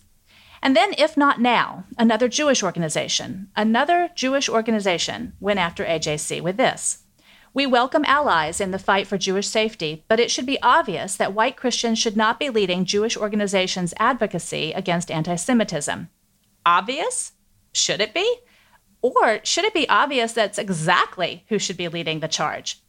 And 0.61 0.75
then, 0.75 0.93
if 0.97 1.15
not 1.15 1.39
now, 1.39 1.85
another 1.97 2.27
Jewish 2.27 2.63
organization, 2.63 3.49
another 3.55 4.09
Jewish 4.15 4.49
organization 4.49 5.33
went 5.39 5.59
after 5.59 5.85
AJC 5.85 6.41
with 6.41 6.57
this. 6.57 7.03
We 7.57 7.65
welcome 7.65 8.05
allies 8.05 8.61
in 8.61 8.69
the 8.69 8.77
fight 8.77 9.07
for 9.07 9.17
Jewish 9.17 9.47
safety, 9.47 10.03
but 10.07 10.19
it 10.19 10.29
should 10.29 10.45
be 10.45 10.61
obvious 10.61 11.15
that 11.15 11.33
white 11.33 11.57
Christians 11.57 11.97
should 11.97 12.15
not 12.15 12.39
be 12.39 12.51
leading 12.51 12.85
Jewish 12.85 13.17
organizations' 13.17 13.95
advocacy 13.97 14.73
against 14.73 15.09
anti 15.09 15.35
Semitism. 15.37 16.07
Obvious? 16.67 17.31
Should 17.73 17.99
it 17.99 18.13
be? 18.13 18.41
Or 19.01 19.39
should 19.43 19.65
it 19.65 19.73
be 19.73 19.89
obvious 19.89 20.33
that's 20.33 20.59
exactly 20.59 21.45
who 21.49 21.57
should 21.57 21.77
be 21.77 21.87
leading 21.87 22.19
the 22.19 22.27
charge? 22.27 22.79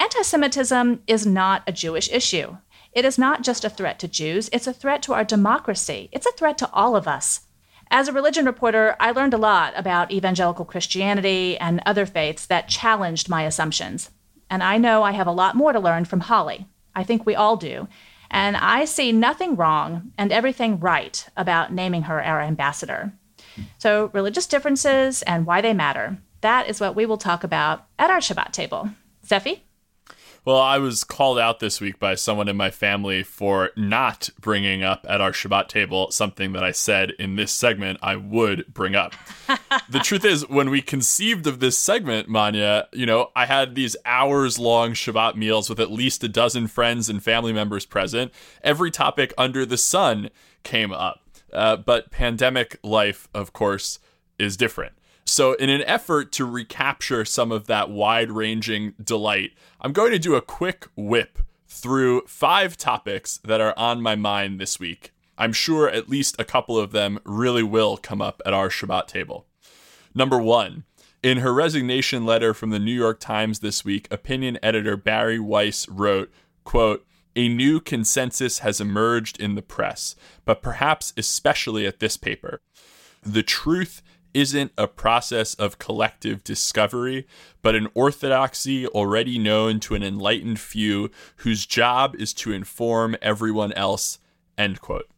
Anti 0.00 0.22
Semitism 0.22 1.00
is 1.06 1.24
not 1.24 1.62
a 1.68 1.70
Jewish 1.70 2.10
issue. 2.10 2.56
It 2.90 3.04
is 3.04 3.18
not 3.18 3.44
just 3.44 3.64
a 3.64 3.70
threat 3.70 4.00
to 4.00 4.08
Jews, 4.08 4.50
it's 4.52 4.66
a 4.66 4.72
threat 4.72 5.00
to 5.04 5.14
our 5.14 5.22
democracy. 5.22 6.08
It's 6.10 6.26
a 6.26 6.32
threat 6.32 6.58
to 6.58 6.70
all 6.72 6.96
of 6.96 7.06
us. 7.06 7.42
As 7.90 8.06
a 8.06 8.12
religion 8.12 8.44
reporter, 8.44 8.96
I 9.00 9.12
learned 9.12 9.34
a 9.34 9.38
lot 9.38 9.72
about 9.76 10.10
evangelical 10.10 10.64
Christianity 10.64 11.56
and 11.58 11.80
other 11.86 12.04
faiths 12.04 12.46
that 12.46 12.68
challenged 12.68 13.28
my 13.28 13.44
assumptions. 13.44 14.10
And 14.50 14.62
I 14.62 14.78
know 14.78 15.02
I 15.02 15.12
have 15.12 15.26
a 15.26 15.32
lot 15.32 15.54
more 15.54 15.72
to 15.72 15.80
learn 15.80 16.04
from 16.04 16.20
Holly. 16.20 16.66
I 16.94 17.04
think 17.04 17.24
we 17.24 17.34
all 17.34 17.56
do. 17.56 17.88
And 18.30 18.56
I 18.56 18.84
see 18.84 19.10
nothing 19.12 19.56
wrong 19.56 20.12
and 20.18 20.32
everything 20.32 20.80
right 20.80 21.26
about 21.36 21.72
naming 21.72 22.02
her 22.02 22.22
our 22.22 22.42
ambassador. 22.42 23.12
So, 23.78 24.10
religious 24.12 24.46
differences 24.46 25.22
and 25.22 25.46
why 25.46 25.60
they 25.60 25.72
matter. 25.72 26.18
That 26.42 26.68
is 26.68 26.80
what 26.80 26.94
we 26.94 27.06
will 27.06 27.16
talk 27.16 27.42
about 27.42 27.86
at 27.98 28.10
our 28.10 28.18
Shabbat 28.18 28.52
table. 28.52 28.90
Seffi? 29.26 29.60
Well, 30.48 30.62
I 30.62 30.78
was 30.78 31.04
called 31.04 31.38
out 31.38 31.60
this 31.60 31.78
week 31.78 31.98
by 31.98 32.14
someone 32.14 32.48
in 32.48 32.56
my 32.56 32.70
family 32.70 33.22
for 33.22 33.68
not 33.76 34.30
bringing 34.40 34.82
up 34.82 35.04
at 35.06 35.20
our 35.20 35.32
Shabbat 35.32 35.68
table 35.68 36.10
something 36.10 36.54
that 36.54 36.64
I 36.64 36.72
said 36.72 37.10
in 37.18 37.36
this 37.36 37.52
segment 37.52 37.98
I 38.00 38.16
would 38.16 38.64
bring 38.72 38.94
up. 38.94 39.12
the 39.90 39.98
truth 39.98 40.24
is, 40.24 40.48
when 40.48 40.70
we 40.70 40.80
conceived 40.80 41.46
of 41.46 41.60
this 41.60 41.76
segment, 41.76 42.30
Manya, 42.30 42.88
you 42.94 43.04
know, 43.04 43.30
I 43.36 43.44
had 43.44 43.74
these 43.74 43.94
hours 44.06 44.58
long 44.58 44.92
Shabbat 44.92 45.36
meals 45.36 45.68
with 45.68 45.80
at 45.80 45.92
least 45.92 46.24
a 46.24 46.28
dozen 46.28 46.66
friends 46.66 47.10
and 47.10 47.22
family 47.22 47.52
members 47.52 47.84
present. 47.84 48.32
Every 48.64 48.90
topic 48.90 49.34
under 49.36 49.66
the 49.66 49.76
sun 49.76 50.30
came 50.62 50.92
up. 50.92 51.20
Uh, 51.52 51.76
but 51.76 52.10
pandemic 52.10 52.78
life, 52.82 53.28
of 53.34 53.52
course, 53.52 53.98
is 54.38 54.56
different. 54.56 54.94
So, 55.28 55.52
in 55.52 55.68
an 55.68 55.82
effort 55.82 56.32
to 56.32 56.46
recapture 56.46 57.22
some 57.26 57.52
of 57.52 57.66
that 57.66 57.90
wide 57.90 58.30
ranging 58.30 58.94
delight, 59.02 59.52
I'm 59.78 59.92
going 59.92 60.10
to 60.12 60.18
do 60.18 60.36
a 60.36 60.40
quick 60.40 60.86
whip 60.96 61.38
through 61.68 62.22
five 62.26 62.78
topics 62.78 63.36
that 63.44 63.60
are 63.60 63.74
on 63.76 64.00
my 64.00 64.16
mind 64.16 64.58
this 64.58 64.80
week. 64.80 65.12
I'm 65.36 65.52
sure 65.52 65.86
at 65.86 66.08
least 66.08 66.36
a 66.38 66.46
couple 66.46 66.78
of 66.78 66.92
them 66.92 67.18
really 67.24 67.62
will 67.62 67.98
come 67.98 68.22
up 68.22 68.40
at 68.46 68.54
our 68.54 68.70
Shabbat 68.70 69.06
table. 69.06 69.46
Number 70.14 70.38
one, 70.38 70.84
in 71.22 71.38
her 71.38 71.52
resignation 71.52 72.24
letter 72.24 72.54
from 72.54 72.70
the 72.70 72.78
New 72.78 72.90
York 72.90 73.20
Times 73.20 73.58
this 73.58 73.84
week, 73.84 74.08
opinion 74.10 74.58
editor 74.62 74.96
Bari 74.96 75.38
Weiss 75.38 75.86
wrote, 75.90 76.32
quote, 76.64 77.04
a 77.36 77.50
new 77.50 77.80
consensus 77.80 78.60
has 78.60 78.80
emerged 78.80 79.38
in 79.38 79.56
the 79.56 79.62
press, 79.62 80.16
but 80.46 80.62
perhaps 80.62 81.12
especially 81.18 81.86
at 81.86 82.00
this 82.00 82.16
paper. 82.16 82.62
The 83.22 83.42
truth 83.42 84.00
isn't 84.34 84.72
a 84.78 84.86
process 84.86 85.54
of 85.54 85.78
collective 85.78 86.44
discovery, 86.44 87.26
but 87.62 87.74
an 87.74 87.88
orthodoxy 87.94 88.86
already 88.86 89.38
known 89.38 89.80
to 89.80 89.94
an 89.94 90.02
enlightened 90.02 90.60
few 90.60 91.10
whose 91.36 91.66
job 91.66 92.14
is 92.16 92.32
to 92.34 92.52
inform 92.52 93.16
everyone 93.22 93.72
else. 93.72 94.18
End 94.56 94.80
quote. 94.80 95.08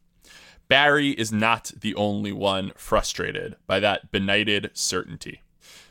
Bari 0.69 1.11
is 1.11 1.33
not 1.33 1.73
the 1.81 1.95
only 1.97 2.33
one 2.33 2.73
frustrated 2.77 3.57
by 3.67 3.81
that 3.81 4.13
benighted 4.13 4.71
certainty. 4.73 5.43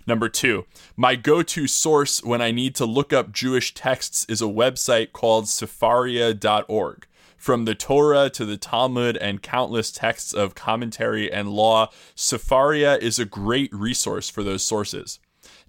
Number 0.07 0.30
two, 0.30 0.65
my 0.95 1.15
go 1.15 1.43
to 1.43 1.67
source 1.67 2.24
when 2.24 2.41
I 2.41 2.51
need 2.51 2.76
to 2.76 2.86
look 2.86 3.13
up 3.13 3.32
Jewish 3.32 3.74
texts 3.74 4.26
is 4.30 4.41
a 4.41 4.45
website 4.45 5.11
called 5.11 5.45
Sefaria.org. 5.45 7.05
From 7.40 7.64
the 7.64 7.74
Torah 7.74 8.30
to 8.32 8.46
the 8.46 8.58
Talmud 8.58 9.16
and 9.16 9.42
countless 9.42 9.92
texts 9.92 10.34
of 10.34 10.56
commentary 10.56 11.32
and 11.32 11.50
law, 11.50 11.88
Sefaria 12.14 12.98
is 13.02 13.18
a 13.18 13.24
great 13.24 13.74
resource 13.74 14.30
for 14.30 14.44
those 14.44 14.62
sources. 14.62 15.20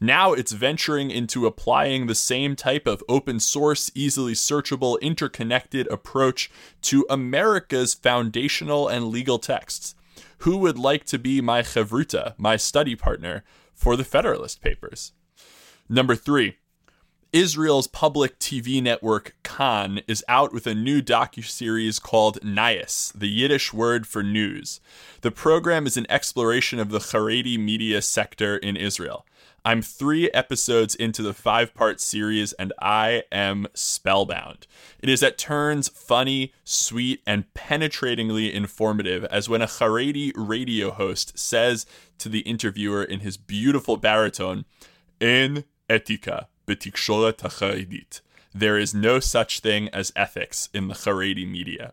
Now 0.00 0.32
it's 0.32 0.50
venturing 0.50 1.12
into 1.12 1.46
applying 1.46 2.06
the 2.06 2.14
same 2.16 2.56
type 2.56 2.88
of 2.88 3.04
open 3.08 3.38
source, 3.38 3.88
easily 3.94 4.32
searchable, 4.32 5.00
interconnected 5.00 5.86
approach 5.92 6.50
to 6.82 7.06
America's 7.08 7.94
foundational 7.94 8.88
and 8.88 9.06
legal 9.06 9.38
texts. 9.38 9.94
Who 10.38 10.56
would 10.58 10.78
like 10.78 11.04
to 11.04 11.20
be 11.20 11.40
my 11.40 11.62
chevruta, 11.62 12.34
my 12.36 12.56
study 12.56 12.96
partner, 12.96 13.44
for 13.74 13.94
the 13.94 14.04
Federalist 14.04 14.60
Papers? 14.60 15.12
Number 15.88 16.16
three, 16.16 16.56
Israel's 17.32 17.86
public 17.86 18.40
TV 18.40 18.82
network 18.82 19.36
Kan 19.44 20.00
is 20.08 20.24
out 20.26 20.52
with 20.52 20.66
a 20.66 20.74
new 20.74 21.00
docuseries 21.00 22.02
called 22.02 22.40
Nayis, 22.40 23.12
the 23.12 23.28
Yiddish 23.28 23.72
word 23.72 24.04
for 24.04 24.24
news. 24.24 24.80
The 25.20 25.30
program 25.30 25.86
is 25.86 25.96
an 25.96 26.06
exploration 26.10 26.80
of 26.80 26.90
the 26.90 26.98
Haredi 26.98 27.56
media 27.56 28.02
sector 28.02 28.56
in 28.56 28.76
Israel. 28.76 29.26
I'm 29.64 29.80
three 29.80 30.28
episodes 30.32 30.96
into 30.96 31.22
the 31.22 31.32
five 31.32 31.72
part 31.72 32.00
series 32.00 32.52
and 32.54 32.72
I 32.80 33.22
am 33.30 33.68
spellbound. 33.74 34.66
It 34.98 35.08
is 35.08 35.22
at 35.22 35.38
turns 35.38 35.88
funny, 35.88 36.52
sweet, 36.64 37.22
and 37.26 37.44
penetratingly 37.54 38.52
informative, 38.52 39.24
as 39.26 39.48
when 39.48 39.62
a 39.62 39.66
Haredi 39.66 40.32
radio 40.34 40.90
host 40.90 41.38
says 41.38 41.86
to 42.18 42.28
the 42.28 42.40
interviewer 42.40 43.04
in 43.04 43.20
his 43.20 43.36
beautiful 43.36 43.96
baritone, 43.96 44.64
In 45.20 45.62
etika 45.88 46.46
There 48.52 48.78
is 48.78 48.94
no 48.94 49.20
such 49.20 49.60
thing 49.60 49.88
as 49.90 50.12
ethics 50.16 50.68
in 50.74 50.88
the 50.88 50.94
Haredi 50.94 51.48
media. 51.48 51.92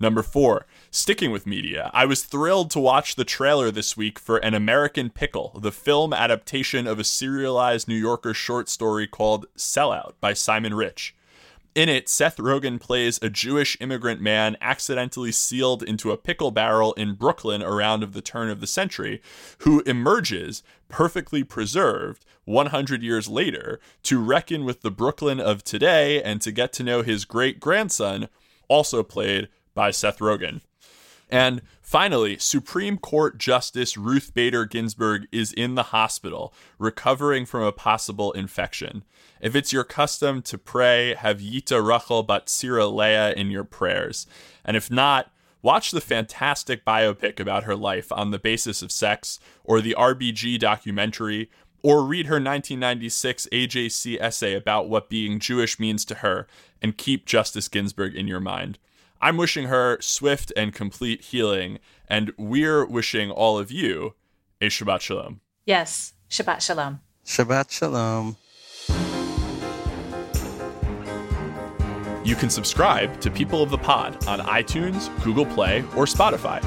Number 0.00 0.22
four, 0.22 0.66
sticking 0.90 1.30
with 1.30 1.46
media, 1.46 1.90
I 1.92 2.04
was 2.04 2.22
thrilled 2.22 2.70
to 2.70 2.78
watch 2.78 3.16
the 3.16 3.24
trailer 3.24 3.70
this 3.70 3.96
week 3.96 4.18
for 4.18 4.38
An 4.38 4.54
American 4.54 5.10
Pickle, 5.10 5.58
the 5.60 5.72
film 5.72 6.12
adaptation 6.12 6.86
of 6.86 6.98
a 6.98 7.04
serialized 7.04 7.88
New 7.88 7.96
Yorker 7.96 8.32
short 8.32 8.68
story 8.68 9.06
called 9.06 9.46
Sellout 9.56 10.14
by 10.20 10.32
Simon 10.32 10.74
Rich. 10.74 11.14
In 11.74 11.88
it, 11.88 12.08
Seth 12.08 12.38
Rogen 12.38 12.80
plays 12.80 13.18
a 13.22 13.30
Jewish 13.30 13.76
immigrant 13.80 14.20
man 14.20 14.56
accidentally 14.60 15.30
sealed 15.30 15.82
into 15.82 16.10
a 16.10 16.16
pickle 16.16 16.50
barrel 16.50 16.92
in 16.94 17.14
Brooklyn 17.14 17.62
around 17.62 18.02
of 18.02 18.14
the 18.14 18.22
turn 18.22 18.50
of 18.50 18.60
the 18.60 18.66
century, 18.66 19.22
who 19.58 19.80
emerges 19.82 20.62
perfectly 20.88 21.44
preserved 21.44 22.24
100 22.46 23.02
years 23.02 23.28
later 23.28 23.78
to 24.02 24.18
reckon 24.18 24.64
with 24.64 24.80
the 24.80 24.90
Brooklyn 24.90 25.38
of 25.38 25.62
today 25.62 26.22
and 26.22 26.40
to 26.40 26.50
get 26.50 26.72
to 26.74 26.82
know 26.82 27.02
his 27.02 27.24
great 27.24 27.60
grandson, 27.60 28.28
also 28.68 29.02
played 29.02 29.48
by 29.74 29.90
Seth 29.90 30.18
Rogen. 30.18 30.62
And 31.30 31.62
finally, 31.88 32.36
Supreme 32.36 32.98
Court 32.98 33.38
Justice 33.38 33.96
Ruth 33.96 34.34
Bader 34.34 34.66
Ginsburg 34.66 35.26
is 35.32 35.54
in 35.54 35.74
the 35.74 35.84
hospital, 35.84 36.52
recovering 36.78 37.46
from 37.46 37.62
a 37.62 37.72
possible 37.72 38.30
infection. 38.32 39.04
If 39.40 39.56
it's 39.56 39.72
your 39.72 39.84
custom 39.84 40.42
to 40.42 40.58
pray, 40.58 41.14
have 41.14 41.40
Yita 41.40 41.82
Rachel 41.82 42.26
Batsira 42.26 42.92
Leah 42.92 43.32
in 43.32 43.50
your 43.50 43.64
prayers. 43.64 44.26
And 44.66 44.76
if 44.76 44.90
not, 44.90 45.32
watch 45.62 45.90
the 45.90 46.02
fantastic 46.02 46.84
biopic 46.84 47.40
about 47.40 47.64
her 47.64 47.74
life 47.74 48.12
on 48.12 48.32
the 48.32 48.38
basis 48.38 48.82
of 48.82 48.92
sex, 48.92 49.40
or 49.64 49.80
the 49.80 49.96
RBG 49.98 50.58
documentary, 50.58 51.48
or 51.82 52.04
read 52.04 52.26
her 52.26 52.34
1996 52.34 53.48
AJC 53.50 54.20
essay 54.20 54.52
about 54.52 54.90
what 54.90 55.08
being 55.08 55.38
Jewish 55.38 55.80
means 55.80 56.04
to 56.04 56.16
her, 56.16 56.46
and 56.82 56.98
keep 56.98 57.24
Justice 57.24 57.68
Ginsburg 57.68 58.14
in 58.14 58.28
your 58.28 58.40
mind. 58.40 58.78
I'm 59.20 59.36
wishing 59.36 59.66
her 59.66 59.98
swift 60.00 60.52
and 60.56 60.72
complete 60.72 61.22
healing, 61.22 61.78
and 62.08 62.32
we're 62.38 62.84
wishing 62.86 63.30
all 63.30 63.58
of 63.58 63.72
you 63.72 64.14
a 64.60 64.68
Shabbat 64.68 65.00
Shalom. 65.00 65.40
Yes, 65.64 66.14
Shabbat 66.30 66.60
Shalom. 66.60 67.00
Shabbat 67.24 67.70
Shalom. 67.70 68.36
You 72.24 72.36
can 72.36 72.50
subscribe 72.50 73.20
to 73.22 73.30
People 73.30 73.62
of 73.62 73.70
the 73.70 73.78
Pod 73.78 74.26
on 74.26 74.40
iTunes, 74.40 75.08
Google 75.24 75.46
Play, 75.46 75.80
or 75.96 76.04
Spotify, 76.04 76.62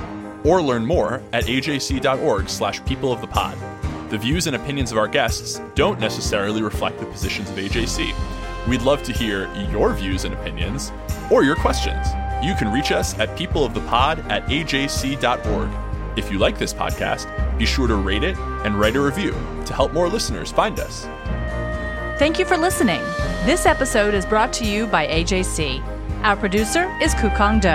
or 0.45 0.61
learn 0.61 0.85
more 0.85 1.21
at 1.33 1.45
ajc.org 1.45 2.49
slash 2.49 2.83
people 2.85 3.13
of 3.13 3.21
the 3.21 3.27
pod. 3.27 3.57
The 4.09 4.17
views 4.17 4.47
and 4.47 4.55
opinions 4.55 4.91
of 4.91 4.97
our 4.97 5.07
guests 5.07 5.61
don't 5.75 5.99
necessarily 5.99 6.61
reflect 6.63 6.99
the 6.99 7.05
positions 7.05 7.49
of 7.49 7.55
AJC. 7.57 8.11
We'd 8.67 8.81
love 8.81 9.03
to 9.03 9.13
hear 9.13 9.53
your 9.71 9.93
views 9.93 10.25
and 10.25 10.33
opinions 10.33 10.91
or 11.29 11.43
your 11.43 11.55
questions. 11.55 12.07
You 12.43 12.55
can 12.55 12.71
reach 12.71 12.91
us 12.91 13.17
at 13.19 13.29
peopleofthepod 13.37 14.29
at 14.29 14.45
ajc.org. 14.47 15.69
If 16.17 16.31
you 16.31 16.39
like 16.39 16.57
this 16.57 16.73
podcast, 16.73 17.27
be 17.57 17.65
sure 17.65 17.87
to 17.87 17.95
rate 17.95 18.23
it 18.23 18.37
and 18.65 18.79
write 18.79 18.95
a 18.95 19.01
review 19.01 19.31
to 19.65 19.73
help 19.73 19.93
more 19.93 20.09
listeners 20.09 20.51
find 20.51 20.79
us. 20.79 21.05
Thank 22.17 22.39
you 22.39 22.45
for 22.45 22.57
listening. 22.57 23.01
This 23.45 23.65
episode 23.65 24.13
is 24.13 24.25
brought 24.25 24.51
to 24.53 24.65
you 24.65 24.87
by 24.87 25.07
AJC. 25.07 25.81
Our 26.23 26.35
producer 26.35 26.95
is 27.01 27.15
Kukong 27.15 27.61
Do. 27.61 27.69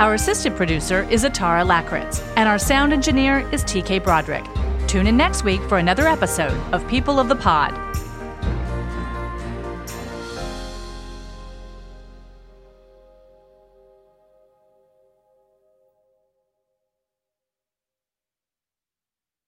Our 0.00 0.14
assistant 0.14 0.56
producer 0.56 1.02
is 1.10 1.24
Atara 1.24 1.66
Lakritz. 1.66 2.22
And 2.36 2.48
our 2.48 2.58
sound 2.58 2.92
engineer 2.92 3.48
is 3.52 3.64
TK 3.64 4.02
Broderick. 4.02 4.44
Tune 4.86 5.06
in 5.06 5.16
next 5.16 5.44
week 5.44 5.60
for 5.68 5.78
another 5.78 6.06
episode 6.06 6.58
of 6.72 6.86
People 6.88 7.18
of 7.18 7.28
the 7.28 7.36
Pod. 7.36 7.89